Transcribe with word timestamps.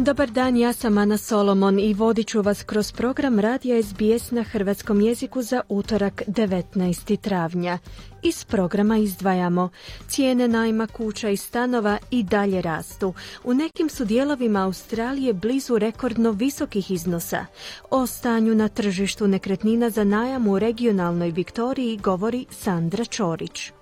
Dobar 0.00 0.30
dan, 0.30 0.56
ja 0.56 0.72
sam 0.72 0.98
Ana 0.98 1.16
Solomon 1.16 1.78
i 1.78 1.94
vodit 1.94 2.26
ću 2.26 2.42
vas 2.42 2.62
kroz 2.62 2.92
program 2.92 3.40
Radija 3.40 3.82
SBS 3.82 4.30
na 4.30 4.42
hrvatskom 4.42 5.00
jeziku 5.00 5.42
za 5.42 5.60
utorak 5.68 6.22
19. 6.26 7.16
travnja. 7.16 7.78
Iz 8.22 8.44
programa 8.44 8.96
izdvajamo. 8.96 9.68
Cijene 10.08 10.48
najma 10.48 10.86
kuća 10.86 11.28
i 11.28 11.36
stanova 11.36 11.98
i 12.10 12.22
dalje 12.22 12.62
rastu. 12.62 13.14
U 13.44 13.54
nekim 13.54 13.88
su 13.88 14.04
dijelovima 14.04 14.64
Australije 14.64 15.32
blizu 15.32 15.78
rekordno 15.78 16.30
visokih 16.30 16.90
iznosa. 16.90 17.46
O 17.90 18.06
stanju 18.06 18.54
na 18.54 18.68
tržištu 18.68 19.28
nekretnina 19.28 19.90
za 19.90 20.04
najam 20.04 20.48
u 20.48 20.58
regionalnoj 20.58 21.30
Viktoriji 21.30 21.96
govori 21.96 22.46
Sandra 22.50 23.04
Čorić. 23.04 23.77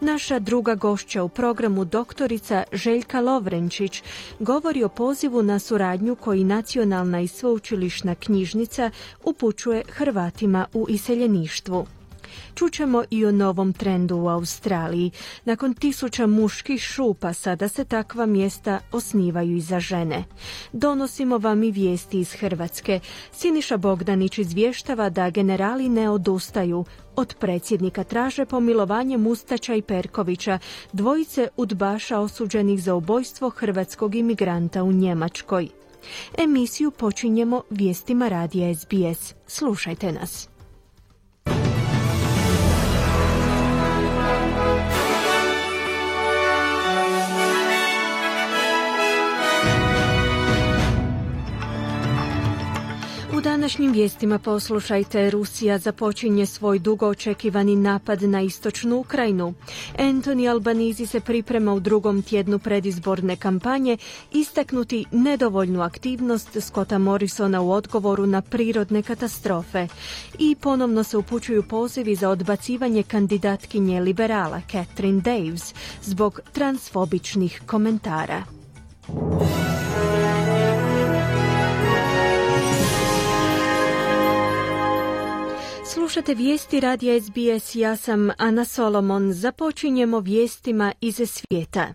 Naša 0.00 0.38
druga 0.38 0.74
gošća 0.74 1.22
u 1.22 1.28
programu 1.28 1.84
doktorica 1.84 2.64
Željka 2.72 3.20
Lovrenčić 3.20 4.02
govori 4.38 4.84
o 4.84 4.88
pozivu 4.88 5.42
na 5.42 5.58
suradnju 5.58 6.16
koji 6.16 6.44
nacionalna 6.44 7.20
i 7.20 7.28
sveučilišna 7.28 8.14
knjižnica 8.14 8.90
upućuje 9.24 9.82
Hrvatima 9.88 10.66
u 10.74 10.86
iseljeništvu. 10.88 11.86
Čućemo 12.54 13.04
i 13.10 13.26
o 13.26 13.32
novom 13.32 13.72
trendu 13.72 14.16
u 14.16 14.28
Australiji. 14.28 15.10
Nakon 15.44 15.74
tisuća 15.74 16.26
muških 16.26 16.80
šupa 16.80 17.32
sada 17.32 17.68
se 17.68 17.84
takva 17.84 18.26
mjesta 18.26 18.80
osnivaju 18.92 19.56
i 19.56 19.60
za 19.60 19.80
žene. 19.80 20.24
Donosimo 20.72 21.38
vam 21.38 21.62
i 21.62 21.70
vijesti 21.70 22.20
iz 22.20 22.32
Hrvatske. 22.32 23.00
Siniša 23.32 23.76
Bogdanić 23.76 24.38
izvještava 24.38 25.10
da 25.10 25.30
generali 25.30 25.88
ne 25.88 26.10
odustaju. 26.10 26.84
Od 27.16 27.34
predsjednika 27.38 28.04
traže 28.04 28.44
pomilovanje 28.44 29.18
Mustača 29.18 29.74
i 29.74 29.82
Perkovića, 29.82 30.58
dvojice 30.92 31.48
udbaša 31.56 32.18
osuđenih 32.18 32.82
za 32.82 32.94
ubojstvo 32.94 33.50
hrvatskog 33.50 34.14
imigranta 34.14 34.82
u 34.82 34.92
Njemačkoj. 34.92 35.68
Emisiju 36.38 36.90
počinjemo 36.90 37.62
vijestima 37.70 38.28
radija 38.28 38.74
SBS. 38.74 39.34
Slušajte 39.46 40.12
nas. 40.12 40.51
Današnjim 53.42 53.92
vijestima 53.92 54.38
poslušajte, 54.38 55.30
Rusija 55.30 55.78
započinje 55.78 56.46
svoj 56.46 56.78
dugo 56.78 57.06
očekivani 57.06 57.76
napad 57.76 58.22
na 58.22 58.42
istočnu 58.42 58.96
Ukrajinu. 58.96 59.54
Anthony 59.98 60.50
Albanizi 60.50 61.06
se 61.06 61.20
priprema 61.20 61.74
u 61.74 61.80
drugom 61.80 62.22
tjednu 62.22 62.58
predizborne 62.58 63.36
kampanje 63.36 63.96
istaknuti 64.32 65.04
nedovoljnu 65.10 65.82
aktivnost 65.82 66.56
Scotta 66.60 66.98
Morrisona 66.98 67.60
u 67.60 67.70
odgovoru 67.70 68.26
na 68.26 68.42
prirodne 68.42 69.02
katastrofe. 69.02 69.86
I 70.38 70.56
ponovno 70.60 71.02
se 71.02 71.16
upućuju 71.16 71.62
pozivi 71.62 72.14
za 72.14 72.28
odbacivanje 72.28 73.02
kandidatkinje 73.02 74.00
liberala 74.00 74.60
Catherine 74.70 75.20
Daves 75.20 75.74
zbog 76.02 76.40
transfobičnih 76.52 77.62
komentara. 77.66 78.42
Slušate 85.94 86.34
vijesti 86.34 86.80
radija 86.80 87.20
SBS, 87.20 87.74
ja 87.74 87.96
sam 87.96 88.30
Ana 88.38 88.64
Solomon. 88.64 89.32
Započinjemo 89.32 90.20
vijestima 90.20 90.92
iz 91.00 91.20
svijeta. 91.26 91.94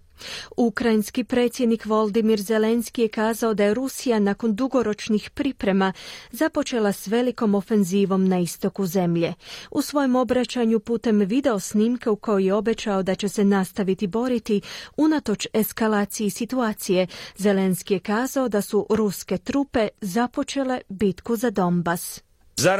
Ukrajinski 0.57 1.23
predsjednik 1.23 1.85
Voldimir 1.85 2.41
Zelenski 2.41 3.01
je 3.01 3.07
kazao 3.07 3.53
da 3.53 3.63
je 3.63 3.73
Rusija 3.73 4.19
nakon 4.19 4.55
dugoročnih 4.55 5.29
priprema 5.29 5.93
započela 6.31 6.91
s 6.91 7.07
velikom 7.07 7.55
ofenzivom 7.55 8.27
na 8.27 8.39
istoku 8.39 8.85
zemlje. 8.85 9.33
U 9.71 9.81
svojem 9.81 10.15
obraćanju 10.15 10.79
putem 10.79 11.19
video 11.19 11.59
snimke 11.59 12.09
u 12.09 12.15
kojoj 12.15 12.45
je 12.45 12.53
obećao 12.53 13.03
da 13.03 13.15
će 13.15 13.29
se 13.29 13.43
nastaviti 13.43 14.07
boriti 14.07 14.61
unatoč 14.97 15.47
eskalaciji 15.53 16.29
situacije, 16.29 17.07
Zelenski 17.37 17.93
je 17.93 17.99
kazao 17.99 18.49
da 18.49 18.61
su 18.61 18.87
ruske 18.89 19.37
trupe 19.37 19.87
započele 20.01 20.81
bitku 20.89 21.35
za 21.35 21.49
Donbas. 21.49 22.26
Now 22.59 22.73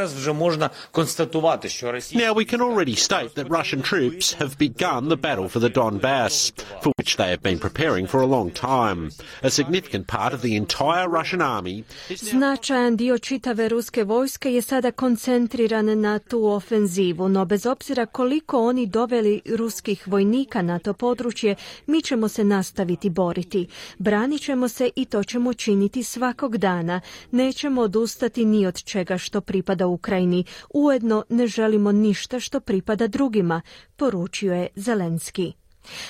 we 2.34 2.46
can 2.46 2.62
already 2.62 2.96
state 2.96 3.36
that 3.36 3.48
Russian 3.48 3.84
troops 3.84 4.34
have 4.34 4.58
begun 4.58 5.10
the 5.10 5.16
battle 5.16 5.48
for 5.48 5.60
the 5.60 5.70
Donbass, 5.70 6.52
for 6.82 6.92
which 6.98 7.18
they 7.18 7.30
have 7.30 7.44
been 7.44 7.60
preparing 7.60 8.08
for 8.08 8.22
a 8.22 8.26
long 8.26 8.50
time. 8.50 9.12
A 9.44 9.52
significant 9.52 10.08
part 10.08 10.34
of 10.34 10.42
the 10.42 10.56
entire 10.56 11.08
Russian 11.08 11.42
army 11.42 11.84
Značajan 12.10 12.96
dio 12.96 13.18
čitave 13.18 13.70
ruske 13.70 14.04
vojske 14.04 14.54
je 14.54 14.62
sada 14.62 14.92
koncentriran 14.92 16.02
na 16.02 16.20
tu 16.20 16.46
ofenzivu, 16.46 17.30
no 17.30 17.46
bez 17.46 17.66
obzira 17.66 18.06
koliko 18.06 18.60
oni 18.60 18.86
doveli 18.86 19.42
ruskih 19.46 20.08
vojnika 20.08 20.62
na 20.62 20.80
to 20.80 20.94
područje, 20.94 21.56
mi 21.88 22.02
ćemo 22.02 22.28
se 22.28 22.44
nastaviti 22.44 23.10
boriti. 23.10 23.68
Branit 23.98 24.42
ćemo 24.42 24.68
se 24.68 24.90
i 24.96 25.06
to 25.06 25.24
ćemo 25.24 25.54
činiti 25.54 26.04
svakog 26.04 26.58
dana. 26.58 27.02
Nećemo 27.32 27.82
odustati 27.82 28.46
ni 28.46 28.66
od 28.68 28.84
čega 28.84 29.18
što 29.18 29.42
pripada 29.42 29.67
pripada 29.68 29.88
Ukrajini. 29.88 30.44
Ujedno 30.74 31.24
ne 31.30 31.48
želimo 31.48 31.92
ništa 31.92 32.40
što 32.40 32.60
pripada 32.60 33.08
drugima, 33.08 33.62
poručio 33.96 34.54
je 34.54 34.68
Zelenski. 34.76 35.54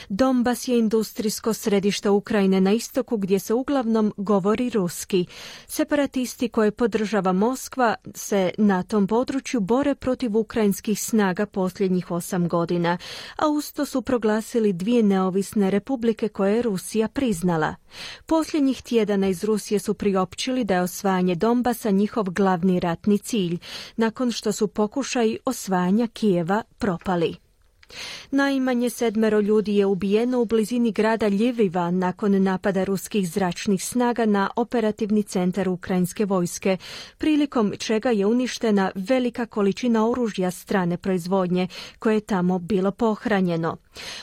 Donbas 0.10 0.68
je 0.68 0.80
industrijsko 0.80 1.54
središte 1.54 2.10
Ukrajine 2.10 2.62
na 2.62 2.72
istoku 2.72 3.18
gdje 3.18 3.40
se 3.40 3.54
uglavnom 3.54 4.14
govori 4.18 4.70
ruski. 4.70 5.26
Separatisti 5.68 6.50
koje 6.50 6.72
podržava 6.72 7.34
Moskva 7.34 7.96
se 8.16 8.52
na 8.58 8.84
tom 8.84 9.08
području 9.08 9.60
bore 9.60 9.96
protiv 9.96 10.38
ukrajinskih 10.38 11.02
snaga 11.02 11.46
posljednjih 11.46 12.12
osam 12.12 12.48
godina, 12.48 12.98
a 13.38 13.48
usto 13.48 13.86
su 13.86 14.02
proglasili 14.02 14.74
dvije 14.74 15.04
neovisne 15.04 15.70
republike 15.72 16.28
koje 16.28 16.56
je 16.56 16.62
Rusija 16.62 17.08
priznala. 17.08 17.76
Posljednjih 18.26 18.82
tjedana 18.82 19.28
iz 19.28 19.44
Rusije 19.44 19.80
su 19.80 19.94
priopćili 19.94 20.64
da 20.64 20.76
je 20.76 20.82
osvajanje 20.82 21.36
Donbasa 21.36 21.92
njihov 21.92 22.24
glavni 22.24 22.80
ratni 22.80 23.18
cilj, 23.18 23.58
nakon 23.96 24.32
što 24.32 24.52
su 24.52 24.68
pokušaj 24.68 25.38
osvajanja 25.46 26.08
Kijeva 26.08 26.64
propali. 26.78 27.47
Najmanje 28.32 28.90
sedmero 28.90 29.40
ljudi 29.40 29.76
je 29.76 29.86
ubijeno 29.86 30.42
u 30.42 30.46
blizini 30.46 30.92
grada 30.92 31.28
Ljiviva 31.28 31.92
nakon 31.92 32.44
napada 32.44 32.84
ruskih 32.84 33.30
zračnih 33.30 33.84
snaga 33.84 34.26
na 34.26 34.50
operativni 34.56 35.24
centar 35.24 35.70
ukrajinske 35.70 36.26
vojske, 36.26 36.78
prilikom 37.18 37.74
čega 37.80 38.10
je 38.10 38.26
uništena 38.26 38.92
velika 38.96 39.46
količina 39.46 40.10
oružja 40.10 40.52
strane 40.52 40.98
proizvodnje 40.98 41.68
koje 42.00 42.16
je 42.16 42.22
tamo 42.22 42.60
bilo 42.60 42.92
pohranjeno. 42.92 43.78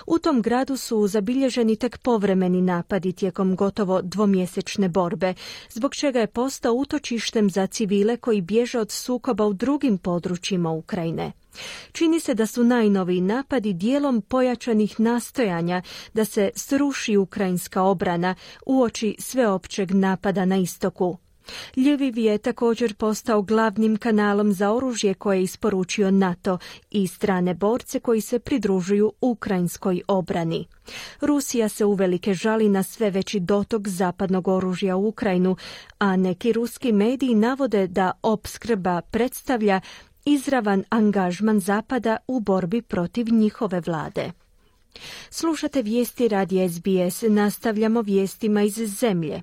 U 0.07 0.19
tom 0.19 0.43
gradu 0.43 0.77
su 0.77 1.07
zabilježeni 1.07 1.77
tek 1.77 1.99
povremeni 1.99 2.63
napadi 2.63 3.13
tijekom 3.13 3.57
gotovo 3.57 4.03
dvomjesečne 4.03 4.89
borbe, 4.89 5.35
zbog 5.71 5.95
čega 5.95 6.21
je 6.21 6.27
postao 6.27 6.73
utočištem 6.73 7.51
za 7.51 7.67
civile 7.67 8.17
koji 8.17 8.41
bježe 8.41 8.79
od 8.79 8.91
sukoba 8.91 9.47
u 9.47 9.53
drugim 9.53 9.99
područjima 9.99 10.71
Ukrajine. 10.71 11.33
Čini 11.93 12.21
se 12.21 12.35
da 12.35 12.47
su 12.47 12.65
najnoviji 12.65 13.21
napadi 13.21 13.73
dijelom 13.73 14.23
pojačanih 14.23 15.01
nastojanja 15.01 15.83
da 16.15 16.25
se 16.25 16.51
sruši 16.55 17.17
ukrajinska 17.17 17.83
obrana 17.83 18.35
uoči 18.67 19.17
sveopćeg 19.19 19.91
napada 19.91 20.45
na 20.45 20.57
istoku. 20.57 21.19
Ljeviv 21.77 22.19
je 22.19 22.39
također 22.39 22.95
postao 22.95 23.43
glavnim 23.43 23.97
kanalom 23.97 24.53
za 24.53 24.73
oružje 24.73 25.15
koje 25.15 25.37
je 25.37 25.43
isporučio 25.43 26.11
NATO 26.11 26.59
i 26.91 27.07
strane 27.07 27.55
borce 27.55 28.01
koji 28.01 28.21
se 28.21 28.39
pridružuju 28.39 29.13
ukrajinskoj 29.21 30.03
obrani. 30.09 30.67
Rusija 31.21 31.69
se 31.69 31.85
uvelike 31.85 32.35
žali 32.35 32.69
na 32.69 32.83
sve 32.83 33.11
veći 33.11 33.41
dotok 33.41 33.89
zapadnog 33.89 34.49
oružja 34.49 34.97
u 34.97 35.09
Ukrajinu, 35.09 35.57
a 35.99 36.17
neki 36.17 36.53
ruski 36.53 36.93
mediji 36.93 37.35
navode 37.35 37.87
da 37.87 38.13
opskrba 38.23 39.01
predstavlja 39.01 39.81
izravan 40.25 40.85
angažman 40.91 41.61
Zapada 41.61 42.17
u 42.29 42.41
borbi 42.41 42.83
protiv 42.83 43.27
njihove 43.33 43.81
vlade. 43.81 44.33
Slušate 45.31 45.83
vijesti 45.83 46.29
radi 46.29 46.69
SBS, 46.69 47.23
nastavljamo 47.29 48.03
vijestima 48.03 48.63
iz 48.63 48.75
zemlje. 48.75 49.43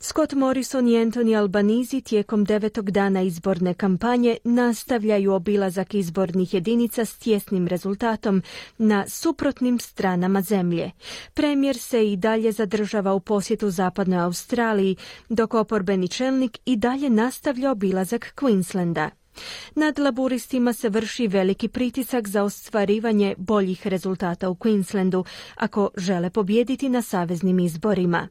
Scott 0.00 0.32
Morrison 0.32 0.88
i 0.88 0.92
Anthony 0.92 1.38
Albanizi 1.38 2.00
tijekom 2.00 2.44
devetog 2.44 2.90
dana 2.90 3.22
izborne 3.22 3.74
kampanje 3.74 4.36
nastavljaju 4.44 5.32
obilazak 5.32 5.94
izbornih 5.94 6.54
jedinica 6.54 7.04
s 7.04 7.18
tjesnim 7.18 7.66
rezultatom 7.66 8.42
na 8.78 9.08
suprotnim 9.08 9.78
stranama 9.78 10.42
zemlje. 10.42 10.90
Premijer 11.34 11.78
se 11.78 12.12
i 12.12 12.16
dalje 12.16 12.52
zadržava 12.52 13.14
u 13.14 13.20
posjetu 13.20 13.70
zapadnoj 13.70 14.18
Australiji, 14.18 14.96
dok 15.28 15.54
oporbeni 15.54 16.08
čelnik 16.08 16.58
i 16.64 16.76
dalje 16.76 17.10
nastavlja 17.10 17.70
obilazak 17.70 18.34
Queenslanda. 18.36 19.10
Nad 19.74 19.98
laburistima 19.98 20.72
se 20.72 20.88
vrši 20.88 21.26
veliki 21.26 21.68
pritisak 21.68 22.28
za 22.28 22.42
ostvarivanje 22.42 23.34
boljih 23.38 23.86
rezultata 23.86 24.50
u 24.50 24.54
Queenslandu 24.54 25.24
ako 25.54 25.90
žele 25.96 26.30
pobijediti 26.30 26.88
na 26.88 27.02
saveznim 27.02 27.58
izborima. 27.58 28.28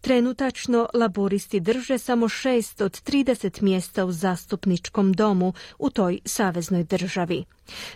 Trenutačno 0.00 0.88
laburisti 0.94 1.60
drže 1.60 1.98
samo 1.98 2.28
šest 2.28 2.80
od 2.80 2.92
30 2.92 3.62
mjesta 3.62 4.04
u 4.04 4.12
zastupničkom 4.12 5.12
domu 5.12 5.52
u 5.78 5.90
toj 5.90 6.18
saveznoj 6.24 6.84
državi. 6.84 7.44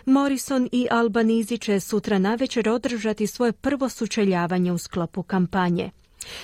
Morrison 0.05 0.69
i 0.71 0.87
Albanizi 0.91 1.57
će 1.57 1.79
sutra 1.79 2.19
navečer 2.19 2.69
održati 2.69 3.27
svoje 3.27 3.51
prvo 3.51 3.89
sučeljavanje 3.89 4.71
u 4.71 4.77
sklopu 4.77 5.23
kampanje. 5.23 5.91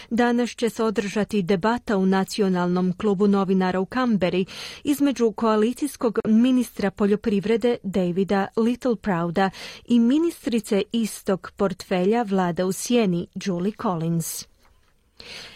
Danas 0.09 0.49
će 0.49 0.69
se 0.69 0.83
održati 0.83 1.41
debata 1.41 1.97
u 1.97 2.05
nacionalnom 2.05 2.93
klubu 2.93 3.27
novinara 3.27 3.79
u 3.79 3.85
Kamberi 3.85 4.45
između 4.83 5.31
koalicijskog 5.31 6.19
ministra 6.25 6.91
poljoprivrede 6.91 7.77
Davida 7.83 8.47
Littleprouda 8.57 9.49
i 9.85 9.99
ministrice 9.99 10.83
istog 10.91 11.51
portfelja 11.57 12.23
vlada 12.23 12.65
u 12.65 12.71
sjeni 12.71 13.27
Julie 13.45 13.73
Collins. 13.81 14.45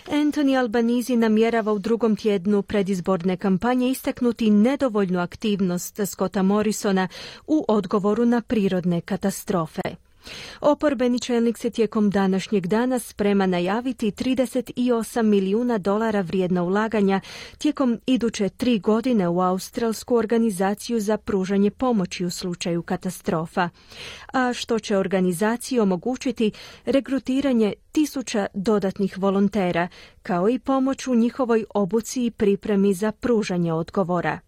Anthony 0.08 0.60
Albanizi 0.60 1.16
namjerava 1.16 1.74
u 1.74 1.80
drugom 1.80 2.16
tjednu 2.16 2.62
predizborne 2.62 3.38
kampanje 3.38 3.90
istaknuti 3.90 4.50
nedovoljnu 4.50 5.20
aktivnost 5.20 6.00
Scotta 6.06 6.44
Morrisona 6.44 7.08
u 7.48 7.66
odgovoru 7.68 8.26
na 8.26 8.42
prirodne 8.42 9.02
katastrofe. 9.02 9.82
Oporbeni 10.62 11.20
čelnik 11.20 11.58
se 11.58 11.70
tijekom 11.70 12.10
današnjeg 12.10 12.68
dana 12.68 13.00
sprema 13.00 13.46
najaviti 13.46 14.12
38 14.12 15.24
milijuna 15.24 15.78
dolara 15.78 16.22
vrijedna 16.22 16.64
ulaganja 16.64 17.22
tijekom 17.58 18.00
iduće 18.06 18.50
tri 18.50 18.80
godine 18.80 19.28
u 19.28 19.42
Australsku 19.42 20.16
organizaciju 20.16 21.00
za 21.00 21.18
pružanje 21.18 21.72
pomoći 21.72 22.26
u 22.26 22.30
slučaju 22.30 22.82
katastrofa, 22.82 23.70
a 24.34 24.54
što 24.54 24.80
će 24.80 24.98
organizaciji 24.98 25.80
omogućiti 25.80 26.52
regrutiranje 26.86 27.74
tisuća 27.92 28.48
dodatnih 28.54 29.18
volontera, 29.18 29.88
kao 30.22 30.50
i 30.50 30.60
pomoć 30.60 31.08
u 31.08 31.16
njihovoj 31.16 31.66
obuci 31.74 32.26
i 32.26 32.32
pripremi 32.32 32.94
za 32.94 33.12
pružanje 33.12 33.74
odgovora. 33.74 34.40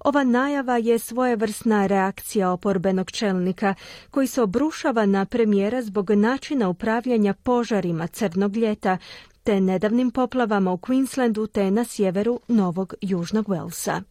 Ova 0.00 0.24
najava 0.24 0.76
je 0.76 0.98
svojevrsna 0.98 1.86
reakcija 1.86 2.50
oporbenog 2.50 3.10
čelnika 3.10 3.74
koji 4.10 4.26
se 4.26 4.42
obrušava 4.42 5.06
na 5.06 5.24
premijera 5.24 5.82
zbog 5.82 6.10
načina 6.10 6.68
upravljanja 6.68 7.34
požarima 7.34 8.06
crnog 8.06 8.56
ljeta 8.56 8.98
te 9.42 9.60
nedavnim 9.60 10.10
poplavama 10.10 10.72
u 10.72 10.76
Queenslandu 10.76 11.50
te 11.52 11.70
na 11.70 11.84
sjeveru 11.84 12.40
Novog 12.48 12.94
Južnog 13.00 13.46
Walesa. 13.46 14.02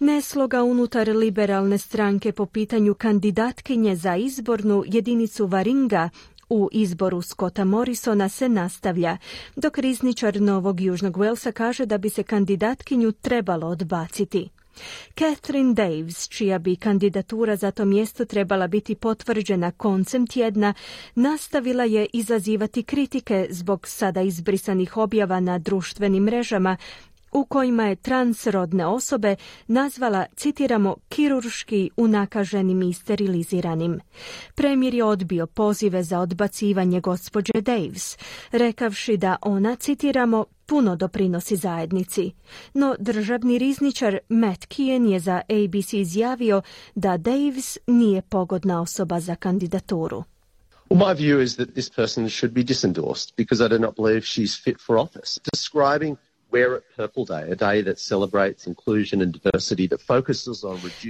Nesloga 0.00 0.62
unutar 0.62 1.08
liberalne 1.08 1.78
stranke 1.78 2.32
po 2.32 2.46
pitanju 2.46 2.94
kandidatkinje 2.94 3.96
za 3.96 4.16
izbornu 4.16 4.84
jedinicu 4.86 5.46
Varinga 5.46 6.10
u 6.48 6.68
izboru 6.72 7.22
Scotta 7.22 7.64
Morrisona 7.64 8.28
se 8.28 8.48
nastavlja, 8.48 9.16
dok 9.56 9.78
rizničar 9.78 10.40
Novog 10.40 10.80
Južnog 10.80 11.16
Walesa 11.16 11.52
kaže 11.52 11.86
da 11.86 11.98
bi 11.98 12.10
se 12.10 12.22
kandidatkinju 12.22 13.12
trebalo 13.12 13.66
odbaciti. 13.66 14.48
Catherine 15.18 15.74
Daves, 15.74 16.28
čija 16.28 16.58
bi 16.58 16.76
kandidatura 16.76 17.56
za 17.56 17.70
to 17.70 17.84
mjesto 17.84 18.24
trebala 18.24 18.66
biti 18.66 18.94
potvrđena 18.94 19.70
koncem 19.70 20.26
tjedna, 20.26 20.74
nastavila 21.14 21.84
je 21.84 22.06
izazivati 22.12 22.82
kritike 22.82 23.46
zbog 23.50 23.88
sada 23.88 24.22
izbrisanih 24.22 24.96
objava 24.96 25.40
na 25.40 25.58
društvenim 25.58 26.22
mrežama 26.22 26.76
u 27.34 27.44
kojima 27.44 27.86
je 27.86 27.96
transrodne 27.96 28.86
osobe 28.86 29.36
nazvala, 29.66 30.26
citiramo, 30.36 30.96
kirurški 31.08 31.90
unakaženim 31.96 32.82
i 32.82 32.92
steriliziranim. 32.92 34.00
Premijer 34.54 34.94
je 34.94 35.04
odbio 35.04 35.46
pozive 35.46 36.02
za 36.02 36.20
odbacivanje 36.20 37.00
gospođe 37.00 37.52
Daves, 37.60 38.18
rekavši 38.52 39.16
da 39.16 39.36
ona, 39.42 39.76
citiramo, 39.76 40.44
puno 40.66 40.96
doprinosi 40.96 41.56
zajednici. 41.56 42.32
No 42.74 42.96
državni 42.98 43.58
rizničar 43.58 44.18
Matt 44.28 44.66
Kien 44.66 45.06
je 45.06 45.20
za 45.20 45.40
ABC 45.48 45.92
izjavio 45.92 46.62
da 46.94 47.16
Daves 47.16 47.78
nije 47.86 48.22
pogodna 48.22 48.80
osoba 48.80 49.20
za 49.20 49.36
kandidaturu. 49.36 50.24
My 50.90 51.14
view 51.14 51.42
is 51.42 51.56
that 51.56 51.68
this 51.72 51.90
person 51.90 52.28
should 52.28 52.54
be 52.54 52.62
disendorsed 52.62 53.36
because 53.36 53.66
I 53.66 53.68
do 53.68 53.78
not 53.78 53.96
believe 53.96 54.20
she's 54.20 54.64
fit 54.64 54.76
for 54.86 54.96
office. 54.96 55.40
Describing 55.52 56.16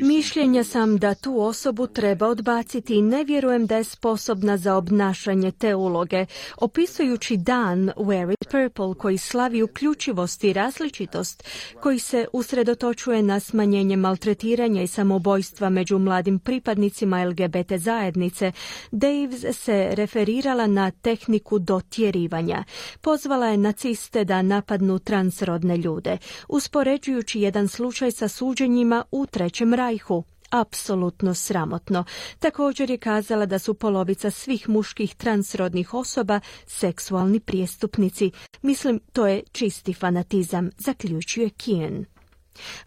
Mišljenja 0.03 0.65
sam 0.65 0.99
da 0.99 1.15
tu 1.15 1.41
osobu 1.41 1.87
treba 1.87 2.27
odbaciti 2.29 2.95
i 2.95 3.03
ne 3.03 3.25
vjerujem 3.25 3.67
da 3.67 3.77
je 3.77 3.85
sposobna 3.85 4.57
za 4.57 4.75
obnašanje 4.77 5.51
te 5.51 5.75
uloge. 5.75 6.27
Opisujući 6.57 7.37
dan 7.37 7.91
Wear 7.97 8.33
it 8.33 8.49
Purple 8.51 8.95
koji 8.99 9.19
slavi 9.19 9.63
uključivost 9.63 10.45
i 10.45 10.53
različitost, 10.53 11.45
koji 11.81 11.99
se 11.99 12.27
usredotočuje 12.33 13.23
na 13.23 13.41
smanjenje 13.41 13.97
maltretiranja 13.97 14.83
i 14.83 14.87
samobojstva 14.87 15.69
među 15.69 15.99
mladim 15.99 16.39
pripadnicima 16.39 17.25
LGBT 17.25 17.73
zajednice, 17.77 18.53
Daves 18.91 19.57
se 19.57 19.89
referirala 19.93 20.67
na 20.67 20.91
tehniku 20.91 21.59
dotjerivanja. 21.59 22.65
Pozvala 23.01 23.47
je 23.47 23.57
naciste 23.57 24.25
da 24.25 24.43
napadnu 24.43 24.99
trans 24.99 25.43
ljude, 25.77 26.19
uspoređujući 26.49 27.41
jedan 27.41 27.69
slučaj 27.69 28.13
sa 28.13 28.29
suđenjima 28.29 29.05
u 29.11 29.27
Trećem 29.27 29.75
rajhu 29.75 30.25
apsolutno 30.51 31.35
sramotno. 31.35 32.05
Također 32.39 32.91
je 32.91 32.99
kazala 32.99 33.47
da 33.47 33.59
su 33.59 33.75
polovica 33.75 34.31
svih 34.31 34.69
muških 34.69 35.15
transrodnih 35.15 35.95
osoba 35.95 36.41
seksualni 36.67 37.41
prijestupnici. 37.41 38.31
Mislim, 38.63 39.01
to 39.13 39.27
je 39.27 39.43
čisti 39.53 39.95
fanatizam, 39.95 40.71
zaključuje 40.79 41.51
Kien. 41.51 42.14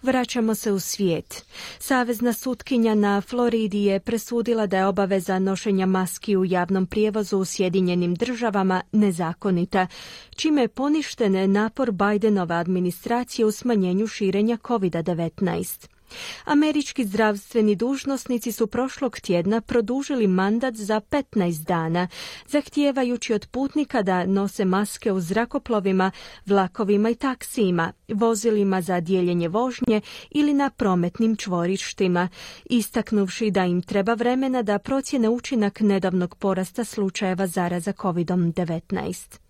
Vraćamo 0.01 0.55
se 0.55 0.71
u 0.71 0.79
svijet. 0.79 1.45
Savezna 1.79 2.33
sutkinja 2.33 2.95
na 2.95 3.21
Floridi 3.21 3.83
je 3.83 3.99
presudila 3.99 4.67
da 4.67 4.77
je 4.77 4.85
obaveza 4.85 5.39
nošenja 5.39 5.85
maski 5.85 6.37
u 6.37 6.45
javnom 6.45 6.85
prijevozu 6.85 7.37
u 7.37 7.45
Sjedinjenim 7.45 8.15
državama 8.15 8.81
nezakonita, 8.91 9.87
čime 10.35 10.61
je 10.61 10.67
poništen 10.67 11.51
napor 11.51 11.91
Bidenove 11.91 12.55
administracije 12.55 13.45
u 13.45 13.51
smanjenju 13.51 14.07
širenja 14.07 14.57
COVID-19. 14.57 15.96
Američki 16.45 17.05
zdravstveni 17.05 17.75
dužnosnici 17.75 18.51
su 18.51 18.67
prošlog 18.67 19.19
tjedna 19.19 19.61
produžili 19.61 20.27
mandat 20.27 20.75
za 20.75 21.01
15 21.01 21.65
dana, 21.65 22.07
zahtijevajući 22.47 23.33
od 23.33 23.47
putnika 23.51 24.01
da 24.01 24.25
nose 24.25 24.65
maske 24.65 25.11
u 25.11 25.19
zrakoplovima, 25.19 26.11
vlakovima 26.45 27.09
i 27.09 27.15
taksijima, 27.15 27.93
vozilima 28.07 28.81
za 28.81 28.99
dijeljenje 28.99 29.47
vožnje 29.47 30.01
ili 30.31 30.53
na 30.53 30.69
prometnim 30.69 31.35
čvorištima, 31.35 32.29
istaknuvši 32.65 33.51
da 33.51 33.65
im 33.65 33.81
treba 33.81 34.13
vremena 34.13 34.61
da 34.61 34.79
procjene 34.79 35.29
učinak 35.29 35.79
nedavnog 35.79 36.35
porasta 36.35 36.83
slučajeva 36.83 37.47
zaraza 37.47 37.93
COVID-19. 37.93 39.46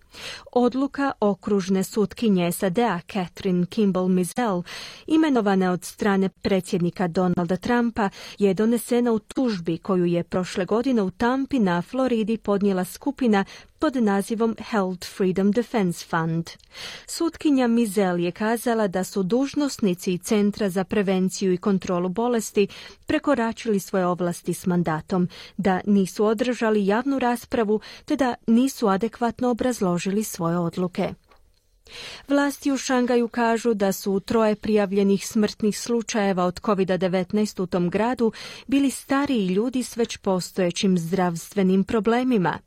Odluka 0.51 1.11
okružne 1.19 1.83
sutkinje 1.83 2.51
SAD-a 2.51 2.99
Catherine 3.13 3.65
Kimball 3.65 4.07
Mizell, 4.07 4.63
imenovana 5.07 5.71
od 5.71 5.83
strane 5.83 6.29
predsjednika 6.29 7.07
Donalda 7.07 7.57
Trumpa, 7.57 8.09
je 8.39 8.53
donesena 8.53 9.11
u 9.11 9.19
tužbi 9.19 9.77
koju 9.77 10.05
je 10.05 10.23
prošle 10.23 10.65
godine 10.65 11.01
u 11.01 11.11
Tampi 11.11 11.59
na 11.59 11.81
Floridi 11.81 12.37
podnijela 12.37 12.85
skupina 12.85 13.45
pod 13.79 13.95
nazivom 13.95 14.55
Health 14.59 15.07
Freedom 15.17 15.51
Defense 15.51 16.05
Fund. 16.05 16.49
Sutkinja 17.07 17.67
Mizel 17.67 18.19
je 18.19 18.31
kazala 18.31 18.87
da 18.87 19.03
su 19.03 19.23
dužnosnici 19.23 20.17
Centra 20.17 20.69
za 20.69 20.83
prevenciju 20.83 21.53
i 21.53 21.57
kontrolu 21.57 22.09
bolesti 22.09 22.67
prekoračili 23.05 23.79
svoje 23.79 24.05
ovlasti 24.05 24.53
s 24.53 24.65
mandatom, 24.65 25.29
da 25.57 25.81
nisu 25.85 26.25
održali 26.25 26.85
javnu 26.85 27.19
raspravu 27.19 27.79
te 28.05 28.15
da 28.15 28.35
nisu 28.47 28.87
adekvatno 28.87 29.49
obrazložili 29.49 30.23
svoje 30.23 30.57
odluke. 30.57 31.13
Vlasti 32.27 32.71
u 32.71 32.77
Šangaju 32.77 33.27
kažu 33.27 33.73
da 33.73 33.91
su 33.91 34.19
troje 34.19 34.55
prijavljenih 34.55 35.27
smrtnih 35.27 35.79
slučajeva 35.79 36.43
od 36.43 36.61
COVID-19 36.61 37.61
u 37.61 37.67
tom 37.67 37.89
gradu 37.89 38.31
bili 38.67 38.91
stariji 38.91 39.47
ljudi 39.47 39.83
s 39.83 39.97
već 39.97 40.17
postojećim 40.17 40.97
zdravstvenim 40.97 41.83
problemima. 41.83 42.59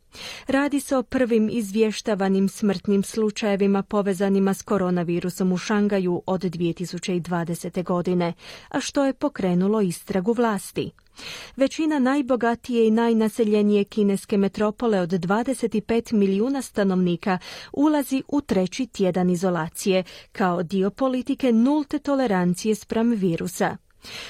Radi 0.47 0.81
se 0.81 0.97
o 0.97 1.03
prvim 1.03 1.49
izvještavanim 1.53 2.49
smrtnim 2.49 3.03
slučajevima 3.03 3.83
povezanima 3.83 4.55
s 4.55 4.63
koronavirusom 4.63 5.53
u 5.53 5.57
Šangaju 5.57 6.23
od 6.27 6.41
2020. 6.41 7.85
godine, 7.85 8.33
a 8.69 8.81
što 8.81 9.05
je 9.05 9.13
pokrenulo 9.13 9.81
istragu 9.81 10.33
vlasti. 10.33 10.91
Većina 11.57 11.99
najbogatije 11.99 12.87
i 12.87 12.91
najnaseljenije 12.91 13.85
kineske 13.85 14.37
metropole 14.37 15.01
od 15.01 15.11
25 15.11 16.13
milijuna 16.13 16.63
stanovnika 16.63 17.39
ulazi 17.73 18.23
u 18.29 18.41
treći 18.41 18.87
tjedan 18.87 19.31
izolacije 19.31 20.05
kao 20.33 20.63
dio 20.63 20.91
politike 20.91 21.53
nulte 21.53 21.99
tolerancije 21.99 22.75
spram 22.75 23.11
virusa. 23.11 23.77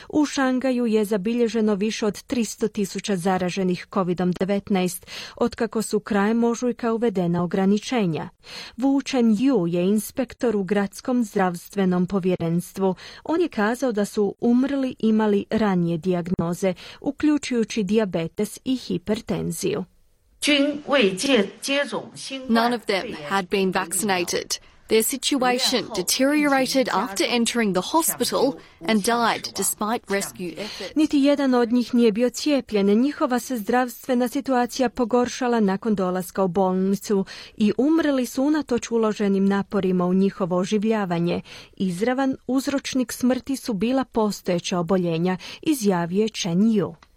U 0.09 0.27
Šangaju 0.27 0.87
je 0.87 1.05
zabilježeno 1.05 1.75
više 1.75 2.07
od 2.07 2.15
300 2.15 2.73
tisuća 2.73 3.17
zaraženih 3.17 3.87
COVID-19, 3.91 5.07
otkako 5.37 5.83
su 5.83 6.01
krajem 6.01 6.45
ožujka 6.45 6.93
uvedena 6.93 7.45
ograničenja. 7.45 8.29
Wu 8.77 9.01
Yu 9.41 9.67
je 9.67 9.85
inspektor 9.85 10.57
u 10.57 10.65
gradskom 10.65 11.25
zdravstvenom 11.25 12.07
povjerenstvu. 12.07 12.95
On 13.25 13.41
je 13.41 13.49
kazao 13.49 13.93
da 13.93 14.05
su 14.05 14.35
umrli 14.41 14.95
imali 14.99 15.45
ranije 15.51 15.99
dijagnoze, 15.99 16.75
uključujući 17.01 17.83
dijabetes 17.83 18.59
i 18.65 18.77
hipertenziju. 18.77 19.85
None 22.49 22.77
of 22.77 22.83
them 22.87 23.15
had 23.29 23.49
been 23.49 23.73
vaccinated. 23.73 24.70
Their 24.91 25.03
situation 25.05 25.87
deteriorated 25.95 26.89
after 26.93 27.25
entering 27.29 27.73
the 27.75 27.83
hospital 27.93 28.55
and 28.89 29.05
died 29.05 29.45
despite 29.57 30.03
rescue 30.09 30.53
efforts. 30.59 30.95
Niti 30.97 31.19
jedan 31.19 31.55
od 31.55 31.73
njih 31.73 31.95
nije 31.95 32.13
bio 32.13 32.31
cijepljen. 32.31 33.01
Njihova 33.01 33.39
se 33.39 33.57
zdravstvena 33.57 34.29
situacija 34.29 34.89
pogoršala 34.89 35.61
nakon 35.61 35.95
dolaska 35.95 36.45
u 36.45 36.49
bolnicu 36.49 37.25
i 37.57 37.73
umrli 37.79 38.27
su 38.27 38.43
unatoč 38.43 38.91
uloženim 38.91 39.47
naporima 39.47 40.07
u 40.07 40.15
njihovo 40.15 40.57
oživljavanje. 40.57 41.41
Izravan 41.77 42.37
uzročnik 42.47 43.13
smrti 43.13 43.57
su 43.57 43.75
bila 43.75 44.05
postojeća 44.05 44.79
oboljenja, 44.79 45.37
izjavio 45.63 46.23
je 46.23 46.29
Chen 46.29 46.61
Yu. 46.61 47.10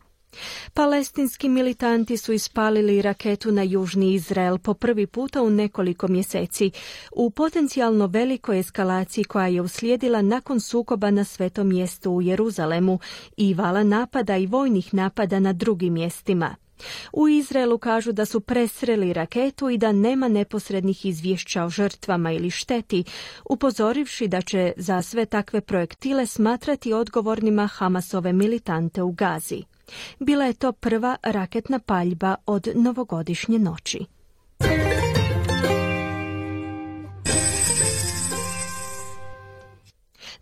Palestinski 0.73 1.49
militanti 1.49 2.17
su 2.17 2.33
ispalili 2.33 3.01
raketu 3.01 3.51
na 3.51 3.63
južni 3.63 4.13
Izrael 4.13 4.57
po 4.57 4.73
prvi 4.73 5.07
puta 5.07 5.41
u 5.41 5.49
nekoliko 5.49 6.07
mjeseci 6.07 6.71
u 7.11 7.29
potencijalno 7.29 8.07
velikoj 8.07 8.59
eskalaciji 8.59 9.23
koja 9.23 9.47
je 9.47 9.61
uslijedila 9.61 10.21
nakon 10.21 10.59
sukoba 10.59 11.11
na 11.11 11.23
svetom 11.23 11.67
mjestu 11.67 12.11
u 12.11 12.21
Jeruzalemu 12.21 12.99
i 13.37 13.53
vala 13.53 13.83
napada 13.83 14.37
i 14.37 14.47
vojnih 14.47 14.93
napada 14.93 15.39
na 15.39 15.53
drugim 15.53 15.93
mjestima. 15.93 16.55
U 17.13 17.27
Izraelu 17.27 17.77
kažu 17.77 18.11
da 18.11 18.25
su 18.25 18.39
presreli 18.39 19.13
raketu 19.13 19.69
i 19.69 19.77
da 19.77 19.91
nema 19.91 20.27
neposrednih 20.27 21.05
izvješća 21.05 21.63
o 21.63 21.69
žrtvama 21.69 22.31
ili 22.31 22.49
šteti, 22.49 23.03
upozorivši 23.49 24.27
da 24.27 24.41
će 24.41 24.73
za 24.77 25.01
sve 25.01 25.25
takve 25.25 25.61
projektile 25.61 26.25
smatrati 26.25 26.93
odgovornima 26.93 27.67
Hamasove 27.67 28.33
militante 28.33 29.03
u 29.03 29.11
Gazi. 29.11 29.63
Bila 30.19 30.45
je 30.45 30.53
to 30.53 30.71
prva 30.71 31.17
raketna 31.23 31.79
paljba 31.79 32.35
od 32.45 32.67
novogodišnje 32.75 33.59
noći. 33.59 34.05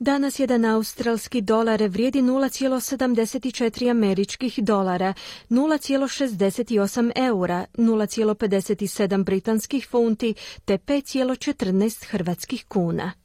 Danas 0.03 0.39
jedan 0.39 0.65
australski 0.65 1.41
dolar 1.41 1.83
vrijedi 1.83 2.21
0,74 2.21 3.91
američkih 3.91 4.60
dolara, 4.63 5.13
0,68 5.50 7.12
eura, 7.15 7.65
0,57 7.74 9.24
britanskih 9.24 9.88
funti 9.89 10.33
te 10.65 10.77
5,14 10.77 12.05
hrvatskih 12.05 12.65
kuna. 12.67 13.21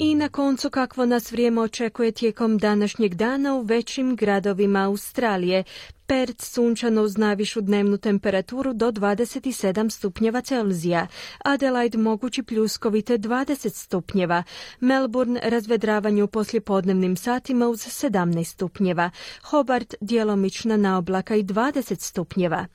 I 0.00 0.14
na 0.14 0.28
koncu 0.28 0.70
kakvo 0.70 1.06
nas 1.06 1.32
vrijeme 1.32 1.60
očekuje 1.60 2.12
tijekom 2.12 2.58
današnjeg 2.58 3.14
dana 3.14 3.54
u 3.54 3.60
većim 3.60 4.16
gradovima 4.16 4.84
Australije. 4.84 5.64
Perth 6.08 6.44
sunčano 6.44 7.02
uz 7.02 7.18
najvišu 7.18 7.60
dnevnu 7.60 7.98
temperaturu 7.98 8.72
do 8.72 8.92
27 8.92 9.90
stupnjeva 9.90 10.40
Celzija, 10.40 11.06
Adelaide 11.44 11.98
mogući 11.98 12.42
pljuskovite 12.42 13.18
20 13.18 13.68
stupnjeva, 13.74 14.42
Melbourne 14.80 15.40
razvedravanje 15.44 16.22
u 16.22 16.26
poslijepodnevnim 16.26 17.16
satima 17.16 17.68
uz 17.68 17.78
17 17.78 18.44
stupnjeva, 18.44 19.10
Hobart 19.42 19.94
djelomična 20.00 20.76
na 20.76 20.98
oblaka 20.98 21.36
i 21.36 21.42
20 21.42 22.00
stupnjeva, 22.00 22.66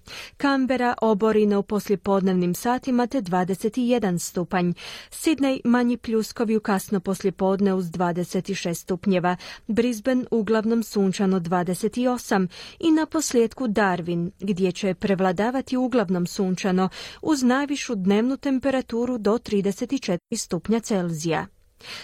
Canberra 0.42 0.96
oborina 1.02 1.60
u 1.60 1.64
poslijepodnevnim 1.64 2.56
satima 2.56 3.08
te 3.08 3.22
21 3.22 4.20
stupanj, 4.20 4.72
Sydney 5.10 5.62
manji 5.64 5.98
pljuskovi 5.98 6.58
u 6.58 6.60
kasno 6.60 7.00
poslijepodne 7.00 7.74
uz 7.74 7.86
26 7.86 8.74
stupnjeva, 8.74 9.38
Brisbane 9.68 10.26
uglavnom 10.32 10.84
sunčano 10.84 11.40
28 11.40 12.48
i 12.80 12.92
na 12.92 13.06
posljedku 13.24 13.68
Darwin, 13.68 14.32
gdje 14.40 14.72
će 14.72 14.94
prevladavati 14.94 15.78
uglavnom 15.78 16.28
sunčano 16.28 16.90
uz 17.22 17.44
najvišu 17.44 17.96
dnevnu 17.96 18.38
temperaturu 18.38 19.18
do 19.18 19.32
34 19.32 20.18
stupnja 20.38 20.80
Celzija. 20.80 21.48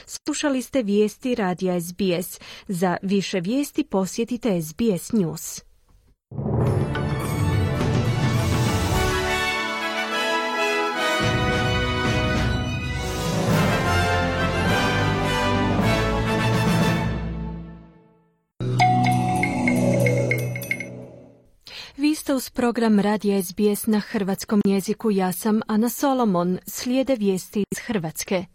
Slušali 0.06 0.62
ste 0.62 0.84
vijesti 0.84 1.36
radija 1.36 1.82
SBS. 1.82 2.40
Za 2.68 2.98
više 3.02 3.40
vijesti 3.40 3.84
posjetite 3.84 4.62
SBS 4.62 5.12
News. 5.12 5.62
Vi 22.00 22.16
ste 22.16 22.34
uz 22.34 22.50
program 22.50 23.00
Radija 23.00 23.44
SBS 23.44 23.88
na 23.88 24.00
hrvatskom 24.00 24.62
jeziku. 24.66 25.12
Ja 25.12 25.32
sam 25.32 25.62
Ana 25.68 25.90
Solomon. 25.90 26.58
Slijede 26.68 27.16
vijesti 27.16 27.64
iz 27.72 27.80
Hrvatske. 27.80 28.46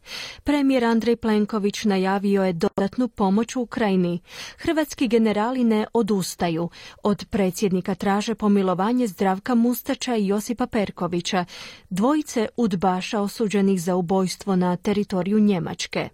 Premijer 0.44 0.84
Andrej 0.84 1.16
Plenković 1.16 1.84
najavio 1.84 2.44
je 2.44 2.52
dodatnu 2.52 3.08
pomoć 3.08 3.56
u 3.56 3.60
Ukrajini. 3.60 4.20
Hrvatski 4.58 5.08
generali 5.08 5.64
ne 5.64 5.86
odustaju. 5.92 6.68
Od 7.02 7.24
predsjednika 7.30 7.94
traže 7.94 8.34
pomilovanje 8.34 9.06
Zdravka 9.06 9.54
Mustača 9.54 10.16
i 10.16 10.26
Josipa 10.26 10.66
Perkovića, 10.66 11.44
dvojice 11.90 12.48
udbaša 12.56 13.20
osuđenih 13.20 13.82
za 13.82 13.96
ubojstvo 13.96 14.56
na 14.56 14.76
teritoriju 14.76 15.38
Njemačke. 15.38 16.08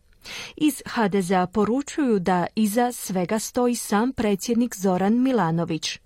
Iz 0.57 0.83
HDZ-a 0.87 1.47
poručuju 1.47 2.19
da 2.19 2.47
iza 2.55 2.93
svega 2.93 3.39
stoji 3.39 3.75
sam 3.75 4.13
predsjednik 4.13 4.77
Zoran 4.77 5.23
Milanović. 5.23 5.99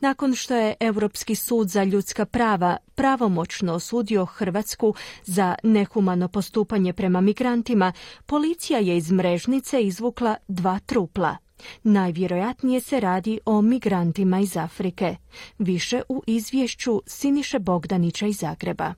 Nakon 0.00 0.34
što 0.34 0.56
je 0.56 0.74
Europski 0.80 1.34
sud 1.34 1.68
za 1.68 1.84
ljudska 1.84 2.24
prava 2.24 2.76
pravomoćno 2.94 3.74
osudio 3.74 4.24
Hrvatsku 4.24 4.94
za 5.24 5.54
nehumano 5.62 6.28
postupanje 6.28 6.92
prema 6.92 7.20
migrantima, 7.20 7.92
policija 8.26 8.78
je 8.78 8.96
iz 8.96 9.12
mrežnice 9.12 9.82
izvukla 9.82 10.36
dva 10.48 10.78
trupla. 10.86 11.36
Najvjerojatnije 11.82 12.80
se 12.80 13.00
radi 13.00 13.40
o 13.44 13.62
migrantima 13.62 14.40
iz 14.40 14.56
Afrike. 14.56 15.16
Više 15.58 16.02
u 16.08 16.22
izvješću 16.26 17.02
Siniše 17.06 17.58
Bogdanića 17.58 18.26
iz 18.26 18.36
Zagreba. 18.36 18.94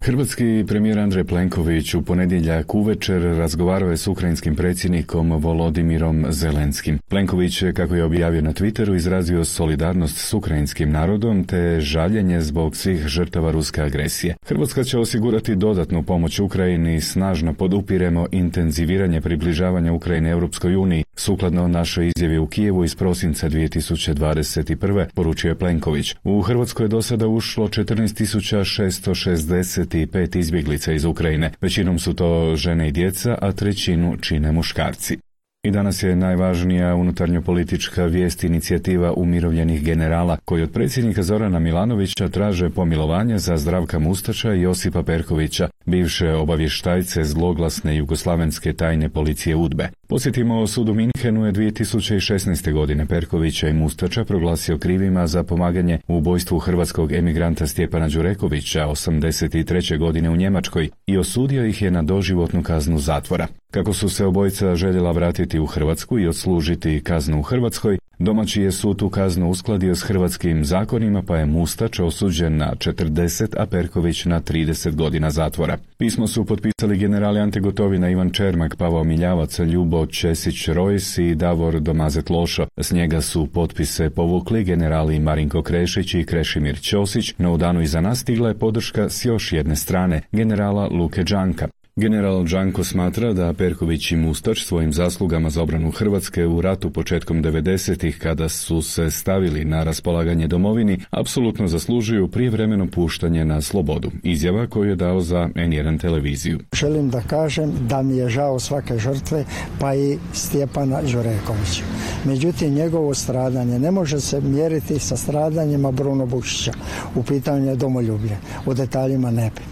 Hrvatski 0.00 0.64
premijer 0.68 0.98
Andrej 0.98 1.24
Plenković 1.24 1.94
u 1.94 2.02
ponedjeljak 2.02 2.74
uvečer 2.74 3.22
razgovarao 3.22 3.90
je 3.90 3.96
s 3.96 4.06
ukrajinskim 4.06 4.56
predsjednikom 4.56 5.32
Volodimirom 5.32 6.26
Zelenskim. 6.28 6.98
Plenković, 7.08 7.62
kako 7.74 7.94
je 7.94 8.04
objavio 8.04 8.42
na 8.42 8.52
Twitteru, 8.52 8.96
izrazio 8.96 9.44
solidarnost 9.44 10.18
s 10.18 10.34
ukrajinskim 10.34 10.90
narodom 10.90 11.44
te 11.44 11.80
žaljenje 11.80 12.40
zbog 12.40 12.76
svih 12.76 13.06
žrtava 13.06 13.50
ruske 13.50 13.82
agresije. 13.82 14.36
Hrvatska 14.46 14.84
će 14.84 14.98
osigurati 14.98 15.56
dodatnu 15.56 16.02
pomoć 16.02 16.38
Ukrajini 16.38 16.94
i 16.94 17.00
snažno 17.00 17.54
podupiremo 17.54 18.26
intenziviranje 18.32 19.20
približavanja 19.20 19.92
Ukrajine 19.92 20.30
Europskoj 20.30 20.76
uniji, 20.76 21.04
sukladno 21.16 21.68
našoj 21.68 22.12
izjavi 22.16 22.38
u 22.38 22.46
Kijevu 22.46 22.84
iz 22.84 22.94
prosinca 22.94 23.48
2021. 23.48 25.06
poručio 25.14 25.48
je 25.48 25.54
Plenković. 25.54 26.14
U 26.24 26.42
Hrvatskoj 26.42 26.84
je 26.84 26.88
do 26.88 27.02
sada 27.02 27.28
ušlo 27.28 27.68
14.660 27.68 29.85
pet 30.12 30.36
izbjeglica 30.36 30.92
iz 30.92 31.04
Ukrajine. 31.04 31.50
Većinom 31.60 31.98
su 31.98 32.14
to 32.14 32.56
žene 32.56 32.88
i 32.88 32.92
djeca, 32.92 33.38
a 33.40 33.52
trećinu 33.52 34.16
čine 34.16 34.52
muškarci. 34.52 35.18
I 35.66 35.70
danas 35.70 36.02
je 36.02 36.16
najvažnija 36.16 36.94
unutarnjopolitička 36.94 38.04
vijest 38.04 38.44
inicijativa 38.44 39.12
umirovljenih 39.12 39.84
generala 39.84 40.36
koji 40.44 40.62
od 40.62 40.72
predsjednika 40.72 41.22
Zorana 41.22 41.58
Milanovića 41.58 42.28
traže 42.28 42.70
pomilovanje 42.70 43.38
za 43.38 43.56
Zdravka 43.56 43.98
Mustača 43.98 44.54
i 44.54 44.60
Josipa 44.60 45.02
Perkovića, 45.02 45.68
bivše 45.86 46.32
obavještajce 46.32 47.24
zloglasne 47.24 47.96
jugoslavenske 47.96 48.72
tajne 48.72 49.08
policije 49.08 49.56
UDBE. 49.56 49.88
Posjetimo 50.08 50.66
sudu 50.66 50.94
Minhenu 50.94 51.46
je 51.46 51.52
2016. 51.52 52.72
godine 52.72 53.06
Perkovića 53.06 53.68
i 53.68 53.72
Mustača 53.72 54.24
proglasio 54.24 54.78
krivima 54.78 55.26
za 55.26 55.42
pomaganje 55.42 55.98
u 56.08 56.16
ubojstvu 56.16 56.58
hrvatskog 56.58 57.12
emigranta 57.12 57.66
Stjepana 57.66 58.08
Đurekovića 58.08 58.86
83. 58.86 59.98
godine 59.98 60.30
u 60.30 60.36
Njemačkoj 60.36 60.90
i 61.06 61.18
osudio 61.18 61.66
ih 61.66 61.82
je 61.82 61.90
na 61.90 62.02
doživotnu 62.02 62.62
kaznu 62.62 62.98
zatvora. 62.98 63.46
Kako 63.70 63.92
su 63.92 64.08
se 64.08 64.24
obojica 64.24 64.74
željela 64.74 65.12
vratiti 65.12 65.58
u 65.58 65.66
Hrvatsku 65.66 66.18
i 66.18 66.28
odslužiti 66.28 67.00
kaznu 67.04 67.38
u 67.38 67.42
Hrvatskoj, 67.42 67.98
domaći 68.18 68.62
je 68.62 68.72
sud 68.72 68.98
tu 68.98 69.10
kaznu 69.10 69.50
uskladio 69.50 69.94
s 69.94 70.02
hrvatskim 70.02 70.64
zakonima 70.64 71.22
pa 71.22 71.36
je 71.36 71.46
Mustač 71.46 72.00
osuđen 72.00 72.56
na 72.56 72.74
40, 72.74 73.54
a 73.58 73.66
Perković 73.66 74.24
na 74.24 74.40
30 74.40 74.94
godina 74.94 75.30
zatvora. 75.30 75.78
Pismo 75.98 76.26
su 76.26 76.44
potpisali 76.44 76.98
generali 76.98 77.40
Ante 77.40 77.60
Gotovina, 77.60 78.10
Ivan 78.10 78.30
Čermak, 78.30 78.76
Pavao 78.76 79.04
Miljavac, 79.04 79.58
Ljubo 79.58 80.06
Česić 80.06 80.68
Rojs 80.68 81.18
i 81.18 81.34
Davor 81.34 81.80
Domazet 81.80 82.30
Lošo. 82.30 82.66
S 82.76 82.92
njega 82.92 83.20
su 83.20 83.46
potpise 83.46 84.10
povukli 84.10 84.64
generali 84.64 85.20
Marinko 85.20 85.62
Krešić 85.62 86.14
i 86.14 86.24
Krešimir 86.24 86.80
Ćosić, 86.80 87.34
no 87.38 87.52
u 87.52 87.56
danu 87.56 87.82
iza 87.82 88.00
nas 88.00 88.18
stigla 88.20 88.48
je 88.48 88.58
podrška 88.58 89.08
s 89.08 89.24
još 89.24 89.52
jedne 89.52 89.76
strane, 89.76 90.22
generala 90.32 90.88
Luke 90.88 91.24
Đanka. 91.24 91.68
General 92.00 92.44
Đanko 92.44 92.84
smatra 92.84 93.32
da 93.32 93.52
Perković 93.52 94.12
i 94.12 94.16
Mustač 94.16 94.64
svojim 94.64 94.92
zaslugama 94.92 95.50
za 95.50 95.62
obranu 95.62 95.90
Hrvatske 95.90 96.46
u 96.46 96.60
ratu 96.60 96.90
početkom 96.90 97.42
90-ih 97.42 98.18
kada 98.18 98.48
su 98.48 98.82
se 98.82 99.10
stavili 99.10 99.64
na 99.64 99.82
raspolaganje 99.82 100.46
domovini 100.46 101.00
apsolutno 101.10 101.68
zaslužuju 101.68 102.28
prijevremeno 102.28 102.86
puštanje 102.86 103.44
na 103.44 103.60
slobodu. 103.60 104.10
Izjava 104.22 104.66
koju 104.66 104.90
je 104.90 104.96
dao 104.96 105.20
za 105.20 105.48
N1 105.54 106.00
televiziju. 106.00 106.58
Želim 106.72 107.10
da 107.10 107.20
kažem 107.20 107.72
da 107.88 108.02
mi 108.02 108.16
je 108.16 108.28
žao 108.28 108.58
svake 108.60 108.98
žrtve 108.98 109.44
pa 109.80 109.94
i 109.94 110.18
Stjepana 110.32 111.02
Đurekovića. 111.02 111.82
Međutim, 112.24 112.74
njegovo 112.74 113.14
stradanje 113.14 113.78
ne 113.78 113.90
može 113.90 114.20
se 114.20 114.40
mjeriti 114.40 114.98
sa 114.98 115.16
stradanjima 115.16 115.90
Bruno 115.90 116.26
Bušića. 116.26 116.72
U 117.14 117.22
pitanju 117.22 117.66
je 117.66 117.76
domoljublje. 117.76 118.36
U 118.66 118.74
detaljima 118.74 119.30
ne 119.30 119.50
bi. 119.56 119.62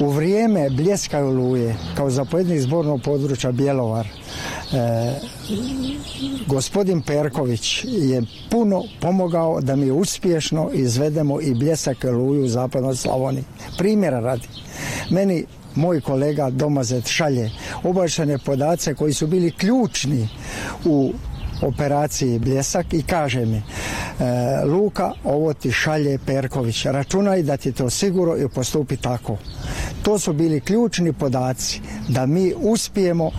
U 0.00 0.10
vrijeme 0.10 0.70
bljeska 0.70 1.20
oluje 1.42 1.76
kao 1.96 2.10
zapovjednik 2.10 2.60
zbornog 2.60 3.02
područja 3.02 3.52
Bjelovar 3.52 4.06
e, 4.06 5.12
gospodin 6.46 7.02
Perković 7.02 7.84
je 7.84 8.22
puno 8.50 8.82
pomogao 9.00 9.60
da 9.60 9.76
mi 9.76 9.90
uspješno 9.90 10.70
izvedemo 10.72 11.40
i 11.40 11.54
bljesak 11.54 12.04
oluju 12.04 12.44
u 12.44 12.48
zapadnoj 12.48 12.96
Slavoniji. 12.96 13.44
Primjera 13.78 14.20
radi. 14.20 14.48
Meni 15.10 15.44
moj 15.74 16.00
kolega 16.00 16.50
Domazet 16.50 17.06
šalje 17.06 17.50
obašene 17.82 18.38
podace 18.38 18.94
koji 18.94 19.12
su 19.12 19.26
bili 19.26 19.50
ključni 19.50 20.28
u 20.84 21.12
operaciji 21.62 22.38
Bljesak 22.38 22.92
i 22.92 23.02
kaže 23.02 23.46
mi 23.46 23.56
e, 23.56 23.62
Luka, 24.64 25.12
ovo 25.24 25.52
ti 25.54 25.72
šalje 25.72 26.18
Perković. 26.26 26.84
Računaj 26.84 27.42
da 27.42 27.56
ti 27.56 27.72
to 27.72 27.90
sigurno 27.90 28.36
i 28.36 28.48
postupi 28.48 28.96
tako. 28.96 29.36
To 30.02 30.18
su 30.18 30.32
bili 30.32 30.60
ključni 30.60 31.12
podaci 31.12 31.80
da 32.08 32.26
mi 32.26 32.54
uspijemo 32.56 33.30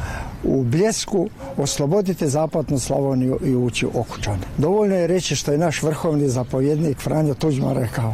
u 0.43 0.63
bljesku 0.63 1.29
osloboditi 1.57 2.29
zapadnu 2.29 2.79
Slavoniju 2.79 3.39
i 3.45 3.55
ući 3.55 3.85
u 3.85 3.91
Okučane. 3.93 4.43
Dovoljno 4.57 4.95
je 4.95 5.07
reći 5.07 5.35
što 5.35 5.51
je 5.51 5.57
naš 5.57 5.83
vrhovni 5.83 6.29
zapovjednik 6.29 6.97
Franjo 6.99 7.33
Tuđman 7.33 7.75
rekao. 7.75 8.13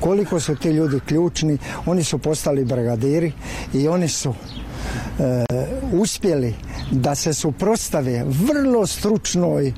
Koliko 0.00 0.40
su 0.40 0.56
ti 0.56 0.68
ljudi 0.68 1.00
ključni, 1.00 1.58
oni 1.86 2.04
su 2.04 2.18
postali 2.18 2.64
brigadiri 2.64 3.32
i 3.74 3.88
oni 3.88 4.08
su 4.08 4.34
e, 5.18 5.44
uspjeli 5.92 6.54
da 6.90 7.14
se 7.14 7.34
suprostave 7.34 8.24
vrlo 8.24 8.86
stručnoj 8.86 9.72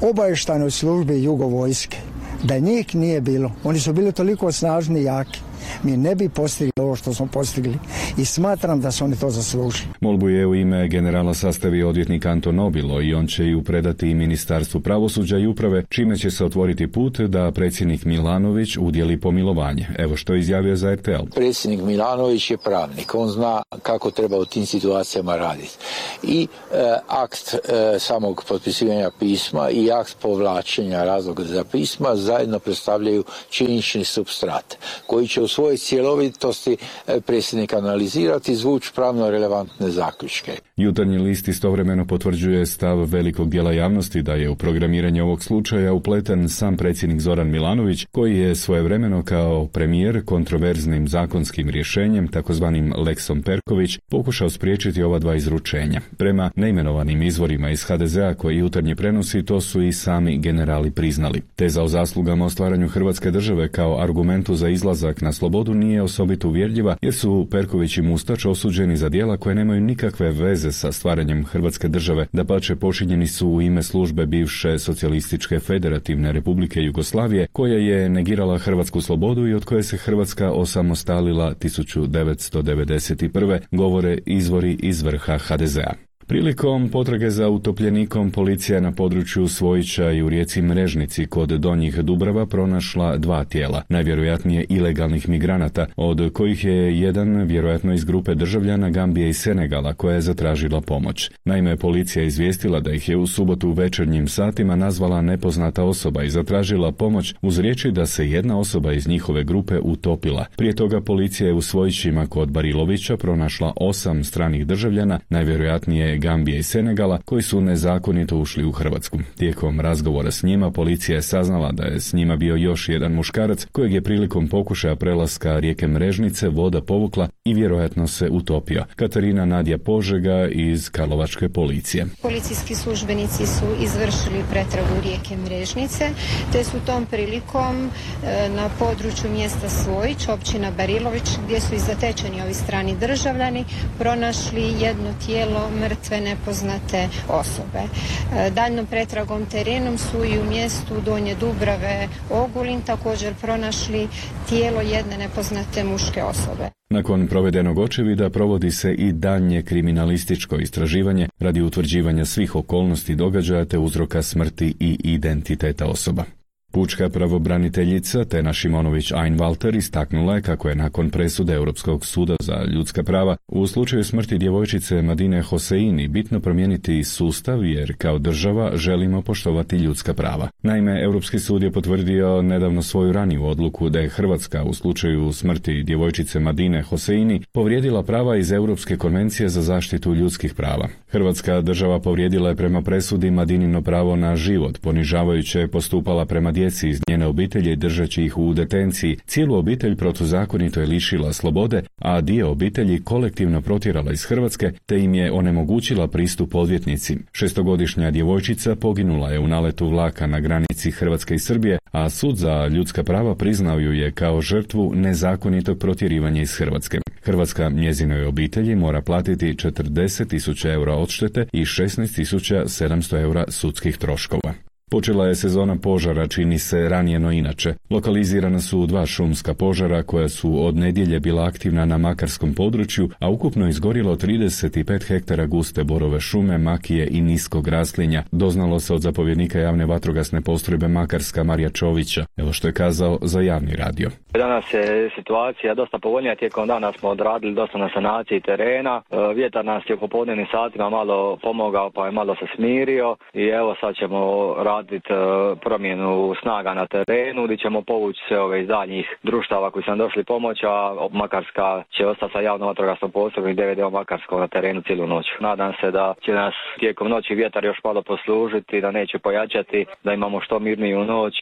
obavještajnoj 0.00 0.70
službi 0.70 1.22
jugovojske. 1.22 1.96
Da 2.44 2.58
njih 2.58 2.94
nije 2.94 3.20
bilo. 3.20 3.52
Oni 3.64 3.80
su 3.80 3.92
bili 3.92 4.12
toliko 4.12 4.52
snažni 4.52 5.00
i 5.00 5.04
jaki 5.04 5.40
mi 5.82 5.96
ne 5.96 6.14
bi 6.14 6.28
postigli 6.28 6.72
ovo 6.80 6.96
što 6.96 7.14
smo 7.14 7.26
postigli 7.26 7.78
i 8.16 8.24
smatram 8.24 8.80
da 8.80 8.90
su 8.90 9.04
oni 9.04 9.16
to 9.16 9.30
zaslužili. 9.30 9.88
Molbu 10.00 10.28
je 10.28 10.46
u 10.46 10.54
ime 10.54 10.88
generala 10.88 11.34
sastavio 11.34 11.88
odvjetnik 11.88 12.26
Anton 12.26 12.54
Nobilo 12.54 13.02
i 13.02 13.14
on 13.14 13.26
će 13.26 13.44
ju 13.44 13.62
predati 13.62 14.10
i 14.10 14.14
Ministarstvu 14.14 14.80
pravosuđa 14.80 15.38
i 15.38 15.46
uprave, 15.46 15.84
čime 15.88 16.16
će 16.16 16.30
se 16.30 16.44
otvoriti 16.44 16.92
put 16.92 17.20
da 17.20 17.50
predsjednik 17.52 18.04
Milanović 18.04 18.76
udjeli 18.76 19.20
pomilovanje. 19.20 19.86
Evo 19.98 20.16
što 20.16 20.34
je 20.34 20.40
izjavio 20.40 20.76
za 20.76 20.94
RTL. 20.94 21.24
Predsjednik 21.34 21.80
Milanović 21.82 22.50
je 22.50 22.56
pravnik, 22.56 23.14
on 23.14 23.28
zna 23.28 23.62
kako 23.82 24.10
treba 24.10 24.38
u 24.38 24.44
tim 24.44 24.66
situacijama 24.66 25.36
raditi. 25.36 25.76
I 26.22 26.46
e, 26.72 26.96
akt 27.08 27.54
e, 27.54 27.98
samog 27.98 28.44
potpisivanja 28.48 29.10
pisma 29.18 29.70
i 29.70 29.90
akt 29.92 30.16
povlačenja 30.22 31.04
razloga 31.04 31.44
za 31.44 31.64
pisma 31.64 32.16
zajedno 32.16 32.58
predstavljaju 32.58 33.24
činični 33.50 34.04
substrat 34.04 34.76
koji 35.06 35.28
će 35.28 35.42
u 35.42 35.47
svojoj 35.48 35.76
cjelovitosti 35.76 36.76
e, 37.06 37.20
predsjednik 37.20 37.72
analizirati 37.72 38.52
i 38.52 38.56
zvuč 38.56 38.90
pravno 38.94 39.30
relevantne 39.30 39.90
zaključke. 39.90 40.52
Jutarnji 40.76 41.18
list 41.18 41.48
istovremeno 41.48 42.06
potvrđuje 42.06 42.66
stav 42.66 42.98
velikog 42.98 43.50
dijela 43.50 43.72
javnosti 43.72 44.22
da 44.22 44.34
je 44.34 44.50
u 44.50 44.56
programiranje 44.56 45.22
ovog 45.22 45.44
slučaja 45.44 45.92
upleten 45.92 46.48
sam 46.48 46.76
predsjednik 46.76 47.20
Zoran 47.20 47.50
Milanović, 47.50 48.06
koji 48.10 48.38
je 48.38 48.54
svojevremeno 48.54 49.22
kao 49.22 49.66
premijer 49.66 50.24
kontroverznim 50.24 51.08
zakonskim 51.08 51.68
rješenjem, 51.70 52.28
takozvanim 52.28 52.92
Lexom 52.92 53.42
Perković, 53.42 53.98
pokušao 54.10 54.50
spriječiti 54.50 55.02
ova 55.02 55.18
dva 55.18 55.34
izručenja. 55.34 56.00
Prema 56.16 56.50
neimenovanim 56.56 57.22
izvorima 57.22 57.70
iz 57.70 57.84
HDZ-a 57.84 58.34
koji 58.34 58.56
jutarnji 58.56 58.94
prenosi, 58.94 59.44
to 59.44 59.60
su 59.60 59.82
i 59.82 59.92
sami 59.92 60.38
generali 60.38 60.90
priznali. 60.90 61.42
Teza 61.56 61.82
o 61.82 61.88
zaslugama 61.88 62.44
o 62.44 62.50
stvaranju 62.50 62.88
Hrvatske 62.88 63.30
države 63.30 63.68
kao 63.68 64.00
argumentu 64.00 64.54
za 64.54 64.68
izlazak 64.68 65.20
na 65.20 65.32
slobodu 65.38 65.74
nije 65.74 66.02
osobito 66.02 66.48
uvjerljiva 66.48 66.96
jer 67.02 67.14
su 67.14 67.48
Perković 67.50 67.96
i 67.96 68.02
Mustač 68.02 68.44
osuđeni 68.44 68.96
za 68.96 69.08
dijela 69.08 69.36
koje 69.36 69.54
nemaju 69.54 69.80
nikakve 69.80 70.30
veze 70.30 70.72
sa 70.72 70.92
stvaranjem 70.92 71.44
Hrvatske 71.44 71.88
države, 71.88 72.26
da 72.32 72.44
pače 72.44 72.76
počinjeni 72.76 73.26
su 73.26 73.48
u 73.48 73.62
ime 73.62 73.82
službe 73.82 74.26
bivše 74.26 74.78
socijalističke 74.78 75.58
federativne 75.58 76.32
republike 76.32 76.80
Jugoslavije 76.80 77.46
koja 77.52 77.78
je 77.78 78.08
negirala 78.08 78.58
hrvatsku 78.58 79.00
slobodu 79.00 79.46
i 79.46 79.54
od 79.54 79.64
koje 79.64 79.82
se 79.82 79.96
Hrvatska 79.96 80.52
osamostalila 80.52 81.54
1991. 81.54 83.58
govore 83.70 84.18
izvori 84.26 84.78
iz 84.82 85.02
vrha 85.02 85.38
HDZ-a. 85.38 86.07
Prilikom 86.28 86.88
potrage 86.88 87.30
za 87.30 87.48
utopljenikom 87.48 88.30
policija 88.30 88.80
na 88.80 88.92
području 88.92 89.48
Svojića 89.48 90.10
i 90.10 90.22
u 90.22 90.28
rijeci 90.28 90.62
Mrežnici 90.62 91.26
kod 91.26 91.48
Donjih 91.48 91.96
Dubrava 91.96 92.46
pronašla 92.46 93.16
dva 93.16 93.44
tijela, 93.44 93.82
najvjerojatnije 93.88 94.64
ilegalnih 94.68 95.28
migranata, 95.28 95.86
od 95.96 96.32
kojih 96.32 96.64
je 96.64 97.00
jedan 97.00 97.42
vjerojatno 97.42 97.94
iz 97.94 98.04
grupe 98.04 98.34
državljana 98.34 98.90
Gambije 98.90 99.28
i 99.28 99.32
Senegala 99.32 99.94
koja 99.94 100.14
je 100.14 100.20
zatražila 100.20 100.80
pomoć. 100.80 101.30
Naime, 101.44 101.76
policija 101.76 102.22
je 102.22 102.26
izvijestila 102.26 102.80
da 102.80 102.92
ih 102.92 103.08
je 103.08 103.16
u 103.16 103.26
subotu 103.26 103.68
u 103.68 103.72
večernjim 103.72 104.28
satima 104.28 104.76
nazvala 104.76 105.22
nepoznata 105.22 105.84
osoba 105.84 106.22
i 106.22 106.30
zatražila 106.30 106.92
pomoć 106.92 107.34
uz 107.42 107.58
riječi 107.58 107.90
da 107.90 108.06
se 108.06 108.30
jedna 108.30 108.58
osoba 108.58 108.92
iz 108.92 109.08
njihove 109.08 109.44
grupe 109.44 109.78
utopila. 109.78 110.46
Prije 110.56 110.74
toga 110.74 111.00
policija 111.00 111.46
je 111.46 111.54
u 111.54 111.62
Svojićima 111.62 112.26
kod 112.26 112.50
Barilovića 112.50 113.16
pronašla 113.16 113.72
osam 113.76 114.24
stranih 114.24 114.66
državljana, 114.66 115.20
najvjerojatnije 115.28 116.17
Gambije 116.18 116.58
i 116.58 116.62
Senegala 116.62 117.20
koji 117.24 117.42
su 117.42 117.60
nezakonito 117.60 118.38
ušli 118.38 118.64
u 118.64 118.72
Hrvatsku. 118.72 119.18
Tijekom 119.36 119.80
razgovora 119.80 120.30
s 120.30 120.42
njima 120.42 120.70
policija 120.70 121.16
je 121.16 121.22
saznala 121.22 121.72
da 121.72 121.84
je 121.84 122.00
s 122.00 122.12
njima 122.12 122.36
bio 122.36 122.56
još 122.56 122.88
jedan 122.88 123.12
muškarac 123.12 123.66
kojeg 123.72 123.92
je 123.92 124.02
prilikom 124.02 124.48
pokušaja 124.48 124.96
prelaska 124.96 125.58
rijeke 125.58 125.88
Mrežnice 125.88 126.48
voda 126.48 126.80
povukla 126.80 127.28
i 127.44 127.54
vjerojatno 127.54 128.06
se 128.06 128.28
utopio. 128.30 128.84
Katarina 128.96 129.44
Nadja 129.44 129.78
Požega 129.78 130.48
iz 130.48 130.90
Karlovačke 130.90 131.48
policije. 131.48 132.06
Policijski 132.22 132.74
službenici 132.74 133.46
su 133.46 133.66
izvršili 133.82 134.42
pretragu 134.50 134.94
rijeke 135.02 135.36
Mrežnice, 135.36 136.10
te 136.52 136.64
su 136.64 136.76
tom 136.86 137.06
prilikom 137.06 137.76
e, 137.86 138.48
na 138.48 138.68
području 138.78 139.30
mjesta 139.30 139.68
Svojić, 139.68 140.28
općina 140.28 140.70
Barilović, 140.76 141.28
gdje 141.44 141.60
su 141.60 141.74
i 141.74 141.78
zatečeni 141.78 142.42
ovi 142.42 142.54
strani 142.54 142.96
državljani, 143.00 143.64
pronašli 143.98 144.62
jedno 144.80 145.10
tijelo 145.26 145.70
mrtve 145.80 146.07
mrtve 146.08 146.20
nepoznate 146.20 147.08
osobe. 147.28 147.78
E, 147.78 148.50
daljnom 148.50 148.86
pretragom 148.86 149.46
terenom 149.46 149.98
su 149.98 150.24
i 150.24 150.38
u 150.38 150.44
mjestu 150.44 150.94
Donje 151.04 151.34
Dubrave 151.34 152.08
Ogulin 152.30 152.80
također 152.80 153.34
pronašli 153.34 154.08
tijelo 154.48 154.80
jedne 154.80 155.18
nepoznate 155.18 155.84
muške 155.84 156.22
osobe. 156.22 156.70
Nakon 156.90 157.28
provedenog 157.28 157.78
očevida 157.78 158.30
provodi 158.30 158.70
se 158.70 158.92
i 158.92 159.12
daljnje 159.12 159.62
kriminalističko 159.62 160.56
istraživanje 160.56 161.28
radi 161.38 161.62
utvrđivanja 161.62 162.24
svih 162.24 162.56
okolnosti 162.56 163.14
događaja 163.14 163.64
te 163.64 163.78
uzroka 163.78 164.22
smrti 164.22 164.74
i 164.80 164.98
identiteta 165.04 165.86
osoba. 165.86 166.24
Pučka 166.72 167.08
pravobraniteljica 167.08 168.24
Tena 168.24 168.52
Šimonović 168.52 169.12
Einwalter 169.12 169.76
istaknula 169.76 170.34
je 170.34 170.42
kako 170.42 170.68
je 170.68 170.74
nakon 170.74 171.10
presude 171.10 171.54
Europskog 171.54 172.06
suda 172.06 172.36
za 172.40 172.64
ljudska 172.74 173.02
prava 173.02 173.36
u 173.48 173.66
slučaju 173.66 174.04
smrti 174.04 174.38
djevojčice 174.38 175.02
Madine 175.02 175.42
Hoseini 175.42 176.08
bitno 176.08 176.40
promijeniti 176.40 177.04
sustav 177.04 177.64
jer 177.64 177.94
kao 177.98 178.18
država 178.18 178.76
želimo 178.76 179.22
poštovati 179.22 179.76
ljudska 179.76 180.14
prava. 180.14 180.48
Naime, 180.62 181.02
Europski 181.02 181.38
sud 181.38 181.62
je 181.62 181.72
potvrdio 181.72 182.42
nedavno 182.42 182.82
svoju 182.82 183.12
raniju 183.12 183.44
odluku 183.44 183.88
da 183.88 183.98
je 183.98 184.08
Hrvatska 184.08 184.64
u 184.64 184.74
slučaju 184.74 185.32
smrti 185.32 185.82
djevojčice 185.82 186.40
Madine 186.40 186.82
Hoseini 186.82 187.42
povrijedila 187.52 188.02
prava 188.02 188.36
iz 188.36 188.52
Europske 188.52 188.96
konvencije 188.96 189.48
za 189.48 189.62
zaštitu 189.62 190.14
ljudskih 190.14 190.54
prava. 190.54 190.88
Hrvatska 191.10 191.60
država 191.60 192.00
povrijedila 192.00 192.48
je 192.48 192.56
prema 192.56 192.82
presudi 192.82 193.30
Madinino 193.30 193.82
pravo 193.82 194.16
na 194.16 194.36
život, 194.36 194.78
ponižavajuće 194.78 195.66
postupala 195.66 196.26
prema 196.26 196.52
djeci 196.58 196.88
iz 196.88 197.00
njene 197.08 197.26
obitelji 197.26 197.76
držeći 197.76 198.24
ih 198.24 198.38
u 198.38 198.54
detenciji, 198.54 199.16
cijelu 199.26 199.54
obitelj 199.54 199.96
protuzakonito 199.96 200.80
je 200.80 200.86
lišila 200.86 201.32
slobode, 201.32 201.82
a 201.98 202.20
dio 202.20 202.50
obitelji 202.50 203.02
kolektivno 203.04 203.60
protjerala 203.62 204.12
iz 204.12 204.24
Hrvatske 204.24 204.72
te 204.86 204.98
im 204.98 205.14
je 205.14 205.32
onemogućila 205.32 206.08
pristup 206.08 206.54
odvjetnici. 206.54 207.18
Šestogodišnja 207.32 208.10
djevojčica 208.10 208.76
poginula 208.76 209.30
je 209.30 209.38
u 209.38 209.48
naletu 209.48 209.88
vlaka 209.88 210.26
na 210.26 210.40
granici 210.40 210.90
Hrvatske 210.90 211.34
i 211.34 211.38
Srbije, 211.38 211.78
a 211.92 212.10
sud 212.10 212.36
za 212.36 212.66
ljudska 212.66 213.02
prava 213.04 213.34
priznao 213.34 213.78
ju 213.78 213.92
je 213.92 214.12
kao 214.12 214.40
žrtvu 214.40 214.92
nezakonitog 214.94 215.78
protjerivanja 215.78 216.42
iz 216.42 216.56
Hrvatske. 216.58 216.98
Hrvatska 217.22 217.68
njezinoj 217.68 218.24
obitelji 218.24 218.76
mora 218.76 219.02
platiti 219.02 219.54
40.000 219.54 220.72
eura 220.72 220.94
odštete 220.94 221.46
i 221.52 221.64
16.700 221.64 223.20
eura 223.20 223.44
sudskih 223.48 223.98
troškova. 223.98 224.67
Počela 224.90 225.26
je 225.26 225.34
sezona 225.34 225.76
požara, 225.82 226.26
čini 226.26 226.58
se 226.58 226.88
ranije 226.88 227.18
no 227.18 227.32
inače. 227.32 227.74
Lokalizirana 227.90 228.60
su 228.60 228.86
dva 228.86 229.06
šumska 229.06 229.54
požara 229.54 230.02
koja 230.02 230.28
su 230.28 230.66
od 230.66 230.76
nedjelje 230.76 231.20
bila 231.20 231.44
aktivna 231.44 231.84
na 231.84 231.98
makarskom 231.98 232.54
području, 232.54 233.08
a 233.20 233.28
ukupno 233.30 233.68
izgorilo 233.68 234.16
35 234.16 235.08
hektara 235.08 235.46
guste 235.46 235.84
borove 235.84 236.20
šume, 236.20 236.58
makije 236.58 237.08
i 237.10 237.20
niskog 237.20 237.68
raslinja. 237.68 238.22
Doznalo 238.32 238.80
se 238.80 238.94
od 238.94 239.00
zapovjednika 239.00 239.58
javne 239.58 239.86
vatrogasne 239.86 240.40
postrojbe 240.40 240.88
Makarska 240.88 241.44
Marija 241.44 241.70
Čovića. 241.70 242.24
Evo 242.36 242.52
što 242.52 242.68
je 242.68 242.72
kazao 242.72 243.18
za 243.22 243.40
javni 243.40 243.76
radio. 243.76 244.10
Danas 244.32 244.74
je 244.74 245.10
situacija 245.14 245.74
dosta 245.74 245.98
povoljnija, 245.98 246.36
tijekom 246.36 246.66
dana 246.66 246.92
smo 246.92 247.08
odradili 247.08 247.54
dosta 247.54 247.78
na 247.78 247.90
sanaciji 247.94 248.40
terena. 248.40 249.02
E, 249.10 249.34
vjetar 249.34 249.64
nas 249.64 249.82
je 249.88 249.94
u 249.94 249.98
popodnevnim 249.98 250.46
satima 250.50 250.90
malo 250.90 251.38
pomogao 251.42 251.90
pa 251.90 252.06
je 252.06 252.12
malo 252.12 252.34
se 252.34 252.46
smirio 252.56 253.16
i 253.34 253.44
evo 253.44 253.74
sad 253.80 253.94
ćemo 253.96 254.54
raditi 254.58 254.77
e, 254.80 255.14
promjenu 255.60 256.34
snaga 256.42 256.74
na 256.74 256.86
terenu 256.86 257.44
gdje 257.44 257.56
ćemo 257.56 257.82
povući 257.82 258.20
sve 258.28 258.40
ove 258.40 258.62
iz 258.62 258.68
daljnjih 258.68 259.16
društava 259.22 259.70
koji 259.70 259.82
su 259.82 259.90
nam 259.90 259.98
došli 259.98 260.24
pomoć, 260.24 260.58
a 260.64 260.94
Makarska 261.12 261.82
će 261.96 262.06
ostati 262.06 262.32
sa 262.32 262.40
javnom 262.40 262.68
vatrogasnom 262.68 263.10
postrojbom 263.10 263.52
i 263.52 263.54
DVD 263.54 263.92
Makarsko 263.92 264.40
na 264.40 264.48
terenu 264.48 264.82
cijelu 264.82 265.06
noć. 265.06 265.26
Nadam 265.40 265.72
se 265.80 265.90
da 265.90 266.14
će 266.24 266.32
nas 266.32 266.54
tijekom 266.80 267.08
noći 267.08 267.34
vjetar 267.34 267.64
još 267.64 267.78
malo 267.84 268.02
poslužiti, 268.02 268.80
da 268.80 268.90
neće 268.90 269.18
pojačati, 269.18 269.86
da 270.04 270.12
imamo 270.12 270.40
što 270.40 270.58
mirniju 270.58 271.04
noć. 271.04 271.34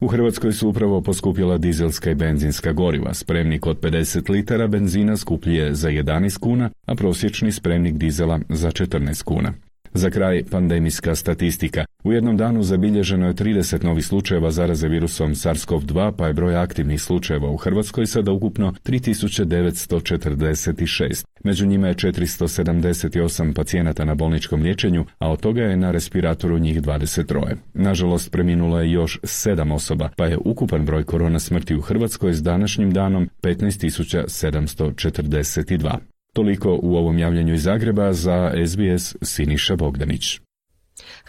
U 0.00 0.06
Hrvatskoj 0.08 0.52
su 0.52 0.68
upravo 0.68 1.00
poskupila 1.00 1.58
dizelska 1.58 2.10
i 2.10 2.14
benzinska 2.14 2.72
goriva. 2.72 3.14
Spremnik 3.14 3.66
od 3.66 3.80
50 3.80 4.30
litara 4.30 4.66
benzina 4.66 5.16
skuplji 5.16 5.74
za 5.74 5.88
11 5.88 6.40
kuna, 6.40 6.70
a 6.86 6.94
prosječni 6.94 7.52
spremnik 7.52 7.94
dizela 7.94 8.40
za 8.48 8.68
14 8.68 9.24
kuna. 9.24 9.52
Za 9.94 10.10
kraj 10.10 10.44
pandemijska 10.50 11.14
statistika. 11.14 11.84
U 12.04 12.12
jednom 12.12 12.36
danu 12.36 12.62
zabilježeno 12.62 13.26
je 13.26 13.34
30 13.34 13.84
novih 13.84 14.06
slučajeva 14.06 14.50
zaraze 14.50 14.88
virusom 14.88 15.34
SARS-CoV-2, 15.34 16.12
pa 16.16 16.26
je 16.26 16.32
broj 16.32 16.56
aktivnih 16.56 17.02
slučajeva 17.02 17.50
u 17.50 17.56
Hrvatskoj 17.56 18.06
sada 18.06 18.32
ukupno 18.32 18.74
3946. 18.84 21.24
Među 21.44 21.66
njima 21.66 21.88
je 21.88 21.94
478 21.94 23.54
pacijenata 23.54 24.04
na 24.04 24.14
bolničkom 24.14 24.62
liječenju, 24.62 25.04
a 25.18 25.30
od 25.30 25.40
toga 25.40 25.62
je 25.62 25.76
na 25.76 25.90
respiratoru 25.90 26.58
njih 26.58 26.82
23. 26.82 27.54
Nažalost, 27.74 28.30
preminulo 28.30 28.80
je 28.80 28.92
još 28.92 29.18
7 29.22 29.74
osoba, 29.74 30.08
pa 30.16 30.26
je 30.26 30.38
ukupan 30.44 30.86
broj 30.86 31.04
korona 31.04 31.38
smrti 31.38 31.74
u 31.74 31.80
Hrvatskoj 31.80 32.32
s 32.32 32.42
današnjim 32.42 32.92
danom 32.92 33.28
15742. 33.42 35.96
Toliko 36.34 36.78
u 36.82 36.96
ovom 36.96 37.18
javljanju 37.18 37.54
iz 37.54 37.62
Zagreba 37.62 38.12
za 38.12 38.52
SBS 38.66 39.16
Siniša 39.22 39.76
Bogdanić. 39.76 40.40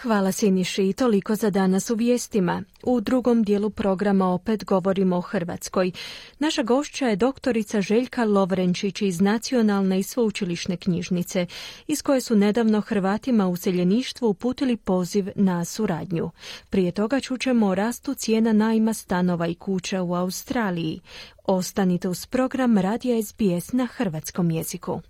Hvala 0.02 0.32
Siniši 0.32 0.90
i 0.90 0.94
toliko 0.94 1.36
za 1.36 1.50
danas 1.50 1.90
u 1.90 1.96
vijestima. 1.96 2.64
U 2.84 3.02
drugom 3.02 3.44
dijelu 3.44 3.70
programa 3.70 4.28
opet 4.28 4.66
govorimo 4.66 5.18
o 5.18 5.22
Hrvatskoj. 5.22 5.92
Naša 6.40 6.64
gošća 6.64 7.08
je 7.08 7.16
doktorica 7.16 7.82
Željka 7.82 8.24
Lovrenčić 8.24 9.02
iz 9.02 9.22
Nacionalne 9.22 10.00
i 10.00 10.04
sveučilišne 10.04 10.78
knjižnice, 10.78 11.46
iz 11.88 12.02
koje 12.02 12.22
su 12.22 12.36
nedavno 12.36 12.82
Hrvatima 12.82 13.48
u 13.48 13.56
seljeništvu 13.56 14.30
uputili 14.30 14.78
poziv 14.78 15.30
na 15.36 15.66
suradnju. 15.66 16.30
Prije 16.70 16.92
toga 16.92 17.20
čućemo 17.20 17.68
o 17.68 17.76
rastu 17.76 18.14
cijena 18.14 18.54
najma 18.54 18.94
stanova 18.94 19.48
i 19.48 19.56
kuća 19.56 20.02
u 20.02 20.14
Australiji. 20.14 21.00
Ostanite 21.44 22.10
uz 22.10 22.26
program 22.26 22.78
Radija 22.78 23.24
SBS 23.24 23.72
na 23.72 23.86
hrvatskom 23.86 24.52
jeziku. 24.52 25.02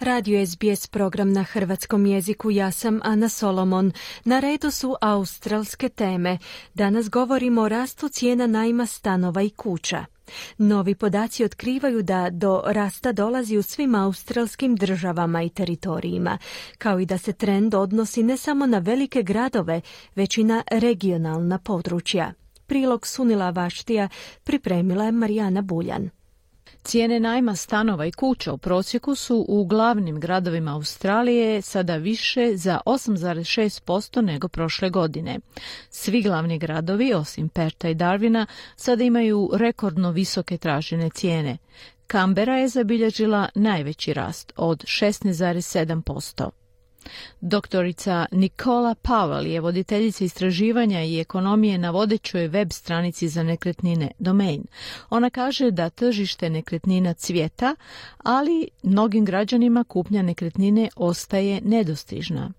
Radio 0.00 0.46
SBS 0.46 0.86
program 0.86 1.32
na 1.32 1.42
hrvatskom 1.42 2.06
jeziku, 2.06 2.50
ja 2.50 2.70
sam 2.70 3.00
Ana 3.04 3.28
Solomon. 3.28 3.92
Na 4.24 4.40
redu 4.40 4.70
su 4.70 4.96
australske 5.00 5.88
teme. 5.88 6.38
Danas 6.74 7.10
govorimo 7.10 7.62
o 7.62 7.68
rastu 7.68 8.08
cijena 8.08 8.46
najma 8.46 8.86
stanova 8.86 9.42
i 9.42 9.50
kuća. 9.50 10.04
Novi 10.58 10.94
podaci 10.94 11.44
otkrivaju 11.44 12.02
da 12.02 12.30
do 12.30 12.62
rasta 12.66 13.12
dolazi 13.12 13.56
u 13.56 13.62
svim 13.62 13.94
australskim 13.94 14.76
državama 14.76 15.42
i 15.42 15.48
teritorijima, 15.48 16.38
kao 16.78 17.00
i 17.00 17.06
da 17.06 17.18
se 17.18 17.32
trend 17.32 17.74
odnosi 17.74 18.22
ne 18.22 18.36
samo 18.36 18.66
na 18.66 18.78
velike 18.78 19.22
gradove, 19.22 19.80
već 20.14 20.38
i 20.38 20.44
na 20.44 20.62
regionalna 20.70 21.58
područja. 21.58 22.32
Prilog 22.66 23.06
Sunila 23.06 23.50
Vaštija 23.50 24.08
pripremila 24.44 25.04
je 25.04 25.12
Marijana 25.12 25.62
Buljan. 25.62 26.10
Cijene 26.82 27.20
najma 27.20 27.56
stanova 27.56 28.06
i 28.06 28.12
kuća 28.12 28.52
u 28.52 28.58
prosjeku 28.58 29.14
su 29.14 29.44
u 29.48 29.64
glavnim 29.64 30.20
gradovima 30.20 30.74
Australije 30.74 31.62
sada 31.62 31.96
više 31.96 32.56
za 32.56 32.80
8,6% 32.86 34.20
nego 34.20 34.48
prošle 34.48 34.90
godine. 34.90 35.38
Svi 35.90 36.22
glavni 36.22 36.58
gradovi, 36.58 37.14
osim 37.14 37.48
Perta 37.48 37.88
i 37.88 37.94
Darwina, 37.94 38.46
sada 38.76 39.04
imaju 39.04 39.50
rekordno 39.54 40.10
visoke 40.10 40.58
tražene 40.58 41.10
cijene. 41.10 41.58
Kambera 42.06 42.56
je 42.56 42.68
zabilježila 42.68 43.48
najveći 43.54 44.14
rast 44.14 44.52
od 44.56 44.84
16,7%. 44.84 46.65
Doktorica 47.40 48.26
Nikola 48.32 48.94
Pavel 48.94 49.46
je 49.46 49.60
voditeljica 49.60 50.24
istraživanja 50.24 51.02
i 51.02 51.20
ekonomije 51.20 51.78
na 51.78 51.90
vodećoj 51.90 52.48
web 52.48 52.72
stranici 52.72 53.28
za 53.28 53.42
nekretnine 53.42 54.10
Domain. 54.18 54.64
Ona 55.10 55.30
kaže 55.30 55.70
da 55.70 55.90
tržište 55.90 56.50
nekretnina 56.50 57.14
cvjeta, 57.14 57.76
ali 58.18 58.68
mnogim 58.82 59.24
građanima 59.24 59.84
kupnja 59.84 60.22
nekretnine 60.22 60.88
ostaje 60.96 61.60
nedostižna. 61.64 62.52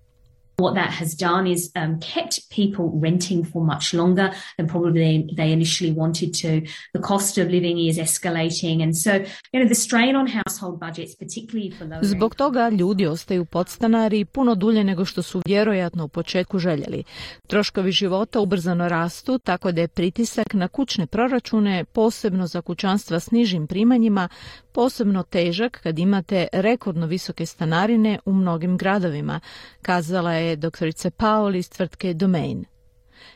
What 0.58 0.74
that 0.74 0.90
has 0.90 1.14
done 1.14 1.46
is 1.46 1.70
um, 1.76 2.00
kept 2.00 2.50
people 2.50 2.90
renting 3.00 3.44
for 3.44 3.64
much 3.64 3.94
longer 3.94 4.34
than 4.56 4.66
probably 4.66 5.26
they 5.36 5.52
initially 5.52 5.92
wanted 5.92 6.34
to. 6.42 6.60
The 6.94 7.00
cost 7.00 7.38
of 7.38 7.46
living 7.46 7.78
is 7.78 7.98
escalating 7.98 8.82
and 8.82 8.96
so, 8.96 9.12
you 9.52 9.60
know, 9.60 9.68
the 9.68 9.74
strain 9.74 10.16
on 10.16 10.26
household 10.26 10.80
budgets, 10.80 11.14
particularly 11.14 11.70
for 11.70 11.84
low 11.84 12.02
Zbog 12.02 12.34
toga 12.34 12.68
ljudi 12.68 13.06
ostaju 13.06 13.44
podstanari 13.44 14.24
puno 14.24 14.54
dulje 14.54 14.84
nego 14.84 15.04
što 15.04 15.22
su 15.22 15.42
vjerojatno 15.46 16.04
u 16.04 16.08
početku 16.08 16.58
željeli. 16.58 17.04
Troškovi 17.46 17.92
života 17.92 18.40
ubrzano 18.40 18.88
rastu, 18.88 19.38
tako 19.38 19.72
da 19.72 19.80
je 19.80 19.88
pritisak 19.88 20.54
na 20.54 20.68
kućne 20.68 21.06
proračune, 21.06 21.84
posebno 21.84 22.46
za 22.46 22.60
kućanstva 22.60 23.20
s 23.20 23.30
nižim 23.30 23.66
primanjima, 23.66 24.28
posebno 24.72 25.22
težak 25.22 25.80
kad 25.82 25.98
imate 25.98 26.46
rekordno 26.52 27.06
visoke 27.06 27.46
stanarine 27.46 28.18
u 28.24 28.32
mnogim 28.32 28.76
gradovima, 28.76 29.40
kazala 29.82 30.32
je 30.48 30.56
doktorica 30.56 31.10
Paul 31.10 31.54
iz 31.54 31.70
tvrtke 31.70 32.14
Domain. 32.14 32.64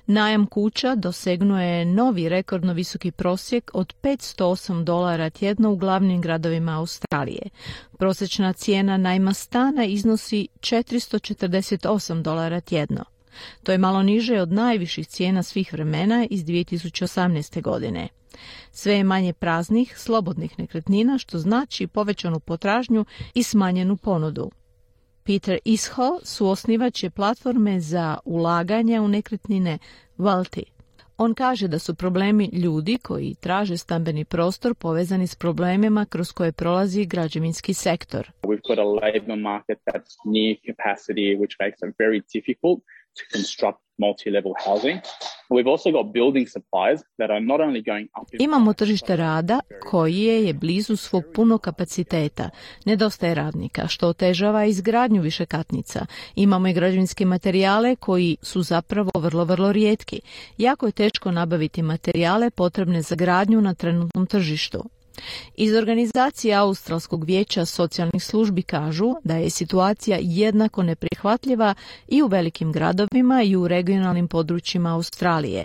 Najam 0.07 0.47
kuća 0.47 0.95
dosegnuo 0.95 1.59
je 1.59 1.85
novi 1.85 2.29
rekordno 2.29 2.73
visoki 2.73 3.11
prosjek 3.11 3.71
od 3.75 3.95
508 4.03 4.85
dolara 4.85 5.31
tjedno 5.31 5.73
u 5.73 5.77
glavnim 5.77 6.21
gradovima 6.21 6.79
Australije. 6.79 7.43
Prosječna 7.99 8.53
cijena 8.53 8.97
najma 8.97 9.35
stana 9.35 9.85
iznosi 9.85 10.49
448 10.61 12.23
dolara 12.23 12.61
tjedno. 12.61 13.05
To 13.63 13.73
je 13.73 13.79
malo 13.79 14.03
niže 14.03 14.41
od 14.41 14.53
najviših 14.53 15.07
cijena 15.07 15.43
svih 15.43 15.73
vremena 15.73 16.27
iz 16.31 16.45
2018. 16.45 17.63
godine. 17.63 18.09
Sve 18.73 18.95
je 18.95 19.05
manje 19.05 19.33
praznih, 19.33 19.99
slobodnih 19.99 20.59
nekretnina, 20.59 21.19
što 21.19 21.39
znači 21.39 21.87
povećanu 21.87 22.41
potražnju 22.41 23.05
i 23.35 23.43
smanjenu 23.43 23.97
ponudu. 23.97 24.51
Peter 25.25 25.59
Isho, 25.65 26.19
suosnivač 26.23 27.03
je 27.03 27.11
platforme 27.11 27.81
za 27.81 28.19
ulaganje 28.25 29.01
u 29.01 29.09
nekretnine 29.09 29.79
Valti. 30.19 30.65
On 31.17 31.35
kaže 31.35 31.69
da 31.69 31.79
su 31.79 31.95
problemi 31.95 32.51
ljudi 32.53 32.99
koji 33.03 33.35
traže 33.35 33.77
stambeni 33.77 34.25
prostor 34.25 34.75
povezani 34.75 35.27
s 35.27 35.35
problemima 35.35 36.07
kroz 36.07 36.33
koje 36.33 36.53
prolazi 36.53 37.07
građevinski 37.07 37.75
sektor. 37.75 38.31
We've 38.43 38.69
got 38.69 38.79
a 38.79 38.85
labor 38.85 39.39
market 39.39 39.79
that's 39.87 40.15
near 40.25 40.57
capacity, 40.71 41.39
which 41.41 41.55
makes 41.61 41.79
it 41.87 41.95
very 41.99 42.21
difficult 42.35 42.79
to 43.17 43.23
construct 43.33 43.81
multi-level 43.99 44.53
housing. 44.67 45.01
We've 45.51 45.71
also 45.71 45.91
got 45.91 46.13
building 46.13 46.49
supplies 46.49 47.01
that 47.19 47.31
are 47.31 47.41
not 47.41 47.61
only 47.61 47.83
going 47.85 48.09
up 48.21 48.29
Imamo 48.39 48.73
tržište 48.73 49.17
rada 49.17 49.61
koje 49.91 50.47
je 50.47 50.53
blizu 50.53 50.97
svog 50.97 51.25
punog 51.35 51.61
kapaciteta. 51.61 52.51
Nedostaje 52.85 53.35
radnika, 53.35 53.89
što 53.89 54.09
otežava 54.09 54.65
izgradnju 54.65 55.23
višekatnica. 55.23 56.07
Imamo 56.35 56.69
i 56.69 56.73
građevinske 56.73 57.25
materijale 57.25 57.97
koji 57.97 58.37
su 58.43 58.63
zapravo 58.63 59.11
vrlo, 59.15 59.45
vrlo 59.45 59.73
rijetki. 59.73 60.21
Jako 60.59 60.87
je 60.87 60.93
teško 60.93 61.31
nabaviti 61.31 61.83
materijale 61.83 62.51
potrebne 62.51 63.03
za 63.03 63.15
gradnju 63.15 63.61
na 63.61 63.75
trenutnom 63.75 64.27
tržištu. 64.27 64.85
Iz 65.57 65.75
organizacije 65.75 66.55
Australskog 66.55 67.25
vijeća 67.25 67.65
socijalnih 67.65 68.25
službi 68.25 68.63
kažu 68.63 69.15
da 69.25 69.37
je 69.37 69.51
situacija 69.51 70.19
jednako 70.21 70.83
neprihvatljiva 70.83 71.75
i 72.09 72.23
u 72.23 72.27
velikim 72.27 72.73
gradovima 72.73 73.43
i 73.43 73.57
u 73.57 73.69
regionalnim 73.69 74.29
područjima 74.29 74.95
Australije. 74.95 75.65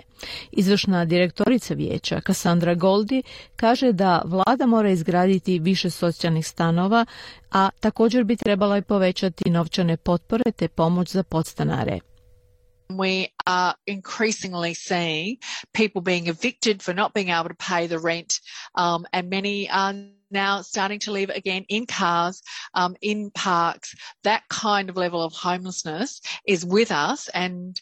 Izvršna 0.51 1.05
direktorica 1.05 1.73
vijeća 1.73 2.21
Cassandra 2.27 2.75
Goldi 2.75 3.23
kaže 3.55 3.91
da 3.91 4.21
vlada 4.25 4.65
mora 4.65 4.89
izgraditi 4.89 5.59
više 5.59 5.89
socijalnih 5.89 6.47
stanova, 6.47 7.05
a 7.51 7.69
također 7.79 8.23
bi 8.23 8.35
trebala 8.35 8.77
i 8.77 8.81
povećati 8.81 9.49
novčane 9.49 9.97
potpore 9.97 10.51
te 10.55 10.67
pomoć 10.67 11.11
za 11.11 11.23
podstanare. 11.23 11.99
We 12.89 13.33
are 13.45 13.75
increasingly 13.85 14.73
seeing 14.73 15.37
people 15.73 16.01
being 16.01 16.27
evicted 16.27 16.81
for 16.81 16.93
not 16.93 17.13
being 17.13 17.29
able 17.29 17.49
to 17.49 17.55
pay 17.55 17.87
the 17.87 17.99
rent, 17.99 18.39
um, 18.75 19.05
and 19.11 19.29
many 19.29 19.69
are 19.69 19.93
now 20.31 20.61
starting 20.61 20.99
to 20.99 21.11
live 21.11 21.29
again 21.29 21.65
in 21.69 21.85
cars, 21.85 22.41
um, 22.73 22.95
in 23.01 23.31
parks. 23.31 23.93
That 24.23 24.47
kind 24.49 24.89
of 24.89 24.97
level 24.97 25.21
of 25.21 25.33
homelessness 25.33 26.21
is 26.45 26.65
with 26.65 26.91
us, 26.91 27.29
and 27.29 27.79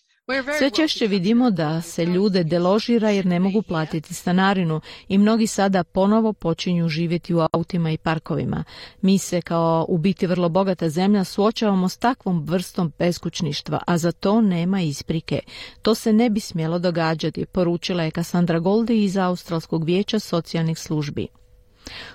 Sve 0.58 0.70
češće 0.70 1.08
vidimo 1.08 1.52
da 1.52 1.82
se 1.82 2.06
ljude 2.06 2.44
deložira 2.44 3.10
jer 3.10 3.26
ne 3.26 3.40
mogu 3.40 3.62
platiti 3.62 4.14
stanarinu 4.14 4.82
i 5.08 5.18
mnogi 5.18 5.48
sada 5.48 5.84
ponovo 5.84 6.34
počinju 6.34 6.90
živjeti 6.90 7.34
u 7.34 7.48
autima 7.54 7.92
i 7.92 7.98
parkovima. 7.98 8.64
Mi 9.02 9.18
se 9.18 9.42
kao 9.42 9.86
u 9.90 9.98
biti 9.98 10.28
vrlo 10.28 10.50
bogata 10.50 10.90
zemlja 10.90 11.24
suočavamo 11.24 11.90
s 11.90 11.98
takvom 11.98 12.46
vrstom 12.46 12.94
beskućništva, 13.00 13.80
a 13.88 13.98
za 13.98 14.12
to 14.12 14.42
nema 14.42 14.82
isprike. 14.82 15.40
To 15.82 15.96
se 15.96 16.14
ne 16.14 16.30
bi 16.30 16.40
smjelo 16.40 16.80
događati, 16.80 17.46
poručila 17.46 18.04
je 18.04 18.12
Cassandra 18.12 18.60
Goldi 18.60 19.04
iz 19.04 19.18
Australskog 19.18 19.84
vijeća 19.84 20.20
socijalnih 20.20 20.80
službi. 20.80 21.28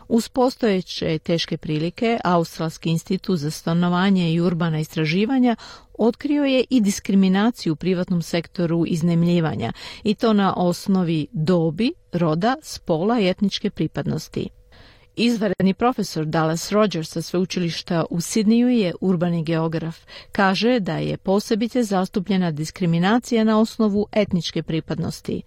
Uz 0.08 0.28
postojeće 0.28 1.18
teške 1.18 1.56
prilike, 1.56 2.18
Australski 2.24 2.90
institut 2.90 3.38
za 3.38 3.50
stanovanje 3.50 4.32
i 4.32 4.40
urbana 4.40 4.80
istraživanja 4.80 5.56
otkrio 5.98 6.44
je 6.44 6.64
i 6.70 6.80
diskriminaciju 6.80 7.72
u 7.72 7.76
privatnom 7.76 8.22
sektoru 8.22 8.84
iznemljivanja 8.86 9.72
i 10.04 10.14
to 10.14 10.32
na 10.32 10.54
osnovi 10.56 11.26
dobi, 11.32 11.92
roda, 12.12 12.56
spola 12.62 13.20
i 13.20 13.28
etničke 13.28 13.70
pripadnosti. 13.70 14.48
Izvanredni 15.16 15.74
profesor 15.74 16.24
Dallas 16.24 16.72
Rogers 16.72 17.10
sa 17.10 17.22
sveučilišta 17.22 18.04
u 18.10 18.20
Sidniju 18.20 18.68
je 18.68 18.94
urbani 19.00 19.44
geograf. 19.44 19.98
Kaže 20.32 20.80
da 20.80 20.96
je 20.96 21.16
posebice 21.16 21.82
zastupljena 21.82 22.50
diskriminacija 22.50 23.44
na 23.44 23.60
osnovu 23.60 24.06
etničke 24.12 24.62
pripadnosti. 24.62 25.42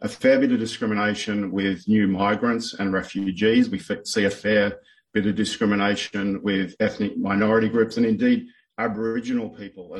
A 0.00 0.08
fair 0.08 0.38
bit 0.40 0.52
of 0.52 0.58
discrimination 0.58 1.50
with 1.52 1.88
new 1.88 2.06
migrants 2.06 2.74
and 2.78 2.92
refugees. 2.92 3.68
We 3.70 3.80
see 4.04 4.24
a 4.24 4.30
fair 4.30 4.72
bit 5.12 5.26
of 5.26 5.34
discrimination 5.34 6.40
with 6.42 6.74
ethnic 6.80 7.16
minority 7.16 7.68
groups 7.68 7.96
and 7.96 8.06
indeed 8.06 8.46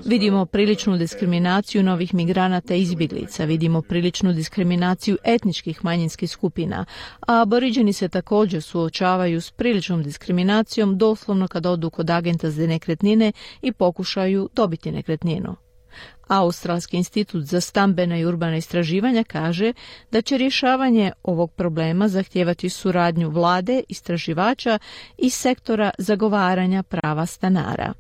Vidimo 0.05 0.47
priličnu 0.47 0.99
diskriminaciju 0.99 1.83
novih 1.83 2.15
migranata 2.15 2.75
i 2.75 2.81
izbjeglica, 2.81 3.45
vidimo 3.45 3.83
priličnu 3.83 4.33
diskriminaciju 4.33 5.17
etničkih 5.25 5.85
manjinskih 5.85 6.31
skupina, 6.31 6.85
a 7.21 7.43
aboriđeni 7.43 7.93
se 7.93 8.09
također 8.09 8.63
suočavaju 8.63 9.41
s 9.41 9.51
priličnom 9.51 10.03
diskriminacijom 10.03 10.99
doslovno 10.99 11.49
kad 11.49 11.67
odu 11.67 11.91
kod 11.91 12.11
agenta 12.11 12.51
za 12.51 12.67
nekretnine 12.67 13.33
i 13.63 13.73
pokušaju 13.73 14.49
dobiti 14.55 14.93
nekretninu. 14.93 15.68
Australski 16.29 16.97
institut 16.97 17.45
za 17.45 17.61
stambena 17.61 18.19
i 18.19 18.25
urbana 18.25 18.57
istraživanja 18.57 19.25
kaže 19.25 19.73
da 20.11 20.23
će 20.23 20.39
rješavanje 20.39 21.13
ovog 21.23 21.53
problema 21.53 22.09
zahtijevati 22.09 22.69
suradnju 22.69 23.31
vlade, 23.31 23.83
istraživača 23.89 24.79
i 25.19 25.31
sektora 25.31 25.91
zagovaranja 25.99 26.83
prava 26.83 27.27
stanara. 27.27 27.93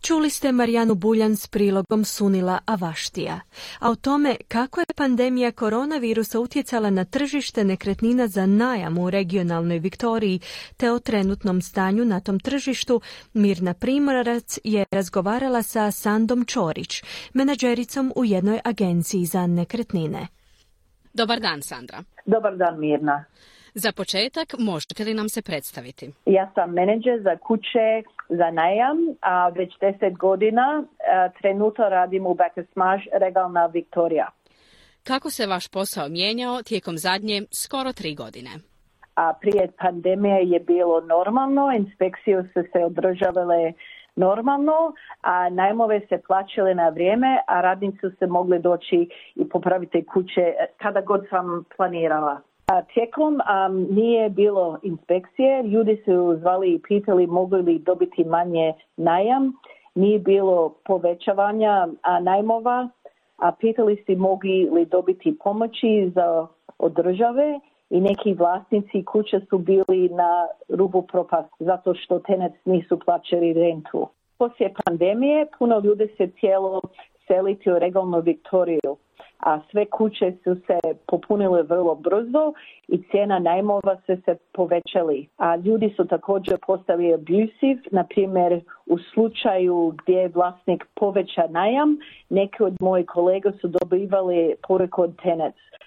Čuli 0.00 0.30
ste 0.30 0.52
Marijanu 0.52 0.94
Buljan 0.94 1.36
s 1.36 1.46
prilogom 1.46 2.04
Sunila 2.04 2.58
Avaštija, 2.66 3.40
a 3.78 3.90
o 3.90 3.94
tome 3.94 4.36
kako 4.48 4.80
je 4.80 4.86
pandemija 4.96 5.52
koronavirusa 5.52 6.40
utjecala 6.40 6.90
na 6.90 7.04
tržište 7.04 7.64
nekretnina 7.64 8.26
za 8.26 8.46
najam 8.46 8.98
u 8.98 9.10
regionalnoj 9.10 9.78
Viktoriji, 9.78 10.40
te 10.76 10.92
o 10.92 10.98
trenutnom 10.98 11.62
stanju 11.62 12.04
na 12.04 12.20
tom 12.20 12.40
tržištu, 12.40 13.00
Mirna 13.32 13.74
Primorac 13.74 14.58
je 14.64 14.84
razgovarala 14.90 15.62
sa 15.62 15.90
Sandom 15.90 16.44
Čorić, 16.44 17.02
menadžericom 17.34 18.12
u 18.16 18.24
jednoj 18.24 18.58
agenciji 18.64 19.26
za 19.26 19.46
nekretnine. 19.46 20.26
Dobar 21.12 21.40
dan, 21.40 21.62
Sandra. 21.62 22.02
Dobar 22.26 22.56
dan, 22.56 22.80
Mirna. 22.80 23.24
Za 23.76 23.92
početak, 23.92 24.48
možete 24.58 25.04
li 25.04 25.14
nam 25.14 25.28
se 25.28 25.42
predstaviti? 25.42 26.12
Ja 26.26 26.50
sam 26.54 26.72
menadžer 26.72 27.22
za 27.22 27.36
kuće 27.36 28.02
za 28.28 28.50
najam, 28.50 28.96
a 29.20 29.48
već 29.48 29.72
deset 29.80 30.14
godina 30.18 30.84
trenutno 31.40 31.88
radim 31.88 32.26
u 32.26 32.36
Smash 32.72 33.04
Regalna 33.12 33.66
Viktorija. 33.66 34.28
Kako 35.04 35.30
se 35.30 35.46
vaš 35.46 35.68
posao 35.68 36.08
mijenjao 36.08 36.62
tijekom 36.62 36.98
zadnje 36.98 37.42
skoro 37.64 37.92
tri 37.92 38.14
godine? 38.14 38.50
A 39.14 39.32
prije 39.40 39.68
pandemije 39.78 40.40
je 40.44 40.60
bilo 40.60 41.00
normalno, 41.00 41.72
inspekcije 41.76 42.42
su 42.42 42.62
se 42.72 42.84
održavale 42.84 43.72
normalno, 44.16 44.94
a 45.20 45.48
najmove 45.50 46.00
se 46.08 46.22
plaćale 46.26 46.74
na 46.74 46.88
vrijeme, 46.88 47.38
a 47.46 47.60
radnici 47.60 47.98
su 48.00 48.10
se 48.18 48.26
mogli 48.26 48.58
doći 48.58 49.08
i 49.34 49.48
popraviti 49.48 50.06
kuće 50.06 50.54
kada 50.76 51.00
god 51.00 51.26
sam 51.30 51.64
planirala. 51.76 52.40
A 52.66 52.82
tijekom 52.82 53.34
um, 53.34 53.86
nije 53.90 54.30
bilo 54.30 54.78
inspekcije, 54.82 55.62
ljudi 55.62 56.02
su 56.04 56.36
zvali 56.40 56.72
i 56.72 56.78
pitali 56.78 57.26
mogli 57.26 57.62
li 57.62 57.78
dobiti 57.78 58.24
manje 58.24 58.72
najam, 58.96 59.52
nije 59.94 60.18
bilo 60.18 60.74
povećavanja 60.84 61.88
a, 62.02 62.20
najmova, 62.20 62.88
a 63.36 63.52
pitali 63.52 64.04
su 64.06 64.16
mogli 64.16 64.68
li 64.70 64.84
dobiti 64.84 65.38
pomoći 65.44 66.12
za 66.14 66.46
od 66.78 66.92
države. 66.92 67.60
I 67.90 68.00
neki 68.00 68.34
vlasnici 68.34 69.04
kuće 69.04 69.40
su 69.50 69.58
bili 69.58 70.08
na 70.08 70.46
rubu 70.68 71.02
propast 71.02 71.54
zato 71.58 71.94
što 71.94 72.18
tenec 72.18 72.52
nisu 72.64 72.98
plaćali 73.04 73.52
rentu. 73.52 74.08
Poslije 74.38 74.72
pandemije 74.84 75.46
puno 75.58 75.80
ljudi 75.84 76.08
se 76.16 76.26
htjelo 76.26 76.80
seliti 77.26 77.70
u 77.70 77.78
regalnu 77.78 78.20
Viktoriju 78.20 78.96
a 79.44 79.60
sve 79.70 79.84
kuće 79.86 80.32
su 80.44 80.54
se 80.66 80.78
popunile 81.06 81.62
vrlo 81.62 81.94
brzo 81.94 82.52
i 82.88 83.02
cijena 83.10 83.38
najmova 83.38 83.96
se 84.06 84.16
se 84.24 84.36
povećali. 84.52 85.28
A 85.36 85.56
ljudi 85.56 85.94
su 85.96 86.04
također 86.04 86.58
postali 86.66 87.14
abusive, 87.14 87.80
na 87.90 88.04
primjer 88.04 88.60
u 88.86 88.98
slučaju 88.98 89.94
gdje 90.02 90.28
vlasnik 90.28 90.84
poveća 90.94 91.46
najam, 91.50 91.98
neki 92.28 92.62
od 92.62 92.76
mojih 92.80 93.06
kolega 93.06 93.52
su 93.60 93.68
dobivali 93.68 94.54
poruku 94.68 95.02
od. 95.02 95.12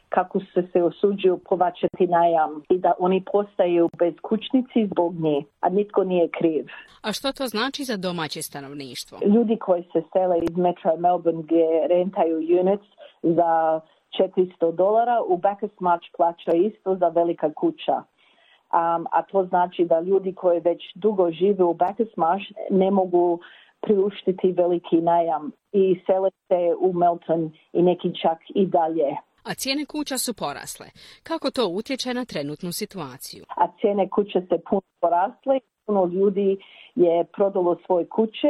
Kako 0.09 0.39
se 0.39 0.67
se 0.73 0.83
osuđuju 0.83 1.37
povačati 1.37 2.07
najam 2.07 2.61
i 2.69 2.77
da 2.77 2.93
oni 2.99 3.23
postaju 3.31 3.89
bez 3.99 4.13
kućnici 4.21 4.87
zbog 4.91 5.15
nje, 5.15 5.43
a 5.59 5.69
nitko 5.69 6.03
nije 6.03 6.29
kriv. 6.39 6.65
A 7.01 7.13
što 7.13 7.31
to 7.31 7.47
znači 7.47 7.83
za 7.83 7.97
domaće 7.97 8.41
stanovništvo? 8.41 9.19
Ljudi 9.25 9.57
koji 9.57 9.83
se 9.83 10.01
sele 10.13 10.37
iz 10.49 10.57
Metro 10.57 10.97
Melbourne 10.97 11.43
gdje 11.43 11.87
rentaju 11.87 12.37
units 12.37 12.87
za 13.23 13.81
400 14.19 14.75
dolara, 14.75 15.21
u 15.27 15.37
Bacchus 15.37 15.79
March 15.79 16.05
plaća 16.17 16.51
isto 16.51 16.95
za 16.95 17.07
velika 17.07 17.53
kuća. 17.53 17.95
Um, 17.97 19.07
a 19.11 19.21
to 19.21 19.45
znači 19.45 19.85
da 19.85 19.99
ljudi 19.99 20.33
koji 20.33 20.59
već 20.59 20.81
dugo 20.95 21.31
žive 21.31 21.63
u 21.63 21.73
Bacchus 21.73 22.17
Marsh 22.17 22.45
ne 22.69 22.91
mogu 22.91 23.39
priuštiti 23.81 24.51
veliki 24.51 25.01
najam 25.01 25.51
i 25.71 25.99
sele 26.05 26.29
se 26.47 26.75
u 26.79 26.93
Melton 26.93 27.51
i 27.73 27.81
neki 27.81 28.11
čak 28.21 28.37
i 28.55 28.65
dalje. 28.65 29.15
A 29.49 29.53
cijene 29.53 29.85
kuća 29.85 30.17
su 30.17 30.33
porasle. 30.33 30.87
Kako 31.23 31.51
to 31.51 31.67
utječe 31.67 32.13
na 32.13 32.25
trenutnu 32.25 32.71
situaciju? 32.71 33.43
A 33.49 33.67
cijene 33.81 34.09
kuće 34.09 34.39
se 34.49 34.57
puno 34.69 34.81
porasle, 34.99 35.59
puno 35.85 36.05
ljudi 36.05 36.57
je 36.95 37.23
prodalo 37.23 37.77
svoje 37.85 38.05
kuće. 38.09 38.47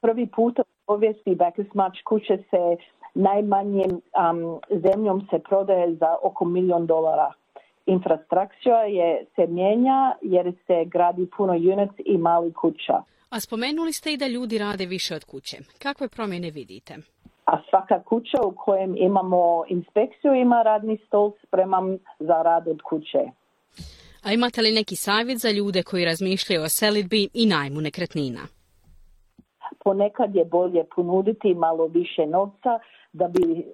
Prvi 0.00 0.26
put 0.26 0.58
u 0.58 0.62
povijesti 0.86 1.36
March 1.74 1.98
kuće 2.04 2.36
se 2.50 2.76
najmanjim 3.14 3.90
um, 3.90 4.60
zemljom 4.70 5.26
se 5.30 5.38
prodaje 5.48 5.94
za 5.94 6.16
oko 6.22 6.44
milion 6.44 6.86
dolara. 6.86 7.32
Infrastruktura 7.86 8.82
je 8.82 9.26
se 9.36 9.46
mijenja 9.46 10.16
jer 10.22 10.52
se 10.66 10.84
gradi 10.84 11.26
puno 11.36 11.52
units 11.52 11.94
i 11.98 12.18
mali 12.18 12.52
kuća. 12.52 13.02
A 13.30 13.40
spomenuli 13.40 13.92
ste 13.92 14.12
i 14.12 14.16
da 14.16 14.26
ljudi 14.26 14.58
rade 14.58 14.86
više 14.86 15.14
od 15.14 15.24
kuće. 15.24 15.56
Kakve 15.78 16.08
promjene 16.08 16.50
vidite? 16.50 16.96
A 17.52 17.56
svaka 17.70 18.02
kuća 18.02 18.38
u 18.44 18.52
kojem 18.56 18.96
imamo 18.96 19.64
inspekciju 19.68 20.34
ima 20.34 20.62
radni 20.62 20.98
stol 21.06 21.32
spreman 21.46 21.98
za 22.18 22.42
rad 22.42 22.68
od 22.68 22.82
kuće. 22.82 23.18
A 24.24 24.32
imate 24.32 24.62
li 24.62 24.72
neki 24.72 24.96
savjet 24.96 25.38
za 25.38 25.50
ljude 25.50 25.82
koji 25.82 26.04
razmišljaju 26.04 26.62
o 26.62 26.68
selidbi 26.68 27.28
i 27.34 27.46
najmu 27.46 27.80
nekretnina? 27.80 28.40
Ponekad 29.84 30.34
je 30.34 30.44
bolje 30.44 30.84
ponuditi 30.96 31.54
malo 31.54 31.86
više 31.86 32.26
novca 32.26 32.78
da 33.12 33.28
bi, 33.28 33.64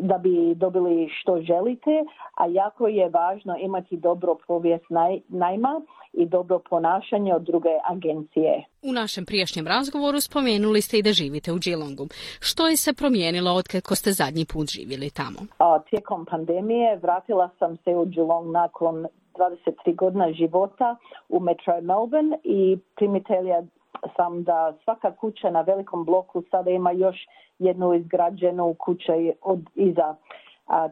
da 0.00 0.18
bi 0.18 0.54
dobili 0.54 1.08
što 1.20 1.40
želite, 1.40 1.90
a 2.34 2.46
jako 2.46 2.88
je 2.88 3.08
važno 3.08 3.56
imati 3.60 3.96
dobro 3.96 4.36
povijest 4.46 4.84
naj, 4.90 5.20
najma 5.28 5.80
i 6.12 6.26
dobro 6.26 6.58
ponašanje 6.70 7.34
od 7.34 7.42
druge 7.42 7.68
agencije. 7.84 8.64
U 8.82 8.92
našem 8.92 9.24
prijašnjem 9.24 9.66
razgovoru 9.66 10.20
spomenuli 10.20 10.80
ste 10.80 10.98
i 10.98 11.02
da 11.02 11.12
živite 11.12 11.52
u 11.52 11.58
Geelongu. 11.64 12.06
Što 12.40 12.68
je 12.68 12.76
se 12.76 12.92
promijenilo 12.94 13.52
od 13.52 13.68
kako 13.68 13.94
ste 13.94 14.12
zadnji 14.12 14.44
put 14.52 14.68
živjeli 14.68 15.10
tamo? 15.10 15.38
A, 15.58 15.78
tijekom 15.90 16.26
pandemije 16.30 16.96
vratila 16.96 17.50
sam 17.58 17.76
se 17.76 17.90
u 17.90 18.04
Geelong 18.04 18.52
nakon 18.52 19.06
23 19.34 19.94
godina 19.94 20.32
života 20.32 20.96
u 21.28 21.40
Metro 21.40 21.80
Melbourne 21.80 22.38
i 22.44 22.78
primitelja 22.96 23.62
sam 24.16 24.42
da 24.44 24.74
svaka 24.84 25.16
kuća 25.16 25.50
na 25.50 25.60
velikom 25.60 26.04
bloku 26.04 26.42
sada 26.50 26.70
ima 26.70 26.92
još 26.92 27.16
jednu 27.58 27.94
izgrađenu 27.94 28.74
kuću 28.78 29.12
od 29.42 29.60
iza. 29.74 30.16
A 30.66 30.88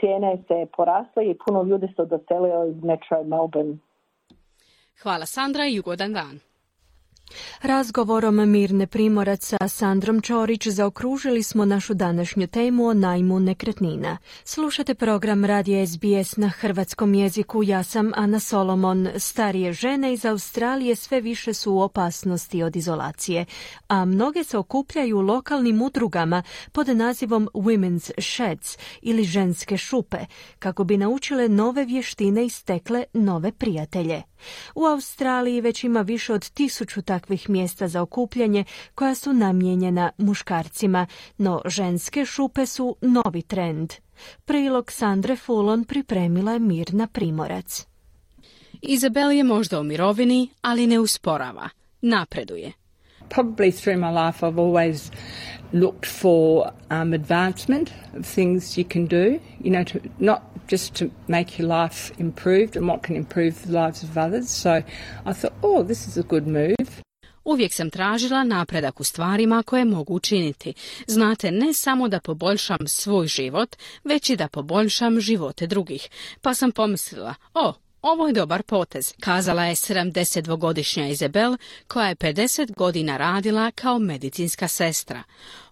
cijene 0.00 0.38
se 0.48 0.66
porasle 0.76 1.30
i 1.30 1.38
puno 1.46 1.62
ljudi 1.62 1.88
su 1.96 2.04
doselio 2.04 2.64
iz 2.64 2.82
Metro 2.82 3.24
Melbourne. 3.24 3.76
Hvala 5.02 5.26
Sandra 5.26 5.66
i 5.66 5.78
ugodan 5.80 6.12
dan. 6.12 6.40
Razgovorom 7.62 8.50
Mirne 8.50 8.86
Primorac 8.86 9.44
sa 9.44 9.68
Sandrom 9.68 10.20
Čorić 10.20 10.66
zaokružili 10.68 11.42
smo 11.42 11.64
našu 11.64 11.94
današnju 11.94 12.46
temu 12.46 12.86
o 12.86 12.94
najmu 12.94 13.40
nekretnina. 13.40 14.18
Slušate 14.44 14.94
program 14.94 15.44
Radija 15.44 15.86
SBS 15.86 16.36
na 16.36 16.48
hrvatskom 16.48 17.14
jeziku. 17.14 17.62
Ja 17.62 17.82
sam 17.82 18.12
Ana 18.14 18.40
Solomon. 18.40 19.08
Starije 19.16 19.72
žene 19.72 20.12
iz 20.12 20.24
Australije 20.24 20.96
sve 20.96 21.20
više 21.20 21.54
su 21.54 21.72
u 21.72 21.80
opasnosti 21.80 22.62
od 22.62 22.76
izolacije, 22.76 23.44
a 23.88 24.04
mnoge 24.04 24.44
se 24.44 24.58
okupljaju 24.58 25.18
u 25.18 25.20
lokalnim 25.20 25.82
udrugama 25.82 26.42
pod 26.72 26.88
nazivom 26.88 27.48
Women's 27.54 28.10
Sheds 28.18 28.78
ili 29.02 29.24
ženske 29.24 29.76
šupe, 29.76 30.18
kako 30.58 30.84
bi 30.84 30.96
naučile 30.96 31.48
nove 31.48 31.84
vještine 31.84 32.46
i 32.46 32.50
stekle 32.50 33.04
nove 33.12 33.52
prijatelje. 33.52 34.22
U 34.74 34.84
Australiji 34.84 35.60
već 35.60 35.84
ima 35.84 36.00
više 36.00 36.32
od 36.32 36.50
tisuću 36.50 37.02
takvih 37.02 37.50
mjesta 37.50 37.88
za 37.88 38.02
okupljanje 38.02 38.64
koja 38.94 39.14
su 39.14 39.32
namijenjena 39.32 40.10
muškarcima, 40.18 41.06
no 41.38 41.62
ženske 41.64 42.24
šupe 42.24 42.66
su 42.66 42.96
novi 43.00 43.42
trend. 43.42 43.92
Prilog 44.44 44.92
Sandre 44.92 45.36
Fulon 45.36 45.84
pripremila 45.84 46.52
je 46.52 46.58
Mirna 46.58 47.06
Primorac. 47.06 47.86
Izabel 48.82 49.32
je 49.32 49.44
možda 49.44 49.80
u 49.80 49.82
mirovini, 49.82 50.48
ali 50.60 50.86
ne 50.86 50.98
usporava. 50.98 51.68
Napreduje. 52.02 52.72
Probably 53.28 53.82
through 53.82 53.98
my 53.98 54.26
life 54.26 54.46
I've 54.46 54.58
always 54.58 55.10
looked 55.72 56.06
for 56.06 56.70
um, 56.90 57.12
advancement 57.12 57.90
of 58.18 58.34
things 58.34 58.78
you 58.78 58.84
can 58.92 59.06
do, 59.06 59.38
you 59.64 59.70
know, 59.70 59.84
to 59.84 59.98
not 60.18 60.40
just 60.70 60.94
to 60.94 61.04
make 61.26 61.58
your 61.58 61.68
life 61.82 62.12
improved 62.18 62.76
and 62.76 62.86
what 62.86 63.02
can 63.02 63.16
improve 63.16 63.54
the 63.66 63.72
lives 63.72 64.02
of 64.02 64.16
others. 64.16 64.50
So 64.50 64.70
I 65.26 65.32
thought, 65.32 65.54
oh, 65.62 65.86
this 65.86 66.06
is 66.06 66.16
a 66.16 66.22
good 66.22 66.46
move. 66.46 67.02
Uvijek 67.44 67.72
sam 67.72 67.90
tražila 67.90 68.44
napredak 68.44 69.00
u 69.00 69.04
stvarima 69.04 69.62
koje 69.62 69.84
mogu 69.84 70.14
učiniti. 70.14 70.74
Znate, 71.06 71.50
ne 71.50 71.74
samo 71.74 72.08
da 72.08 72.20
poboljšam 72.20 72.78
svoj 72.86 73.26
život, 73.26 73.76
već 74.04 74.30
i 74.30 74.36
da 74.36 74.48
poboljšam 74.48 75.20
živote 75.20 75.66
drugih. 75.66 76.08
Pa 76.40 76.54
sam 76.54 76.72
pomislila, 76.72 77.34
o, 77.54 77.72
ovo 78.02 78.26
je 78.26 78.32
dobar 78.32 78.62
potez, 78.62 79.14
kazala 79.20 79.64
je 79.64 79.74
72-godišnja 79.74 81.08
Izabel, 81.08 81.56
koja 81.86 82.08
je 82.08 82.16
50 82.16 82.74
godina 82.74 83.16
radila 83.16 83.70
kao 83.70 83.98
medicinska 83.98 84.68
sestra. 84.68 85.22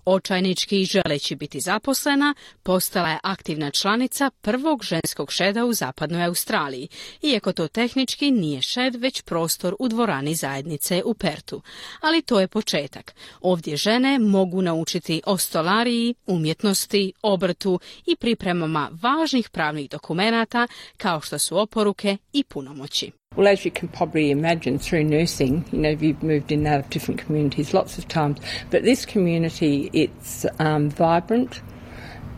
Očajnički 0.08 0.84
želeći 0.84 1.36
biti 1.36 1.60
zaposlena, 1.60 2.34
postala 2.62 3.08
je 3.08 3.18
aktivna 3.22 3.70
članica 3.70 4.30
prvog 4.40 4.84
ženskog 4.84 5.32
šeda 5.32 5.64
u 5.64 5.72
zapadnoj 5.72 6.24
Australiji, 6.24 6.88
iako 7.22 7.52
to 7.52 7.68
tehnički 7.68 8.30
nije 8.30 8.62
šed, 8.62 8.94
već 8.94 9.22
prostor 9.22 9.76
u 9.78 9.88
dvorani 9.88 10.34
zajednice 10.34 11.02
u 11.04 11.14
Pertu. 11.14 11.62
Ali 12.00 12.22
to 12.22 12.40
je 12.40 12.48
početak. 12.48 13.14
Ovdje 13.40 13.76
žene 13.76 14.18
mogu 14.18 14.62
naučiti 14.62 15.22
o 15.26 15.38
stolariji, 15.38 16.14
umjetnosti, 16.26 17.12
obrtu 17.22 17.80
i 18.06 18.16
pripremama 18.16 18.90
važnih 19.02 19.50
pravnih 19.50 19.90
dokumenata 19.90 20.66
kao 20.96 21.20
što 21.20 21.38
su 21.38 21.58
oporuke 21.58 22.16
i 22.32 22.44
punomoći. 22.44 23.25
Well, 23.34 23.48
as 23.48 23.66
you 23.66 23.70
can 23.70 23.88
probably 23.88 24.30
imagine 24.30 24.78
through 24.78 25.04
nursing, 25.04 25.64
you 25.70 25.78
know, 25.78 25.90
you've 25.90 26.22
moved 26.22 26.52
in 26.52 26.66
out 26.66 26.80
of 26.80 26.88
different 26.88 27.20
communities 27.20 27.74
lots 27.74 27.98
of 27.98 28.08
times, 28.08 28.38
but 28.70 28.82
this 28.82 29.04
community, 29.04 29.90
it's 29.92 30.46
um, 30.58 30.88
vibrant 30.88 31.60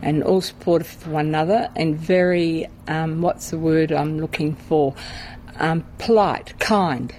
and 0.01 0.23
all 0.23 0.41
supportive 0.41 0.93
of 0.97 1.07
one 1.07 1.27
another 1.27 1.69
and 1.77 1.95
very, 1.95 2.67
um, 2.89 3.21
what's 3.21 3.49
the 3.49 3.57
word 3.57 3.93
I'm 3.93 4.19
looking 4.19 4.55
for, 4.55 4.93
um, 5.55 5.85
polite, 5.99 6.59
kind. 6.59 7.13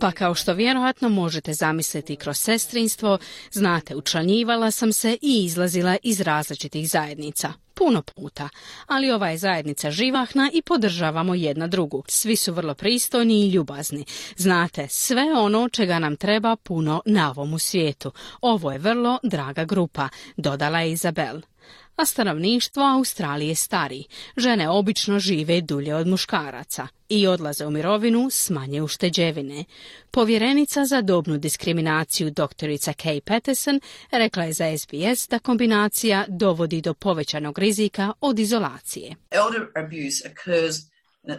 Pa 0.00 0.12
kao 0.12 0.34
što 0.34 0.54
vjerojatno 0.54 1.08
možete 1.08 1.52
zamisliti 1.52 2.16
kroz 2.16 2.36
sestrinstvo, 2.36 3.18
znate, 3.52 3.96
učlanjivala 3.96 4.70
sam 4.70 4.92
se 4.92 5.18
i 5.22 5.44
izlazila 5.44 5.96
iz 6.02 6.20
različitih 6.20 6.88
zajednica. 6.88 7.52
Puno 7.84 8.02
puta, 8.02 8.48
ali 8.86 9.10
ova 9.10 9.28
je 9.28 9.38
zajednica 9.38 9.90
živahna 9.90 10.50
i 10.52 10.62
podržavamo 10.62 11.34
jedna 11.34 11.66
drugu. 11.66 12.04
Svi 12.08 12.36
su 12.36 12.52
vrlo 12.52 12.74
pristojni 12.74 13.46
i 13.46 13.50
ljubazni. 13.50 14.04
Znate, 14.36 14.88
sve 14.88 15.22
ono 15.22 15.68
čega 15.68 15.98
nam 15.98 16.16
treba 16.16 16.56
puno 16.56 17.02
na 17.06 17.30
ovom 17.30 17.58
svijetu. 17.58 18.12
Ovo 18.40 18.72
je 18.72 18.78
vrlo 18.78 19.18
draga 19.22 19.64
grupa, 19.64 20.08
dodala 20.36 20.80
je 20.80 20.92
Izabel 20.92 21.40
a 22.00 22.04
stanovništvo 22.04 22.82
Australije 22.82 23.54
stari. 23.54 24.04
Žene 24.36 24.68
obično 24.68 25.18
žive 25.18 25.60
dulje 25.60 25.94
od 25.94 26.06
muškaraca 26.06 26.88
i 27.08 27.26
odlaze 27.26 27.66
u 27.66 27.70
mirovinu 27.70 28.30
s 28.30 28.50
manje 28.50 28.82
ušteđevine. 28.82 29.64
Povjerenica 30.10 30.84
za 30.84 31.00
dobnu 31.02 31.38
diskriminaciju 31.38 32.30
doktorica 32.30 32.92
Kay 32.92 33.20
Patterson 33.20 33.80
rekla 34.10 34.44
je 34.44 34.52
za 34.52 34.78
SBS 34.78 35.28
da 35.28 35.38
kombinacija 35.38 36.24
dovodi 36.28 36.80
do 36.80 36.94
povećanog 36.94 37.58
rizika 37.58 38.12
od 38.20 38.38
izolacije. 38.38 39.16
Elder 39.30 39.62
abuse 39.76 40.30
occurs 40.30 40.76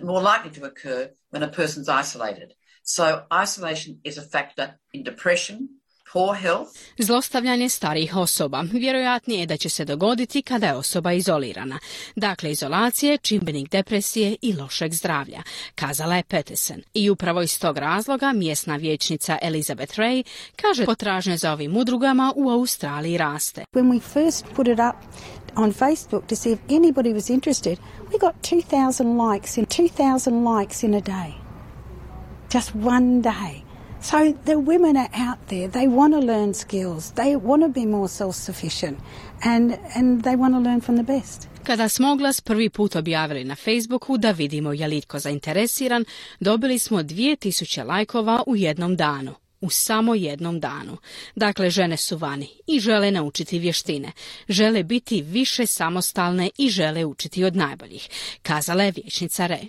more 0.03 0.25
likely 0.25 0.59
to 0.59 0.65
occur 0.65 1.07
when 1.31 1.43
a 1.43 1.51
person's 1.51 2.01
isolated. 2.01 2.49
So 2.83 3.03
isolation 3.43 3.95
is 4.03 4.17
a 4.17 4.21
factor 4.31 4.67
in 4.93 5.03
depression, 5.03 5.57
poor 6.13 6.35
health. 6.35 6.71
Zlostavljanje 6.97 7.69
starijih 7.69 8.15
osoba 8.15 8.63
vjerojatnije 8.71 9.39
je 9.39 9.45
da 9.45 9.57
će 9.57 9.69
se 9.69 9.85
dogoditi 9.85 10.41
kada 10.41 10.67
je 10.67 10.73
osoba 10.73 11.13
izolirana. 11.13 11.79
Dakle, 12.15 12.51
izolacija 12.51 13.11
je 13.11 13.17
čimbenik 13.17 13.69
depresije 13.69 14.35
i 14.41 14.53
lošeg 14.53 14.93
zdravlja, 14.93 15.43
kazala 15.75 16.15
je 16.15 16.23
Peterson. 16.23 16.81
I 16.93 17.09
upravo 17.09 17.41
iz 17.41 17.59
tog 17.59 17.77
razloga 17.77 18.31
mjesna 18.33 18.75
vijećnica 18.75 19.37
Elizabeth 19.41 19.99
Ray 19.99 20.23
kaže 20.55 20.85
potražnja 20.85 21.37
za 21.37 21.51
ovim 21.51 21.77
udrugama 21.77 22.33
u 22.35 22.49
Australiji 22.49 23.17
raste. 23.17 23.65
When 23.73 23.91
we 23.91 23.99
first 24.13 24.45
put 24.55 24.67
it 24.67 24.79
up 24.79 24.95
on 25.55 25.73
Facebook 25.73 26.25
to 26.27 26.35
see 26.35 26.51
if 26.51 26.59
anybody 26.67 27.13
was 27.13 27.29
interested, 27.29 27.79
we 28.11 28.19
got 28.19 28.35
2000 28.41 29.33
likes 29.33 29.57
in 29.57 29.65
2000 29.65 30.59
likes 30.59 30.83
in 30.83 30.93
a 30.93 31.01
day. 31.01 31.33
Just 32.53 32.75
one 32.75 33.21
day. 33.21 33.60
So 34.03 34.33
the 34.45 34.55
women 34.55 34.97
are 34.97 35.09
out 35.29 35.39
there. 35.47 35.67
They 35.67 35.87
want 35.87 36.13
to 36.13 36.19
learn 36.19 36.53
skills. 36.53 37.11
They 37.11 37.35
want 37.35 37.61
to 37.63 37.69
be 37.69 37.85
more 37.85 38.07
self-sufficient 38.07 38.97
and 39.43 39.77
and 39.95 40.23
they 40.23 40.35
want 40.35 40.53
to 40.53 40.59
learn 40.59 40.81
from 40.81 40.95
the 40.95 41.03
best. 41.03 41.47
Kada 41.63 41.89
smo 41.89 42.11
oglas 42.11 42.41
prvi 42.41 42.69
put 42.69 42.95
objavili 42.95 43.43
na 43.43 43.55
Facebooku 43.55 44.17
da 44.17 44.31
vidimo 44.31 44.73
je 44.73 44.87
li 44.87 44.97
itko 44.97 45.19
zainteresiran, 45.19 46.05
dobili 46.39 46.79
smo 46.79 46.99
2000 47.03 47.85
lajkova 47.85 48.43
u 48.47 48.55
jednom 48.55 48.95
danu. 48.95 49.33
U 49.61 49.69
samo 49.69 50.15
jednom 50.15 50.59
danu. 50.59 50.97
Dakle, 51.35 51.69
žene 51.69 51.97
su 51.97 52.17
vani 52.17 52.47
i 52.67 52.79
žele 52.79 53.11
naučiti 53.11 53.59
vještine. 53.59 54.11
Žele 54.49 54.83
biti 54.83 55.21
više 55.21 55.65
samostalne 55.65 56.49
i 56.57 56.69
žele 56.69 57.05
učiti 57.05 57.43
od 57.43 57.55
najboljih, 57.55 58.09
kazala 58.41 58.83
je 58.83 58.91
vječnica 58.91 59.47
Re. 59.47 59.59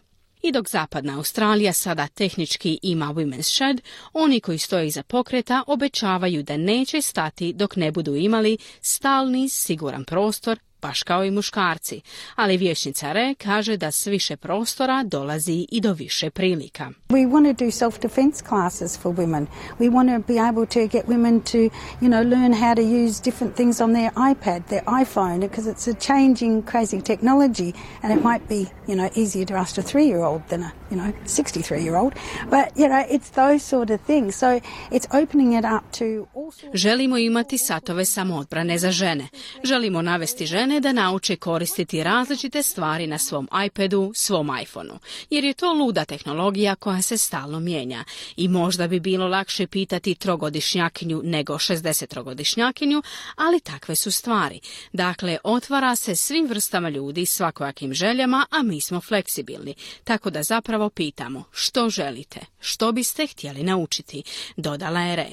I 0.43 0.53
dok 0.53 0.68
zapadna 0.68 1.16
Australija 1.16 1.72
sada 1.72 2.09
tehnički 2.09 2.78
ima 2.82 3.07
Women's 3.07 3.55
Shed, 3.55 3.80
oni 4.12 4.40
koji 4.40 4.59
stoje 4.59 4.86
iza 4.86 5.03
pokreta 5.03 5.62
obećavaju 5.66 6.43
da 6.43 6.57
neće 6.57 7.03
stati 7.03 7.53
dok 7.53 7.76
ne 7.76 7.90
budu 7.90 8.16
imali 8.16 8.59
stalni, 8.80 9.49
siguran 9.49 10.05
prostor 10.05 10.59
baš 10.83 11.03
kao 11.03 11.24
i 11.24 11.30
muškarci, 11.30 12.01
ali 12.35 12.57
vječnica 12.57 13.12
Re 13.12 13.35
kaže 13.35 13.76
da 13.76 13.91
s 13.91 14.07
više 14.07 14.37
prostora 14.37 15.03
dolazi 15.03 15.66
i 15.70 15.80
do 15.80 15.93
više 15.93 16.30
prilika. 16.30 16.91
We 17.09 17.28
want 17.28 17.57
to 17.57 17.64
do 17.64 17.70
self-defense 17.70 18.49
classes 18.49 18.99
for 18.99 19.14
women. 19.14 19.47
We 19.78 19.91
want 19.91 20.16
to 20.16 20.33
be 20.33 20.41
able 20.41 20.66
to 20.66 20.99
get 20.99 21.09
women 21.09 21.41
to, 21.41 21.59
you 22.01 22.09
know, 22.09 22.22
learn 22.22 22.53
how 22.53 22.74
to 22.74 22.83
use 22.83 23.22
different 23.30 23.55
things 23.57 23.80
on 23.80 23.93
their 23.93 24.11
iPad, 24.11 24.61
their 24.68 24.85
iPhone, 24.87 25.41
because 25.41 25.70
it's 25.70 25.89
a 25.89 25.95
changing, 25.95 26.62
crazy 26.62 27.01
technology, 27.01 27.74
and 28.03 28.12
it 28.18 28.24
might 28.24 28.49
be, 28.49 28.70
you 28.89 28.97
know, 28.97 29.11
easier 29.14 29.45
to 29.45 29.55
ask 29.55 29.78
a 29.78 29.83
three-year-old 29.83 30.43
than 30.49 30.62
a, 30.62 30.72
you 30.93 30.99
know, 31.01 31.12
63-year-old. 31.24 32.12
But, 32.51 32.66
you 32.76 32.88
know, 32.88 33.05
it's 33.11 33.30
those 33.30 33.62
sort 33.62 33.90
of 33.90 34.01
things. 34.01 34.36
So 34.36 34.61
it's 34.90 35.07
opening 35.22 35.53
it 35.59 35.64
up 35.64 35.84
to 35.99 36.26
Želimo 36.74 37.18
imati 37.18 37.59
satove 37.59 38.05
samoodbrane 38.05 38.78
za 38.78 38.90
žene. 38.90 39.28
Želimo 39.64 40.03
navesti 40.03 40.47
žene 40.47 40.80
da 40.80 40.93
nauče 40.93 41.36
koristiti 41.36 42.03
različite 42.03 42.62
stvari 42.62 43.07
na 43.07 43.18
svom 43.18 43.49
iPadu, 43.66 44.12
svom 44.14 44.51
iPhoneu, 44.62 44.99
jer 45.30 45.45
je 45.45 45.55
to 45.55 45.72
luda 45.72 46.05
tehnologija 46.05 46.74
koja 46.74 47.03
se 47.03 47.18
stalno 47.18 47.61
mijenja 47.61 48.05
i 48.36 48.49
možda 48.49 48.88
bi 48.88 49.01
bilo 49.01 49.28
lakše 49.28 49.66
pitati 49.66 50.14
trogodišnjakinju 50.14 51.20
nego 51.24 51.55
60-trogodišnjakinju, 51.55 53.03
ali 53.36 53.61
takve 53.61 53.97
su 53.97 54.11
stvari. 54.11 54.61
Dakle, 54.93 55.38
otvara 55.45 55.97
se 55.97 56.16
svim 56.16 56.47
vrstama 56.47 56.88
ljudi, 56.88 57.26
svakojakim 57.26 57.95
željama, 57.95 58.47
a 58.51 58.62
mi 58.62 58.80
smo 58.80 59.01
fleksibilni, 59.01 59.74
tako 60.05 60.30
da 60.30 60.43
zapravo 60.43 60.82
pitamo 60.91 61.45
što 61.53 61.91
želite, 61.91 62.41
što 62.61 62.93
biste 62.93 63.26
htjeli 63.26 63.62
naučiti, 63.62 64.22
dodala 64.57 65.01
je 65.01 65.16
Re. 65.16 65.28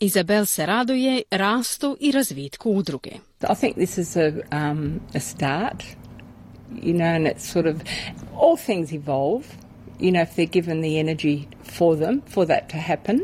Izabel 0.00 0.44
se 0.44 0.66
raduje 0.66 1.22
rastu 1.30 1.96
i 2.00 2.12
razvitku 2.12 2.70
udruge. 2.70 3.10
I 3.40 3.54
think 3.60 3.74
this 3.74 3.98
is 3.98 4.16
a, 4.16 4.32
um, 4.52 5.00
a 5.14 5.20
start, 5.20 5.82
you 6.82 6.94
know, 6.94 7.16
and 7.16 7.26
it's 7.26 7.52
sort 7.52 7.66
of 7.66 7.76
all 8.34 8.56
things 8.66 8.92
evolve, 8.92 9.44
you 10.00 10.10
know, 10.10 10.22
if 10.22 10.36
they're 10.36 10.52
given 10.52 10.80
the 10.80 11.00
energy 11.00 11.42
for 11.78 11.96
them, 11.96 12.22
for 12.30 12.46
that 12.46 12.68
to 12.70 12.76
happen. 12.76 13.20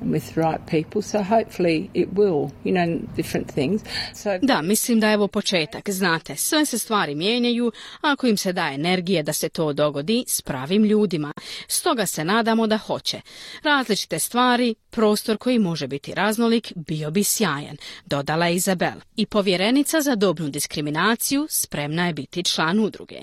And 0.00 0.12
With 0.12 0.34
the 0.34 0.40
right 0.40 0.60
people, 0.66 1.02
so 1.02 1.22
hopefully 1.22 1.90
it 1.94 2.08
will, 2.14 2.50
you 2.64 2.72
know, 2.72 3.00
different 3.16 3.52
things. 3.52 3.82
So 4.14 4.38
Da, 4.42 4.62
mislim 4.62 5.00
da 5.00 5.08
je 5.08 5.16
ovo 5.16 5.28
početak. 5.28 5.90
Znate, 5.90 6.36
sve 6.36 6.66
se 6.66 6.78
stvari 6.78 7.14
mijenjaju 7.14 7.72
ako 8.00 8.26
im 8.26 8.36
se 8.36 8.52
daje 8.52 8.74
energije 8.74 9.22
da 9.22 9.32
se 9.32 9.48
to 9.48 9.72
dogodi 9.72 10.24
s 10.28 10.42
pravim 10.42 10.84
ljudima. 10.84 11.32
Stoga 11.68 12.06
se 12.06 12.24
nadamo 12.24 12.66
da 12.66 12.78
hoće. 12.78 13.20
Različite 13.62 14.18
stvari, 14.18 14.74
prostor 14.90 15.38
koji 15.38 15.58
može 15.58 15.86
biti 15.86 16.14
raznolik, 16.14 16.72
bio 16.76 17.10
bi 17.10 17.24
sjajan, 17.24 17.76
dodala 18.06 18.46
je 18.46 18.56
Izabel. 18.56 19.00
I 19.16 19.26
povjerenica 19.26 20.00
za 20.00 20.14
dobnu 20.14 20.48
diskriminaciju 20.48 21.46
spremna 21.50 22.06
je 22.06 22.12
biti 22.12 22.42
član 22.42 22.80
udruge. 22.80 23.20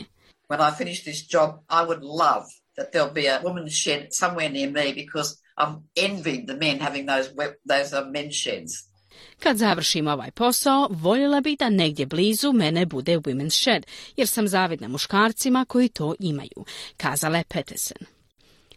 When 0.49 0.73
I 0.73 0.77
finish 0.77 1.01
this 1.01 1.33
job, 1.33 1.49
I 1.69 1.85
would 1.87 2.01
love 2.01 2.45
that 2.75 2.91
there'll 2.91 3.13
be 3.13 3.27
a 3.27 3.41
women's 3.41 3.75
shed 3.83 4.07
somewhere 4.11 4.51
near 4.51 4.71
me 4.71 4.93
because 4.93 5.42
I'm 5.57 5.75
envied 5.95 6.47
the 6.47 6.55
men 6.55 6.79
having 6.79 7.05
those 7.07 7.29
those 7.65 7.97
uh, 8.01 8.11
men's 8.11 8.35
sheds. 8.35 8.93
Kad 9.39 9.57
završim 9.57 10.07
ovaj 10.07 10.31
posao, 10.31 10.87
voljela 10.91 11.41
bih 11.41 11.57
da 11.59 11.69
negdje 11.69 12.05
blizu 12.05 12.53
mene 12.53 12.85
bude 12.85 13.17
Women's 13.17 13.61
Shed, 13.61 13.85
jer 14.17 14.27
sam 14.27 14.47
zavidna 14.47 14.87
muškarcima 14.87 15.65
koji 15.65 15.89
to 15.89 16.15
imaju, 16.19 16.65
kazala 16.97 17.37
je 17.37 17.43
Peterson. 17.43 17.97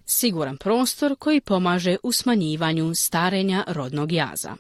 Siguran 0.07 0.57
prostor 0.57 1.17
koji 1.19 1.41
pomaže 1.41 1.97
u 2.03 2.13
smanjivanju 2.13 2.95
starenja 2.95 3.65
rodnog 3.67 4.13
jaza. 4.13 4.57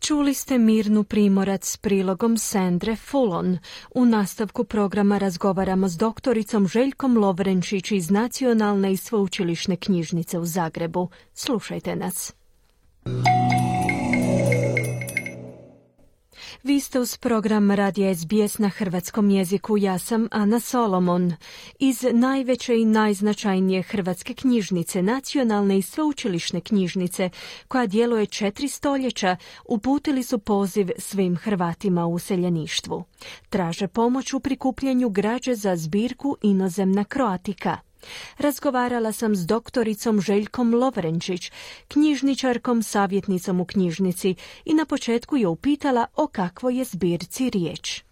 Čuli 0.00 0.34
ste 0.34 0.58
Mirnu 0.58 1.04
Primorac 1.04 1.68
s 1.68 1.76
prilogom 1.76 2.38
Sandre 2.38 2.96
Fulon. 2.96 3.58
U 3.94 4.04
nastavku 4.04 4.64
programa 4.64 5.18
razgovaramo 5.18 5.88
s 5.88 5.96
doktoricom 5.96 6.68
Željkom 6.68 7.16
Lovrenčić 7.16 7.92
iz 7.92 8.10
Nacionalne 8.10 8.92
i 8.92 8.96
sveučilišne 8.96 9.76
knjižnice 9.76 10.38
u 10.38 10.44
Zagrebu. 10.44 11.08
Slušajte 11.34 11.96
nas. 11.96 12.32
Vi 16.64 16.80
ste 16.80 17.00
uz 17.00 17.16
program 17.16 17.70
Radija 17.70 18.14
SBS 18.14 18.58
na 18.58 18.68
hrvatskom 18.68 19.30
jeziku. 19.30 19.76
Ja 19.78 19.98
sam 19.98 20.28
Ana 20.30 20.60
Solomon. 20.60 21.32
Iz 21.78 22.04
najveće 22.12 22.80
i 22.80 22.84
najznačajnije 22.84 23.82
hrvatske 23.82 24.34
knjižnice, 24.34 25.02
nacionalne 25.02 25.78
i 25.78 25.82
sveučilišne 25.82 26.60
knjižnice, 26.60 27.30
koja 27.68 27.86
djeluje 27.86 28.26
četiri 28.26 28.68
stoljeća, 28.68 29.36
uputili 29.68 30.22
su 30.22 30.38
poziv 30.38 30.90
svim 30.98 31.36
Hrvatima 31.36 32.06
u 32.06 32.14
useljeništvu. 32.14 33.04
Traže 33.48 33.88
pomoć 33.88 34.32
u 34.32 34.40
prikupljanju 34.40 35.08
građe 35.08 35.54
za 35.54 35.76
zbirku 35.76 36.36
Inozemna 36.42 37.04
Kroatika. 37.04 37.76
Razgovarala 38.38 39.12
sam 39.12 39.34
s 39.34 39.46
doktoricom 39.46 40.20
Željkom 40.20 40.74
Lovrenčić, 40.74 41.52
knjižničarkom 41.92 42.82
savjetnicom 42.82 43.60
u 43.60 43.66
knjižnici 43.66 44.34
i 44.64 44.74
na 44.74 44.84
početku 44.88 45.36
je 45.36 45.48
upitala 45.48 46.06
o 46.16 46.26
kakvoj 46.32 46.78
je 46.78 46.84
zbirci 46.84 47.50
riječ. 47.50 48.02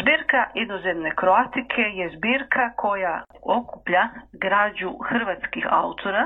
Zbirka 0.00 0.40
inozemne 0.54 1.10
kroatike 1.16 1.82
je 1.82 2.06
zbirka 2.16 2.64
koja 2.76 3.24
okuplja 3.42 4.04
građu 4.32 4.90
hrvatskih 5.08 5.66
autora 5.70 6.24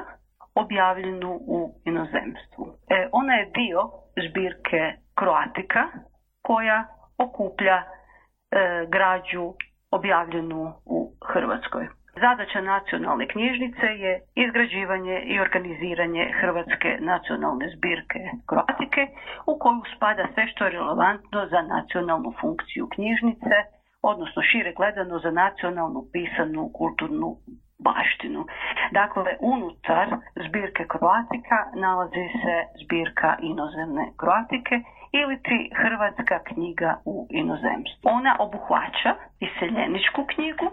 objavljenu 0.55 1.31
u 1.57 1.59
inozemstvu. 1.85 2.65
E, 2.91 3.09
ona 3.13 3.35
je 3.35 3.51
dio 3.61 3.81
zbirke 4.29 4.83
kroatika 5.15 5.83
koja 6.43 6.87
okuplja 7.19 7.77
e, 7.77 7.85
građu 8.89 9.55
objavljenu 9.91 10.73
u 10.85 11.13
Hrvatskoj. 11.33 11.89
Zadaća 12.21 12.61
nacionalne 12.61 13.27
knjižnice 13.29 13.87
je 13.87 14.21
izgrađivanje 14.35 15.17
i 15.33 15.41
organiziranje 15.41 16.33
Hrvatske 16.41 16.91
nacionalne 17.01 17.67
zbirke 17.77 18.21
kroatike 18.47 19.03
u 19.47 19.59
koju 19.59 19.83
spada 19.97 20.27
sve 20.35 20.47
što 20.49 20.65
je 20.65 20.71
relevantno 20.71 21.47
za 21.47 21.63
nacionalnu 21.63 22.33
funkciju 22.41 22.89
knjižnice, 22.95 23.57
odnosno 24.03 24.43
šire 24.43 24.73
gledano 24.77 25.19
za 25.19 25.31
nacionalnu 25.31 26.01
pisanu 26.13 26.71
kulturnu 26.75 27.37
baštinu. 27.79 28.47
Dakle, 28.93 29.37
unutar 29.41 30.09
zbirke 30.47 30.85
kroatika 30.93 31.59
nalazi 31.75 32.25
se 32.43 32.57
zbirka 32.83 33.37
inozemne 33.43 34.05
kroatike 34.21 34.75
ili 35.13 35.43
ti 35.43 35.71
Hrvatska 35.83 36.39
knjiga 36.49 36.91
u 37.05 37.27
inozemstvu. 37.31 38.05
Ona 38.19 38.37
obuhvaća 38.39 39.11
iseljeničku 39.41 40.21
knjigu, 40.35 40.67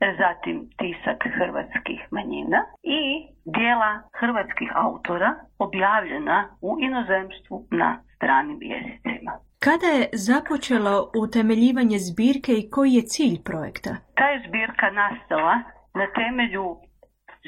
zatim 0.00 0.56
tisak 0.78 1.20
hrvatskih 1.38 2.00
manjina 2.10 2.60
i 2.82 3.00
dijela 3.44 3.90
hrvatskih 4.20 4.70
autora 4.74 5.30
objavljena 5.58 6.38
u 6.60 6.76
inozemstvu 6.80 7.66
na 7.70 8.02
stranim 8.16 8.58
jezicima. 8.62 9.32
Kada 9.66 9.86
je 9.86 10.08
započelo 10.12 11.10
utemeljivanje 11.22 11.98
zbirke 11.98 12.52
i 12.58 12.70
koji 12.70 12.92
je 12.92 13.02
cilj 13.02 13.36
projekta? 13.44 13.90
Ta 14.18 14.26
je 14.32 14.42
zbirka 14.48 14.90
nastala 14.90 15.54
na 16.00 16.06
temelju 16.18 16.66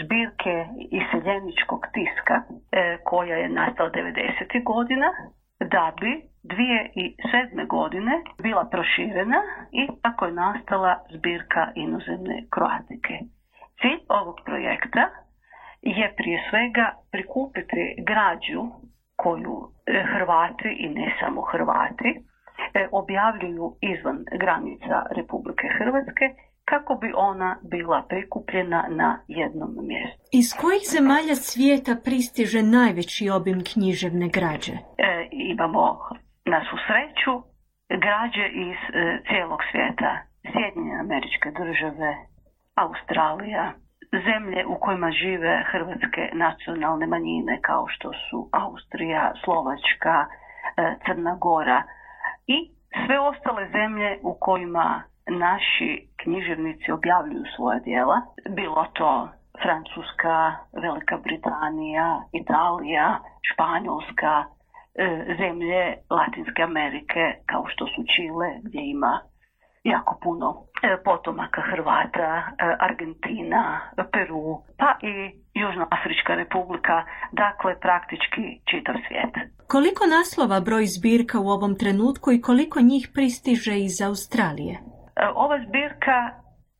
zbirke 0.03 0.55
iseljeničkog 1.01 1.83
tiska 1.95 2.37
koja 3.05 3.37
je 3.37 3.49
nastala 3.49 3.91
90. 3.91 4.65
godina 4.65 5.09
da 5.75 5.93
bi 6.01 6.30
2007. 6.43 7.67
godine 7.67 8.13
bila 8.43 8.65
proširena 8.71 9.41
i 9.73 9.89
tako 10.03 10.25
je 10.25 10.33
nastala 10.33 10.93
zbirka 11.15 11.73
inozemne 11.75 12.45
kroatike. 12.51 13.15
Cilj 13.81 14.01
ovog 14.09 14.37
projekta 14.45 15.05
je 15.83 16.15
prije 16.17 16.39
svega 16.51 16.87
prikupiti 17.13 17.83
građu 18.11 18.63
koju 19.17 19.57
e, 19.87 20.05
Hrvati 20.13 20.71
i 20.85 20.89
ne 20.89 21.17
samo 21.21 21.41
Hrvati 21.43 22.11
e, 22.11 22.89
objavljuju 22.93 23.77
izvan 23.81 24.19
granica 24.43 24.97
Republike 25.17 25.67
Hrvatske 25.79 26.27
kako 26.65 26.95
bi 26.95 27.13
ona 27.17 27.57
bila 27.63 28.03
prikupljena 28.09 28.87
na 28.91 29.21
jednom 29.29 29.71
mjestu. 29.91 30.21
Iz 30.33 30.49
kojih 30.61 30.83
zemalja 30.95 31.35
svijeta 31.35 31.97
pristiže 32.05 32.63
najveći 32.63 33.31
obim 33.31 33.61
književne 33.73 34.29
građe? 34.29 34.73
E, 34.99 35.29
imamo 35.31 35.99
na 36.47 36.61
svu 36.67 36.79
sreću 36.87 37.43
građe 37.89 38.47
iz 38.49 38.81
e, 38.93 39.21
cijelog 39.29 39.61
svijeta. 39.71 40.19
Sjedinjene 40.53 41.01
američke 41.01 41.51
države, 41.51 42.17
Australija, 42.75 43.73
zemlje 44.13 44.67
u 44.67 44.75
kojima 44.81 45.11
žive 45.11 45.65
hrvatske 45.71 46.31
nacionalne 46.33 47.07
manjine 47.07 47.59
kao 47.63 47.85
što 47.89 48.13
su 48.13 48.49
Austrija, 48.53 49.33
Slovačka, 49.45 50.27
e, 50.27 50.95
Crna 51.07 51.35
Gora 51.41 51.83
i 52.47 52.71
sve 53.07 53.21
ostale 53.21 53.69
zemlje 53.73 54.19
u 54.23 54.37
kojima 54.41 55.03
naši 55.27 56.09
književnici 56.23 56.93
objavljuju 56.93 57.45
svoje 57.57 57.81
djela, 57.81 58.21
bilo 58.49 58.87
to 58.93 59.29
Francuska, 59.63 60.57
Velika 60.83 61.17
Britanija, 61.17 62.23
Italija, 62.33 63.19
Španjolska, 63.53 64.45
zemlje 65.41 65.83
Latinske 66.11 66.63
Amerike 66.63 67.25
kao 67.47 67.65
što 67.73 67.87
su 67.87 68.01
Čile 68.13 68.49
gdje 68.65 68.81
ima 68.97 69.21
jako 69.85 70.19
puno 70.23 70.47
e, 70.83 71.03
potomaka 71.05 71.63
Hrvata, 71.71 72.31
e, 72.37 72.77
Argentina, 72.81 73.81
Peru, 74.13 74.63
pa 74.79 74.91
i 75.03 75.15
Južnoafrička 75.55 76.35
republika, 76.35 77.05
dakle 77.33 77.81
praktički 77.81 78.45
čitav 78.71 78.95
svijet. 79.09 79.35
Koliko 79.67 80.05
naslova 80.19 80.61
broj 80.61 80.85
zbirka 80.87 81.41
u 81.41 81.49
ovom 81.57 81.75
trenutku 81.83 82.33
i 82.33 82.41
koliko 82.41 82.81
njih 82.81 83.05
pristiže 83.15 83.75
iz 83.79 84.03
Australije? 84.09 84.75
E, 84.77 85.27
ova 85.35 85.59
zbirka 85.67 86.17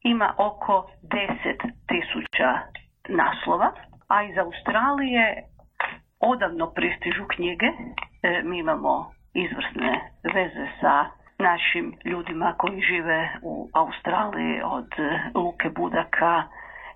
ima 0.03 0.35
oko 0.39 0.91
10 1.03 1.57
tisuća 1.91 2.51
naslova, 3.09 3.69
a 4.09 4.23
iz 4.23 4.37
Australije 4.39 5.25
odavno 6.21 6.71
pristižu 6.71 7.25
knjige. 7.29 7.67
Mi 8.45 8.59
imamo 8.59 9.13
izvrsne 9.35 10.11
veze 10.35 10.67
sa 10.81 11.07
našim 11.39 11.95
ljudima 12.05 12.55
koji 12.59 12.81
žive 12.81 13.29
u 13.43 13.69
Australiji 13.73 14.61
od 14.65 14.89
Luke 15.35 15.69
Budaka, 15.71 16.43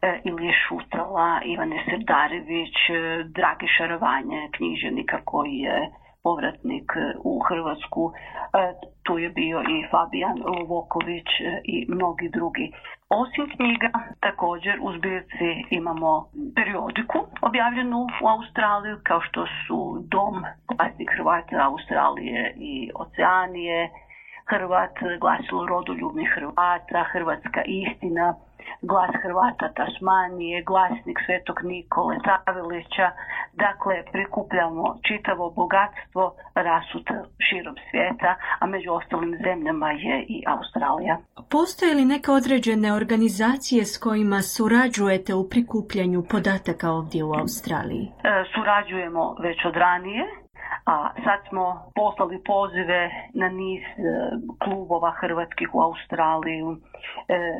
e, 0.02 0.20
Ilije 0.24 0.52
Šutala, 0.68 1.40
Ivane 1.44 1.84
Serdarević, 1.84 2.76
e, 2.90 3.24
Dragi 3.24 3.66
Šarovanje, 3.76 4.48
književnika 4.56 5.20
koji 5.24 5.54
je 5.58 5.90
povratnik 6.24 6.88
u 7.30 7.32
Hrvatsku. 7.48 8.12
E, 8.12 8.72
tu 9.02 9.18
je 9.18 9.28
bio 9.30 9.58
i 9.60 9.76
Fabijan 9.90 10.38
Lovoković 10.46 11.30
i 11.64 11.86
mnogi 11.88 12.28
drugi. 12.28 12.66
Osim 13.08 13.46
knjiga, 13.56 13.90
također 14.20 14.74
u 14.82 14.88
zbirci 14.96 15.50
imamo 15.70 16.10
periodiku 16.56 17.18
objavljenu 17.48 17.98
u 18.22 18.26
Australiju, 18.34 18.96
kao 19.02 19.20
što 19.20 19.46
su 19.46 19.78
Dom, 20.12 20.36
Glasnik 20.68 21.10
Hrvata 21.16 21.56
Australije 21.70 22.54
i 22.56 22.90
Oceanije, 22.94 23.90
Hrvat, 24.50 24.96
glasilo 25.20 25.66
rodoljubnih 25.66 26.28
Hrvata, 26.34 27.04
Hrvatska 27.12 27.62
istina, 27.66 28.34
glas 28.82 29.10
Hrvata 29.22 29.68
Tasmanije, 29.76 30.62
glasnik 30.62 31.18
Svetog 31.26 31.58
Nikole 31.62 32.16
Tavilića. 32.28 33.10
Dakle, 33.52 33.94
prikupljamo 34.12 34.84
čitavo 35.08 35.50
bogatstvo 35.50 36.34
rasuta 36.54 37.14
širom 37.46 37.76
svijeta, 37.90 38.30
a 38.58 38.66
među 38.66 38.92
ostalim 38.92 39.32
zemljama 39.44 39.90
je 39.90 40.16
i 40.28 40.44
Australija. 40.46 41.16
Postoje 41.50 41.94
li 41.94 42.04
neke 42.04 42.30
određene 42.30 42.92
organizacije 42.92 43.84
s 43.84 43.98
kojima 43.98 44.40
surađujete 44.42 45.34
u 45.34 45.48
prikupljanju 45.48 46.22
podataka 46.30 46.90
ovdje 46.90 47.24
u 47.24 47.32
Australiji? 47.34 48.06
E, 48.24 48.44
surađujemo 48.54 49.36
već 49.40 49.64
od 49.64 49.76
ranije 49.76 50.43
a 50.86 51.10
sad 51.24 51.40
smo 51.48 51.90
poslali 51.94 52.42
pozive 52.44 53.10
na 53.34 53.48
niz 53.48 53.82
e, 53.82 54.00
klubova 54.64 55.10
hrvatskih 55.10 55.74
u 55.74 55.80
Australiju, 55.80 56.76
e, 56.76 56.78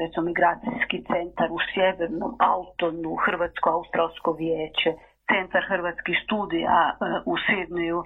recimo 0.00 0.24
migracijski 0.24 1.04
centar 1.12 1.48
u 1.52 1.58
Sjevernom 1.74 2.36
Altonu, 2.38 3.16
Hrvatsko-Australsko 3.26 4.32
vijeće, 4.38 4.90
centar 5.32 5.62
hrvatskih 5.68 6.16
studija 6.24 6.90
e, 6.90 6.94
u 7.24 7.34
Sidniju, 7.46 8.04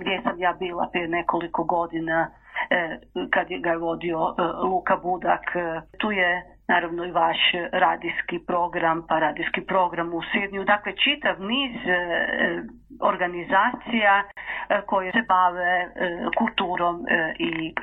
gdje 0.00 0.22
sam 0.22 0.38
ja 0.38 0.52
bila 0.58 0.88
prije 0.92 1.08
nekoliko 1.08 1.64
godina 1.64 2.30
kad 3.30 3.48
ga 3.48 3.70
je 3.70 3.78
vodio 3.78 4.34
Luka 4.62 4.96
Budak. 4.96 5.44
Tu 5.98 6.10
je 6.10 6.53
naravno 6.68 7.04
i 7.04 7.10
vaš 7.10 7.38
radijski 7.72 8.38
program, 8.46 9.06
pa 9.08 9.18
radijski 9.18 9.60
program 9.60 10.14
u 10.14 10.22
Sidniju. 10.32 10.64
Dakle, 10.64 10.92
čitav 11.04 11.36
niz 11.40 11.76
organizacija 13.00 14.22
e, 14.22 14.80
koje 14.86 15.12
se 15.12 15.22
bave 15.28 15.72
e, 15.82 15.88
kulturom 16.38 16.96
e, 17.08 17.34
i 17.38 17.74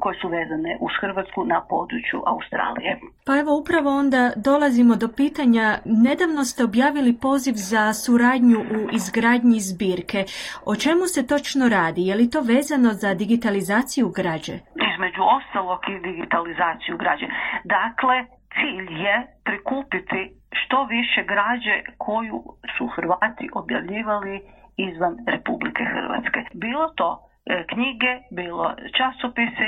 koje 0.00 0.18
su 0.20 0.28
vezane 0.28 0.76
uz 0.80 0.92
Hrvatsku 1.00 1.44
na 1.44 1.66
području 1.68 2.22
Australije. 2.26 3.00
Pa 3.26 3.32
evo 3.38 3.50
upravo 3.62 3.90
onda 3.98 4.32
dolazimo 4.36 4.96
do 4.96 5.08
pitanja, 5.16 5.78
nedavno 5.84 6.44
ste 6.44 6.64
objavili 6.64 7.18
poziv 7.22 7.54
za 7.54 7.92
suradnju 7.92 8.58
u 8.58 8.80
izgradnji 8.92 9.58
zbirke. 9.70 10.20
O 10.66 10.76
čemu 10.76 11.04
se 11.14 11.26
točno 11.26 11.68
radi? 11.68 12.06
Je 12.08 12.14
li 12.14 12.30
to 12.30 12.40
vezano 12.40 12.90
za 13.02 13.14
digitalizaciju 13.14 14.06
građe? 14.18 14.54
Između 14.92 15.22
ostalog 15.38 15.80
i 15.94 15.94
digitalizaciju 16.08 16.96
građe. 16.96 17.26
Dakle, 17.64 18.16
cilj 18.56 18.88
je 19.06 19.16
prikupiti 19.44 20.20
što 20.60 20.84
više 20.84 21.20
građe 21.32 21.76
koju 21.98 22.38
su 22.74 22.86
Hrvati 22.86 23.48
objavljivali 23.60 24.36
izvan 24.76 25.14
Republike 25.26 25.84
Hrvatske. 25.92 26.40
Bilo 26.54 26.88
to 26.96 27.10
e, 27.20 27.64
knjige, 27.70 28.12
bilo 28.30 28.74
časopise 28.98 29.66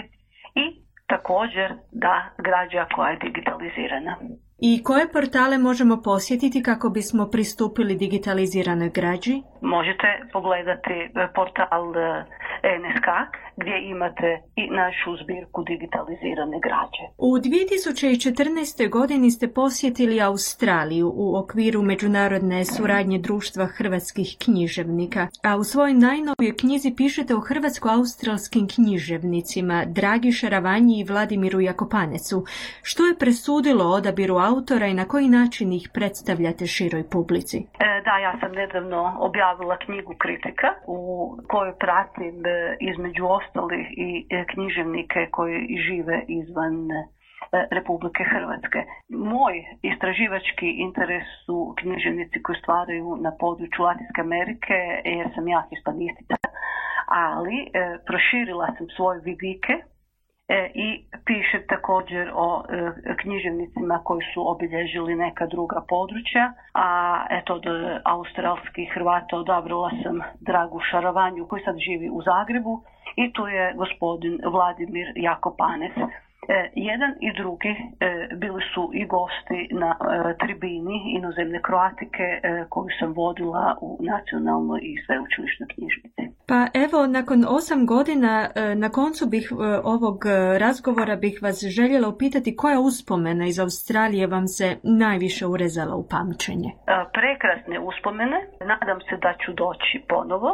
i 0.55 0.67
također 1.07 1.69
da 1.93 2.15
građa 2.39 2.87
koja 2.95 3.11
je 3.11 3.19
digitalizirana. 3.27 4.17
I 4.59 4.83
koje 4.83 5.13
portale 5.13 5.59
možemo 5.59 5.97
posjetiti 6.05 6.63
kako 6.63 6.91
bismo 6.91 7.29
pristupili 7.33 7.97
digitaliziranoj 7.97 8.91
građi? 8.99 9.35
Možete 9.61 10.09
pogledati 10.33 10.93
e, 10.93 11.09
portal 11.35 11.85
e, 11.97 12.25
NSK 12.81 13.09
gdje 13.57 13.77
imate 13.91 14.43
i 14.57 14.71
našu 14.71 15.11
zbirku 15.23 15.63
digitalizirane 15.63 16.59
građe. 16.67 17.05
U 17.19 17.31
2014. 17.39 18.91
godini 18.91 19.31
ste 19.31 19.49
posjetili 19.49 20.21
Australiju 20.21 21.13
u 21.15 21.37
okviru 21.37 21.83
međunarodne 21.83 22.65
suradnje 22.65 23.19
društva 23.19 23.67
hrvatskih 23.67 24.37
književnika, 24.45 25.29
a 25.45 25.57
u 25.57 25.65
svojoj 25.65 25.95
najnovijoj 25.95 26.57
knjizi 26.61 26.95
pišete 26.97 27.35
o 27.35 27.41
hrvatsko-australskim 27.41 28.69
književnicima 28.75 29.85
Dragi 29.87 30.33
Šaravanji 30.33 31.01
i 31.01 31.05
Vladimiru 31.05 31.61
Jakopanecu. 31.61 32.45
Što 32.83 33.07
je 33.07 33.19
presudilo 33.19 33.85
odabiru 33.85 34.37
autora 34.37 34.87
i 34.87 34.95
na 34.95 35.05
koji 35.05 35.29
način 35.29 35.73
ih 35.73 35.91
predstavljate 35.95 36.67
široj 36.67 37.05
publici? 37.11 37.59
E, 37.59 38.03
da, 38.05 38.19
ja 38.19 38.33
sam 38.41 38.53
nedavno 38.53 39.17
objavila 39.19 39.77
knjigu 39.77 40.15
Kritika 40.19 40.69
u 40.87 40.99
kojoj 41.49 41.75
pratim 41.79 42.47
e, 42.47 42.77
između 42.81 43.25
ostalih 43.47 43.87
i 43.97 44.27
e, 44.31 44.45
književnike 44.53 45.29
koji 45.31 45.79
žive 45.87 46.25
izvan 46.29 46.91
e, 46.91 47.07
Republike 47.71 48.25
Hrvatske. 48.25 48.85
Moj 49.09 49.55
istraživački 49.83 50.69
interes 50.87 51.25
su 51.47 51.75
književnici 51.79 52.43
koji 52.43 52.57
stvaraju 52.63 53.17
na 53.21 53.33
području 53.41 53.85
Latinske 53.85 54.21
Amerike 54.21 54.79
jer 55.05 55.29
sam 55.35 55.49
ja 55.49 55.63
hispanistica, 55.71 56.37
ali 57.07 57.57
e, 57.63 57.69
proširila 58.07 58.67
sam 58.79 58.87
svoje 58.97 59.21
vidike 59.21 59.75
i 60.75 61.05
piše 61.25 61.67
također 61.69 62.31
o 62.35 62.65
književnicima 63.23 64.01
koji 64.05 64.21
su 64.35 64.51
obilježili 64.51 65.15
neka 65.15 65.47
druga 65.47 65.81
područja, 65.89 66.53
a 66.75 66.87
eto 67.31 67.55
od 67.55 67.65
australskih 68.05 68.93
Hrvata 68.95 69.37
odabrala 69.37 69.91
sam 70.03 70.21
Dragu 70.41 70.81
Šarovanju 70.91 71.47
koji 71.47 71.63
sad 71.63 71.77
živi 71.79 72.11
u 72.11 72.23
Zagrebu 72.23 72.83
i 73.17 73.33
tu 73.33 73.47
je 73.47 73.75
gospodin 73.77 74.41
Vladimir 74.45 75.07
Jakopanec. 75.17 75.93
E, 76.49 76.71
jedan 76.75 77.13
i 77.21 77.33
drugi 77.33 77.69
e, 77.69 78.29
bili 78.35 78.63
su 78.75 78.91
i 78.95 79.07
gosti 79.07 79.69
na 79.71 79.97
e, 80.01 80.35
tribini 80.39 80.97
inozemne 81.17 81.63
kroatike 81.63 82.27
koju 82.69 82.89
sam 82.99 83.13
vodila 83.13 83.77
u 83.81 83.99
nacionalnoj 84.01 84.81
i 84.83 84.97
sveučilišnoj 85.07 85.69
knjižnici. 85.75 86.23
Pa 86.49 86.61
evo, 86.85 87.07
nakon 87.07 87.45
osam 87.49 87.87
godina, 87.87 88.49
na 88.77 88.89
koncu 88.89 89.27
bih 89.27 89.53
ovog 89.85 90.19
razgovora 90.59 91.17
bih 91.17 91.39
vas 91.43 91.65
željela 91.77 92.09
upitati 92.09 92.57
koja 92.57 92.81
uspomena 92.81 93.47
iz 93.47 93.59
Australije 93.61 94.27
vam 94.27 94.47
se 94.47 94.77
najviše 94.83 95.47
urezala 95.47 95.95
u 95.97 96.05
pamćenje? 96.09 96.71
Prekrasne 97.19 97.77
uspomene. 97.81 98.39
Nadam 98.61 99.01
se 99.01 99.17
da 99.25 99.33
ću 99.43 99.53
doći 99.53 100.05
ponovo 100.09 100.51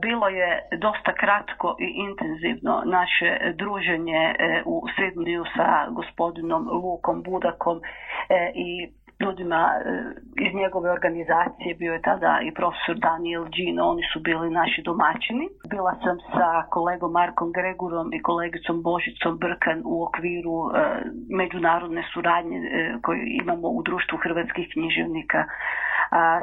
bilo 0.00 0.28
je 0.28 0.62
dosta 0.78 1.12
kratko 1.12 1.76
i 1.80 1.88
intenzivno 2.08 2.82
naše 2.86 3.30
druženje 3.54 4.34
e, 4.38 4.62
u 4.66 4.82
Sidniju 4.96 5.44
sa 5.56 5.68
gospodinom 5.90 6.68
Lukom 6.82 7.22
Budakom 7.22 7.80
e, 8.28 8.52
i 8.54 8.88
ljudima 9.20 9.70
e, 9.74 9.80
iz 10.46 10.54
njegove 10.54 10.90
organizacije, 10.90 11.74
bio 11.74 11.92
je 11.92 12.02
tada 12.02 12.40
i 12.42 12.54
profesor 12.54 12.96
Daniel 12.98 13.44
Gino, 13.54 13.82
oni 13.84 14.02
su 14.12 14.20
bili 14.20 14.50
naši 14.50 14.82
domaćini. 14.82 15.46
Bila 15.70 15.94
sam 16.04 16.16
sa 16.34 16.48
kolegom 16.70 17.12
Markom 17.12 17.52
Gregurom 17.52 18.12
i 18.12 18.22
kolegicom 18.22 18.82
Božicom 18.82 19.38
Brkan 19.38 19.82
u 19.84 20.02
okviru 20.04 20.56
međunarodne 21.30 22.02
suradnje 22.14 22.58
koju 23.02 23.22
imamo 23.42 23.68
u 23.68 23.82
društvu 23.82 24.18
hrvatskih 24.18 24.66
književnika 24.72 25.44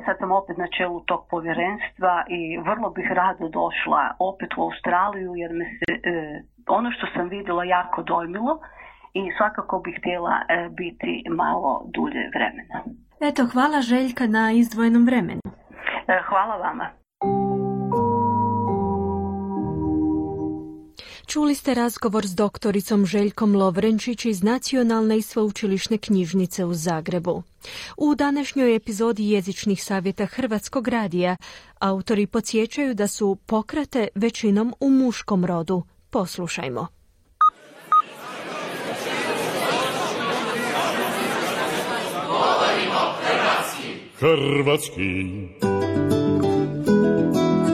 sad 0.06 0.16
sam 0.20 0.32
opet 0.32 0.58
na 0.58 0.68
čelu 0.78 1.00
tog 1.00 1.22
povjerenstva 1.30 2.24
i 2.28 2.58
vrlo 2.58 2.90
bih 2.90 3.12
rado 3.12 3.50
došla 3.50 4.16
opet 4.20 4.50
u 4.58 4.62
Australiju 4.62 5.36
jer 5.36 5.52
me 5.54 5.66
se 5.66 6.10
e, 6.10 6.42
ono 6.68 6.92
što 6.92 7.08
sam 7.14 7.30
vidjela 7.30 7.64
jako 7.64 8.04
dojmilo 8.04 8.60
i 9.14 9.32
svakako 9.38 9.80
bih 9.80 9.96
htjela 10.00 10.36
e, 10.50 10.70
biti 10.70 11.24
malo 11.30 11.84
dulje 11.94 12.30
vremena. 12.36 12.78
Eto, 13.22 13.42
hvala 13.54 13.82
Željka 13.82 14.28
na 14.28 14.52
izdvojenom 14.52 15.06
vremenu. 15.06 15.42
E, 16.08 16.22
hvala 16.30 16.56
vama. 16.58 17.03
Čuli 21.34 21.56
ste 21.56 21.74
razgovor 21.74 22.28
s 22.28 22.36
doktoricom 22.36 23.06
Željkom 23.06 23.56
Lovrenčić 23.56 24.26
iz 24.26 24.44
Nacionalne 24.44 25.18
i 25.18 25.22
sveučilišne 25.22 25.98
knjižnice 25.98 26.66
u 26.66 26.74
Zagrebu. 26.74 27.44
U 27.98 28.16
današnjoj 28.16 28.76
epizodi 28.76 29.30
jezičnih 29.30 29.84
savjeta 29.84 30.26
Hrvatskog 30.26 30.88
radija 30.88 31.36
autori 31.80 32.28
podsjećaju 32.28 32.94
da 32.94 33.08
su 33.08 33.38
pokrate 33.46 34.08
većinom 34.16 34.74
u 34.80 34.90
muškom 34.90 35.46
rodu. 35.46 35.84
Poslušajmo. 36.10 36.88
Hrvatski. 44.20 45.83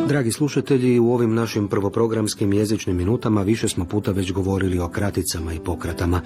Dragi 0.10 0.32
slušatelji, 0.32 1.00
u 1.00 1.14
ovim 1.14 1.34
našim 1.34 1.68
prvoprogramskim 1.68 2.54
jezičnim 2.54 2.98
minutama 2.98 3.42
više 3.42 3.68
smo 3.68 3.86
puta 3.86 4.12
već 4.12 4.32
govorili 4.32 4.80
o 4.80 4.90
kraticama 4.90 5.54
i 5.54 5.60
pokratama. 5.60 6.22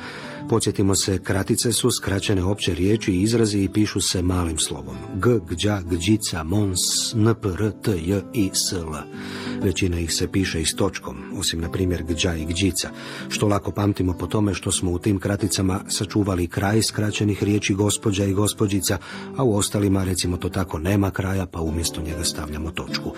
Podsjetimo 0.50 0.96
se, 0.96 1.20
kratice 1.24 1.72
su 1.74 1.92
skraćene 1.92 2.44
opće 2.44 2.74
riječi 2.74 3.12
i 3.12 3.22
izrazi 3.22 3.64
i 3.64 3.70
pišu 3.70 4.02
se 4.02 4.22
malim 4.22 4.58
slovom. 4.58 4.96
G, 5.16 5.30
gđa, 5.50 5.82
gđica, 5.92 6.44
mons, 6.44 6.80
npr, 7.16 7.72
t, 7.82 7.92
j 8.06 8.22
i 8.34 8.50
sl. 8.54 8.96
Većina 9.64 10.00
ih 10.00 10.14
se 10.14 10.28
piše 10.28 10.62
i 10.62 10.66
s 10.66 10.76
točkom, 10.76 11.16
osim 11.38 11.62
na 11.62 11.72
primjer 11.72 12.04
gđa 12.04 12.36
i 12.36 12.46
gđica, 12.46 12.90
što 13.30 13.48
lako 13.48 13.72
pamtimo 13.72 14.14
po 14.14 14.28
tome 14.28 14.54
što 14.54 14.72
smo 14.72 14.92
u 14.92 15.00
tim 15.00 15.20
kraticama 15.20 15.80
sačuvali 15.88 16.48
kraj 16.48 16.82
skraćenih 16.82 17.44
riječi 17.44 17.74
gospođa 17.74 18.26
i 18.26 18.34
gospođica, 18.34 18.98
a 19.38 19.44
u 19.44 19.56
ostalima 19.56 20.04
recimo 20.04 20.38
to 20.38 20.50
tako 20.50 20.80
nema 20.80 21.12
kraja 21.12 21.46
pa 21.46 21.62
umjesto 21.62 22.02
njega 22.02 22.24
stavljamo 22.24 22.72
točku. 22.72 23.12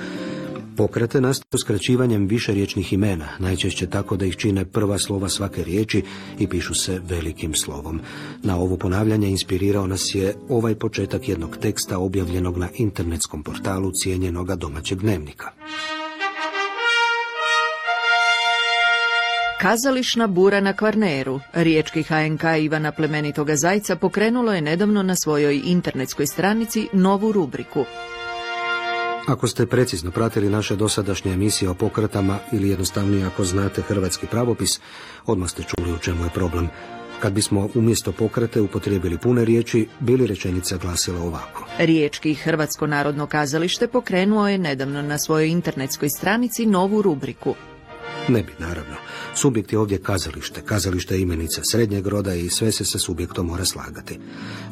Pokrate 0.78 1.21
nastaju 1.21 1.59
skraćivanjem 1.59 2.30
riječnih 2.47 2.93
imena, 2.93 3.28
najčešće 3.39 3.88
tako 3.88 4.17
da 4.17 4.26
ih 4.26 4.36
čine 4.36 4.65
prva 4.65 4.97
slova 4.99 5.30
svake 5.30 5.63
riječi 5.63 6.03
i 6.39 6.47
pišu 6.47 6.73
se 6.73 7.01
velikim 7.09 7.53
slovom. 7.53 8.01
Na 8.43 8.57
ovo 8.57 8.78
ponavljanje 8.78 9.28
inspirirao 9.28 9.88
nas 9.88 10.15
je 10.15 10.36
ovaj 10.49 10.76
početak 10.76 11.30
jednog 11.30 11.57
teksta 11.57 11.97
objavljenog 11.97 12.57
na 12.57 12.69
internetskom 12.76 13.43
portalu 13.43 13.91
cijenjenoga 13.91 14.55
domaćeg 14.55 14.99
dnevnika. 14.99 15.51
Kazališna 19.61 20.28
bura 20.28 20.59
na 20.59 20.73
Kvarneru, 20.73 21.39
riječki 21.53 22.03
HNK 22.03 22.43
Ivana 22.61 22.91
Plemenitoga 22.91 23.55
Zajca 23.55 23.95
pokrenulo 23.95 24.53
je 24.53 24.61
nedavno 24.61 25.03
na 25.03 25.15
svojoj 25.15 25.61
internetskoj 25.65 26.28
stranici 26.28 26.88
novu 26.93 27.32
rubriku 27.32 27.86
ako 29.28 29.47
ste 29.47 29.65
precizno 29.65 30.11
pratili 30.11 30.49
naše 30.49 30.76
dosadašnje 30.76 31.34
emisije 31.34 31.69
o 31.69 31.73
pokretama 31.73 32.39
ili 32.51 32.69
jednostavnije 32.69 33.26
ako 33.26 33.43
znate 33.43 33.82
hrvatski 33.82 34.28
pravopis, 34.28 34.80
odmah 35.26 35.49
ste 35.49 35.63
čuli 35.63 35.93
u 35.93 35.97
čemu 35.97 36.23
je 36.23 36.30
problem. 36.30 36.69
Kad 37.19 37.34
bismo 37.34 37.69
umjesto 37.76 38.11
pokrete 38.11 38.61
upotrijebili 38.61 39.17
pune 39.17 39.45
riječi, 39.45 39.88
bili 39.99 40.28
rečenica 40.28 40.78
glasila 40.78 41.21
ovako. 41.21 41.65
Riječki 41.78 42.34
Hrvatsko 42.34 42.88
narodno 42.88 43.28
kazalište 43.28 43.88
pokrenuo 43.88 44.47
je 44.47 44.57
nedavno 44.57 45.01
na 45.01 45.17
svojoj 45.17 45.49
internetskoj 45.49 46.09
stranici 46.09 46.65
novu 46.65 47.01
rubriku. 47.01 47.55
Ne 48.28 48.43
bi, 48.43 48.51
naravno. 48.59 48.95
Subjekt 49.36 49.73
je 49.73 49.80
ovdje 49.80 50.01
kazalište. 50.01 50.61
Kazalište 50.61 51.15
je 51.15 51.21
imenica 51.21 51.61
srednjeg 51.63 52.07
roda 52.07 52.34
i 52.34 52.49
sve 52.49 52.71
se 52.71 52.86
sa 52.86 52.99
subjektom 52.99 53.47
mora 53.47 53.65
slagati. 53.65 54.19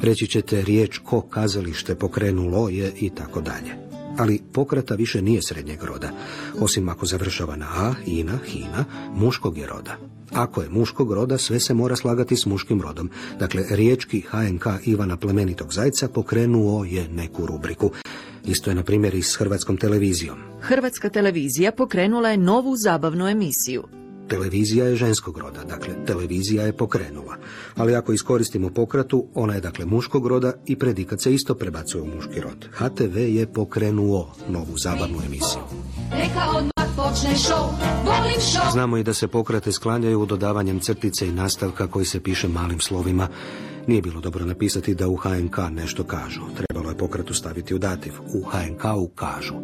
Reći 0.02 0.26
ćete 0.26 0.62
riječ 0.62 0.98
ko 0.98 1.20
kazalište 1.20 1.94
pokrenulo 1.94 2.68
je 2.68 2.92
i 2.96 3.10
tako 3.10 3.40
dalje 3.40 3.93
ali 4.18 4.40
pokrata 4.52 4.94
više 4.94 5.22
nije 5.22 5.42
srednjeg 5.42 5.82
roda, 5.82 6.10
osim 6.60 6.88
ako 6.88 7.06
završava 7.06 7.56
na 7.56 7.66
a, 7.66 7.94
ina, 8.06 8.38
hina, 8.46 8.84
muškog 9.14 9.58
je 9.58 9.66
roda. 9.66 9.96
Ako 10.32 10.62
je 10.62 10.68
muškog 10.68 11.12
roda, 11.12 11.38
sve 11.38 11.60
se 11.60 11.74
mora 11.74 11.96
slagati 11.96 12.36
s 12.36 12.46
muškim 12.46 12.80
rodom. 12.80 13.10
Dakle, 13.38 13.64
riječki 13.70 14.20
HNK 14.20 14.66
Ivana 14.84 15.16
Plemenitog 15.16 15.72
Zajca 15.72 16.08
pokrenuo 16.08 16.84
je 16.84 17.08
neku 17.08 17.46
rubriku. 17.46 17.90
Isto 18.44 18.70
je, 18.70 18.74
na 18.74 18.82
primjer, 18.82 19.14
i 19.14 19.22
s 19.22 19.36
Hrvatskom 19.36 19.76
televizijom. 19.76 20.38
Hrvatska 20.60 21.08
televizija 21.08 21.72
pokrenula 21.72 22.28
je 22.28 22.36
novu 22.36 22.74
zabavnu 22.76 23.28
emisiju. 23.28 23.84
Televizija 24.28 24.86
je 24.86 24.96
ženskog 24.96 25.38
roda, 25.38 25.64
dakle 25.64 25.94
televizija 26.06 26.62
je 26.62 26.72
pokrenula. 26.72 27.36
Ali 27.76 27.94
ako 27.94 28.12
iskoristimo 28.12 28.70
pokratu, 28.70 29.26
ona 29.34 29.54
je 29.54 29.60
dakle 29.60 29.84
muškog 29.84 30.26
roda 30.26 30.52
i 30.66 30.76
predikat 30.76 31.20
se 31.20 31.34
isto 31.34 31.54
prebacuje 31.54 32.02
u 32.02 32.06
muški 32.06 32.40
rod. 32.40 32.68
HTV 32.72 33.18
je 33.18 33.46
pokrenuo 33.52 34.32
novu 34.48 34.78
zabavnu 34.78 35.18
emisiju. 35.26 35.62
Znamo 38.72 38.96
i 38.96 39.02
da 39.02 39.14
se 39.14 39.28
pokrate 39.28 39.72
sklanjaju 39.72 40.26
dodavanjem 40.26 40.80
crtice 40.80 41.28
i 41.28 41.32
nastavka 41.32 41.86
koji 41.86 42.04
se 42.04 42.20
piše 42.20 42.48
malim 42.48 42.80
slovima. 42.80 43.28
Nije 43.86 44.02
bilo 44.02 44.20
dobro 44.20 44.44
napisati 44.44 44.94
da 44.94 45.08
u 45.08 45.16
HNK 45.16 45.56
nešto 45.70 46.04
kažu. 46.04 46.40
Trebalo 46.56 46.90
je 46.90 46.98
pokratu 46.98 47.34
staviti 47.34 47.74
u 47.74 47.78
dativ. 47.78 48.12
U 48.34 48.42
HNK-u 48.42 49.08
kažu. 49.08 49.54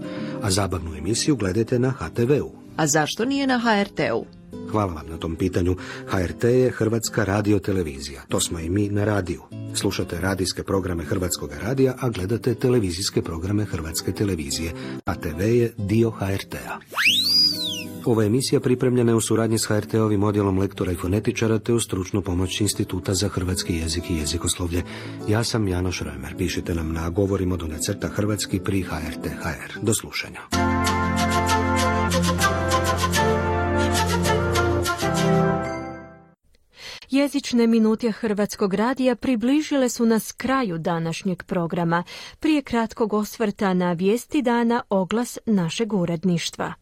A 0.43 0.51
zabavnu 0.51 0.97
emisiju 0.97 1.37
gledajte 1.37 1.79
na 1.79 1.91
HTV-u. 1.91 2.53
A 2.77 2.87
zašto 2.87 3.25
nije 3.25 3.47
na 3.47 3.59
HRT-u? 3.59 4.39
Hvala 4.71 4.93
vam 4.93 5.07
na 5.07 5.17
tom 5.17 5.37
pitanju. 5.37 5.77
HRT 6.07 6.45
je 6.45 6.71
Hrvatska 6.71 7.25
radiotelevizija. 7.25 8.23
To 8.29 8.41
smo 8.41 8.59
i 8.59 8.71
mi 8.71 8.89
na 8.89 9.05
radiju. 9.05 9.43
Slušate 9.75 10.21
radijske 10.21 10.63
programe 10.63 11.05
Hrvatskog 11.05 11.51
radija, 11.63 11.95
a 12.01 12.09
gledate 12.09 12.55
televizijske 12.55 13.23
programe 13.23 13.65
Hrvatske 13.65 14.13
televizije. 14.13 14.73
A 15.05 15.15
TV 15.15 15.41
je 15.41 15.73
dio 15.77 16.11
HRT-a. 16.11 16.79
Ova 18.05 18.25
emisija 18.25 18.61
pripremljena 18.61 19.13
je 19.13 19.17
u 19.17 19.21
suradnji 19.21 19.59
s 19.59 19.67
HRT-ovim 19.67 20.23
odjelom 20.23 20.59
lektora 20.59 20.93
i 20.93 20.95
fonetičara 20.95 21.59
te 21.59 21.73
u 21.73 21.81
stručnu 21.81 22.23
pomoć 22.23 22.61
Instituta 22.61 23.15
za 23.15 23.29
hrvatski 23.29 23.75
jezik 23.75 24.11
i 24.11 24.17
jezikoslovlje. 24.17 24.83
Ja 25.29 25.45
sam 25.45 25.69
Janoš 25.69 26.01
Römer. 26.01 26.37
Pišite 26.39 26.75
nam 26.75 26.93
na 26.93 27.11
govorimo 27.11 27.57
do 27.57 27.67
necrta 27.67 28.09
hrvatski 28.09 28.61
pri 28.61 28.83
HRT.hr. 28.83 29.81
Do 29.83 29.95
slušanja. 29.95 30.41
Jezične 37.11 37.67
minute 37.67 38.11
Hrvatskog 38.13 38.75
radija 38.75 39.17
približile 39.17 39.89
su 39.89 40.07
nas 40.07 40.33
kraju 40.33 40.79
današnjeg 40.79 41.43
programa. 41.43 42.05
Prije 42.41 42.63
kratkog 42.63 43.13
osvrta 43.13 43.75
na 43.75 43.93
vijesti 43.93 44.43
dana 44.43 44.83
oglas 44.89 45.39
našeg 45.47 45.93
uredništva. 45.93 46.73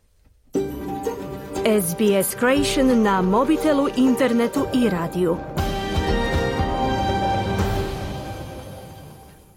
SBS 1.82 2.36
Creation 2.38 3.02
na 3.02 3.22
mobitelu, 3.22 3.88
internetu 3.96 4.66
i 4.74 4.88
radiju. 4.88 5.36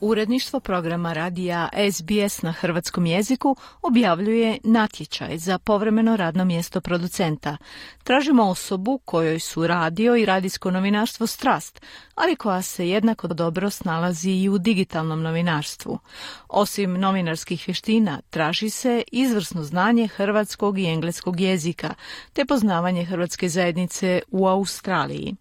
Uredništvo 0.02 0.60
programa 0.60 1.14
radija 1.14 1.70
SBS 1.92 2.42
na 2.42 2.52
hrvatskom 2.52 3.06
jeziku 3.06 3.56
objavljuje 3.82 4.58
natječaj 4.64 5.38
za 5.38 5.58
povremeno 5.58 6.18
radno 6.18 6.46
mjesto 6.46 6.82
producenta. 6.82 7.58
Tražimo 8.04 8.44
osobu 8.44 9.00
kojoj 9.06 9.40
su 9.40 9.68
radio 9.68 10.16
i 10.16 10.26
radijsko 10.26 10.72
novinarstvo 10.72 11.28
strast, 11.28 11.82
ali 12.16 12.36
koja 12.36 12.62
se 12.62 12.90
jednako 12.90 13.28
dobro 13.28 13.70
snalazi 13.70 14.32
i 14.32 14.50
u 14.50 14.58
digitalnom 14.58 15.22
novinarstvu. 15.22 16.00
Osim 16.48 16.94
novinarskih 16.94 17.64
vještina, 17.68 18.22
traži 18.30 18.70
se 18.70 19.04
izvrsno 19.12 19.64
znanje 19.64 20.08
hrvatskog 20.08 20.80
i 20.80 20.86
engleskog 20.86 21.40
jezika, 21.40 21.94
te 22.34 22.46
poznavanje 22.46 23.06
hrvatske 23.06 23.50
zajednice 23.50 24.22
u 24.32 24.48
Australiji. 24.48 25.36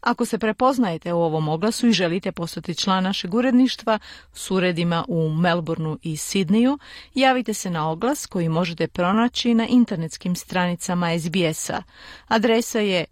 Ako 0.00 0.24
se 0.24 0.38
prepoznajete 0.38 1.12
u 1.12 1.22
ovom 1.22 1.48
oglasu 1.48 1.88
i 1.88 1.92
želite 1.92 2.32
postati 2.32 2.74
član 2.74 3.04
našeg 3.04 3.34
uredništva 3.34 3.98
s 4.32 4.50
uredima 4.50 5.04
u 5.08 5.28
Melbourneu 5.28 5.98
i 6.02 6.16
Sidneju, 6.16 6.78
javite 7.14 7.54
se 7.54 7.70
na 7.70 7.90
oglas 7.90 8.26
koji 8.26 8.48
možete 8.48 8.88
pronaći 8.88 9.54
na 9.54 9.66
internetskim 9.66 10.36
stranicama 10.36 11.18
SBS-a. 11.18 11.82
Adresa 12.28 12.78
je 12.78 13.04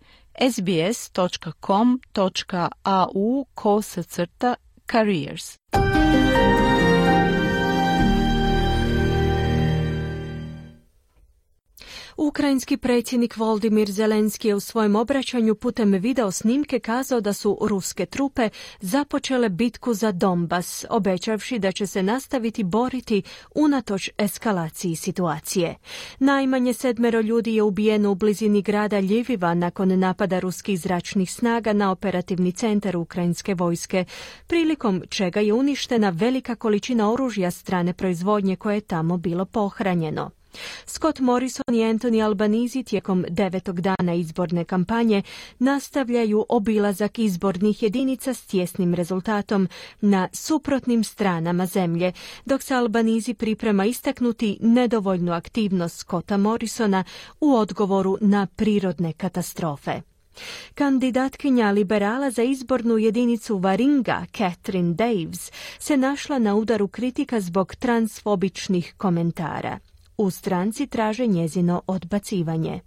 sbs.com.au 0.52 1.04
kosacrta 3.54 4.54
careers. 4.90 5.58
Ukrajinski 12.22 12.76
predsjednik 12.76 13.36
Voldimir 13.36 13.90
Zelenski 13.90 14.48
je 14.48 14.54
u 14.54 14.60
svojem 14.60 14.96
obraćanju 14.96 15.54
putem 15.54 15.92
video 15.92 16.30
snimke 16.30 16.78
kazao 16.78 17.20
da 17.20 17.32
su 17.32 17.58
ruske 17.60 18.06
trupe 18.06 18.48
započele 18.80 19.48
bitku 19.48 19.94
za 19.94 20.12
Donbas, 20.12 20.84
obećavši 20.90 21.58
da 21.58 21.72
će 21.72 21.86
se 21.86 22.02
nastaviti 22.02 22.64
boriti 22.64 23.22
unatoč 23.54 24.10
eskalaciji 24.18 24.96
situacije. 24.96 25.76
Najmanje 26.18 26.72
sedmero 26.74 27.20
ljudi 27.20 27.54
je 27.54 27.62
ubijeno 27.62 28.10
u 28.10 28.14
blizini 28.14 28.62
grada 28.62 29.00
Ljiviva 29.00 29.54
nakon 29.54 29.98
napada 29.98 30.38
ruskih 30.38 30.80
zračnih 30.80 31.32
snaga 31.32 31.72
na 31.72 31.90
operativni 31.90 32.52
centar 32.52 32.96
ukrajinske 32.96 33.54
vojske, 33.54 34.04
prilikom 34.46 35.02
čega 35.08 35.40
je 35.40 35.52
uništena 35.52 36.10
velika 36.10 36.54
količina 36.54 37.12
oružja 37.12 37.50
strane 37.50 37.92
proizvodnje 37.92 38.56
koje 38.56 38.74
je 38.74 38.80
tamo 38.80 39.16
bilo 39.16 39.44
pohranjeno. 39.44 40.30
Scott 40.86 41.18
Morrison 41.18 41.74
i 41.74 41.84
Anthony 41.84 42.24
Albanizi 42.24 42.82
tijekom 42.82 43.24
devetog 43.28 43.80
dana 43.80 44.14
izborne 44.14 44.64
kampanje 44.64 45.22
nastavljaju 45.58 46.46
obilazak 46.48 47.18
izbornih 47.18 47.82
jedinica 47.82 48.34
s 48.34 48.46
tjesnim 48.46 48.94
rezultatom 48.94 49.68
na 50.00 50.28
suprotnim 50.32 51.04
stranama 51.04 51.66
zemlje, 51.66 52.12
dok 52.44 52.62
se 52.62 52.74
Albanizi 52.74 53.34
priprema 53.34 53.84
istaknuti 53.84 54.58
nedovoljnu 54.60 55.32
aktivnost 55.32 55.98
Scotta 55.98 56.36
Morrisona 56.36 57.04
u 57.40 57.54
odgovoru 57.54 58.18
na 58.20 58.46
prirodne 58.46 59.12
katastrofe. 59.12 60.00
Kandidatkinja 60.74 61.70
liberala 61.70 62.30
za 62.30 62.42
izbornu 62.42 62.98
jedinicu 62.98 63.58
Varinga, 63.58 64.26
Catherine 64.36 64.94
Daves, 64.94 65.52
se 65.78 65.96
našla 65.96 66.38
na 66.38 66.54
udaru 66.54 66.88
kritika 66.88 67.40
zbog 67.40 67.74
transfobičnih 67.74 68.94
komentara. 68.96 69.78
U 70.20 70.30
stranci 70.30 70.86
traže 70.86 71.26
njezino 71.26 71.82
odbacivanje. 71.86 72.80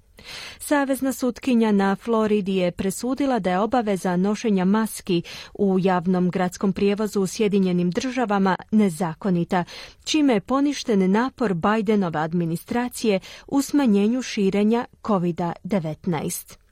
Savezna 0.60 1.14
sutkinja 1.14 1.72
na 1.72 1.96
Floridi 1.96 2.56
je 2.56 2.72
presudila 2.72 3.40
da 3.40 3.52
je 3.52 3.60
obaveza 3.60 4.16
nošenja 4.16 4.66
maski 4.66 5.22
u 5.54 5.80
javnom 5.80 6.30
gradskom 6.30 6.74
prijevozu 6.74 7.22
u 7.22 7.28
Sjedinjenim 7.28 7.92
državama 7.92 8.56
nezakonita, 8.72 9.64
čime 10.04 10.34
je 10.34 10.42
poništen 10.42 11.12
napor 11.12 11.54
Bidenove 11.54 12.20
administracije 12.20 13.20
u 13.48 13.62
smanjenju 13.62 14.22
širenja 14.22 14.86
COVID-19. 15.04 16.63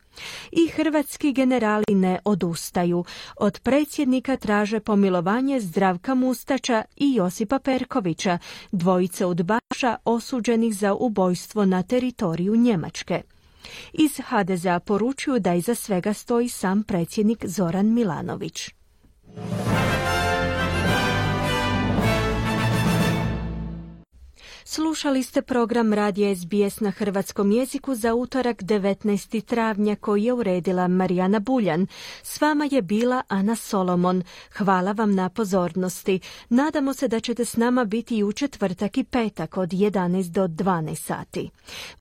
I 0.52 0.68
hrvatski 0.68 1.34
generali 1.34 1.86
ne 1.96 2.20
odustaju. 2.26 3.06
Od 3.36 3.60
predsjednika 3.60 4.38
traže 4.38 4.80
pomilovanje 4.80 5.60
Zdravka 5.60 6.16
Mustača 6.16 6.84
i 6.96 7.14
Josipa 7.14 7.60
Perkovića, 7.60 8.38
dvojice 8.72 9.26
udbaša 9.26 9.96
osuđenih 10.06 10.76
za 10.76 10.94
ubojstvo 10.94 11.66
na 11.66 11.84
teritoriju 11.84 12.56
Njemačke. 12.56 13.22
Iz 13.94 14.12
HDZ-a 14.18 14.80
poručuju 14.80 15.40
da 15.40 15.54
iza 15.54 15.76
svega 15.76 16.14
stoji 16.14 16.50
sam 16.50 16.84
predsjednik 16.84 17.46
Zoran 17.46 17.94
Milanović. 17.94 18.70
Slušali 24.74 25.24
ste 25.24 25.42
program 25.42 25.94
Radija 25.94 26.36
SBS 26.36 26.80
na 26.80 26.92
hrvatskom 26.92 27.52
jeziku 27.52 27.96
za 27.96 28.14
utorak 28.14 28.64
19. 28.64 29.42
travnja 29.42 29.96
koji 29.96 30.24
je 30.24 30.34
uredila 30.34 30.88
Marijana 30.88 31.40
Buljan. 31.40 31.88
S 32.24 32.42
vama 32.42 32.68
je 32.72 32.82
bila 32.82 33.22
Ana 33.28 33.56
Solomon. 33.56 34.24
Hvala 34.58 34.92
vam 34.92 35.16
na 35.16 35.30
pozornosti. 35.30 36.20
Nadamo 36.50 36.94
se 36.94 37.08
da 37.08 37.20
ćete 37.20 37.46
s 37.46 37.58
nama 37.58 37.86
biti 37.86 38.18
i 38.18 38.24
u 38.24 38.32
četvrtak 38.32 38.98
i 38.98 39.04
petak 39.04 39.58
od 39.58 39.70
11 39.70 40.30
do 40.30 40.48
12 40.48 40.96
sati. 40.96 41.50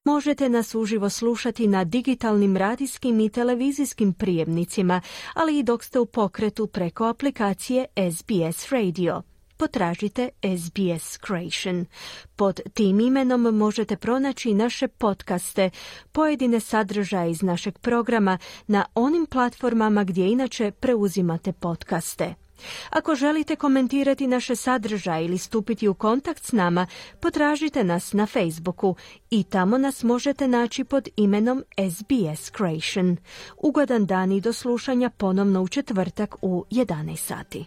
Možete 0.04 0.48
nas 0.48 0.74
uživo 0.74 1.08
slušati 1.08 1.66
na 1.66 1.84
digitalnim 1.84 2.56
radijskim 2.56 3.20
i 3.20 3.28
televizijskim 3.28 4.12
prijemnicima, 4.12 5.00
ali 5.34 5.58
i 5.58 5.62
dok 5.62 5.84
ste 5.84 5.98
u 5.98 6.06
pokretu 6.06 6.66
preko 6.66 7.04
aplikacije 7.04 7.86
SBS 8.12 8.68
Radio 8.72 9.29
potražite 9.61 10.28
SBS 10.42 11.18
Creation. 11.26 11.86
Pod 12.36 12.61
tim 12.74 13.00
imenom 13.00 13.40
možete 13.40 13.96
pronaći 13.96 14.54
naše 14.54 14.88
podcaste, 14.88 15.70
pojedine 16.12 16.61
sadržaje 16.61 17.30
iz 17.30 17.42
našeg 17.42 17.78
programa 17.78 18.38
na 18.66 18.84
onim 18.94 19.26
platformama 19.26 20.04
gdje 20.04 20.30
inače 20.30 20.70
preuzimate 20.70 21.52
podcaste. 21.52 22.34
Ako 22.90 23.14
želite 23.14 23.56
komentirati 23.56 24.26
naše 24.26 24.56
sadržaje 24.56 25.24
ili 25.24 25.38
stupiti 25.38 25.88
u 25.88 25.94
kontakt 25.94 26.44
s 26.44 26.52
nama, 26.52 26.86
potražite 27.20 27.84
nas 27.84 28.12
na 28.12 28.26
Facebooku 28.26 28.96
i 29.30 29.42
tamo 29.42 29.78
nas 29.78 30.02
možete 30.02 30.48
naći 30.48 30.84
pod 30.84 31.08
imenom 31.16 31.64
SBS 31.90 32.52
Creation. 32.56 33.16
Ugodan 33.56 34.06
dan 34.06 34.32
i 34.32 34.40
do 34.40 34.52
slušanja 34.52 35.11
ponovno 35.11 35.62
u 35.62 35.68
četvrtak 35.68 36.36
u 36.42 36.64
11 36.70 37.16
sati. 37.16 37.64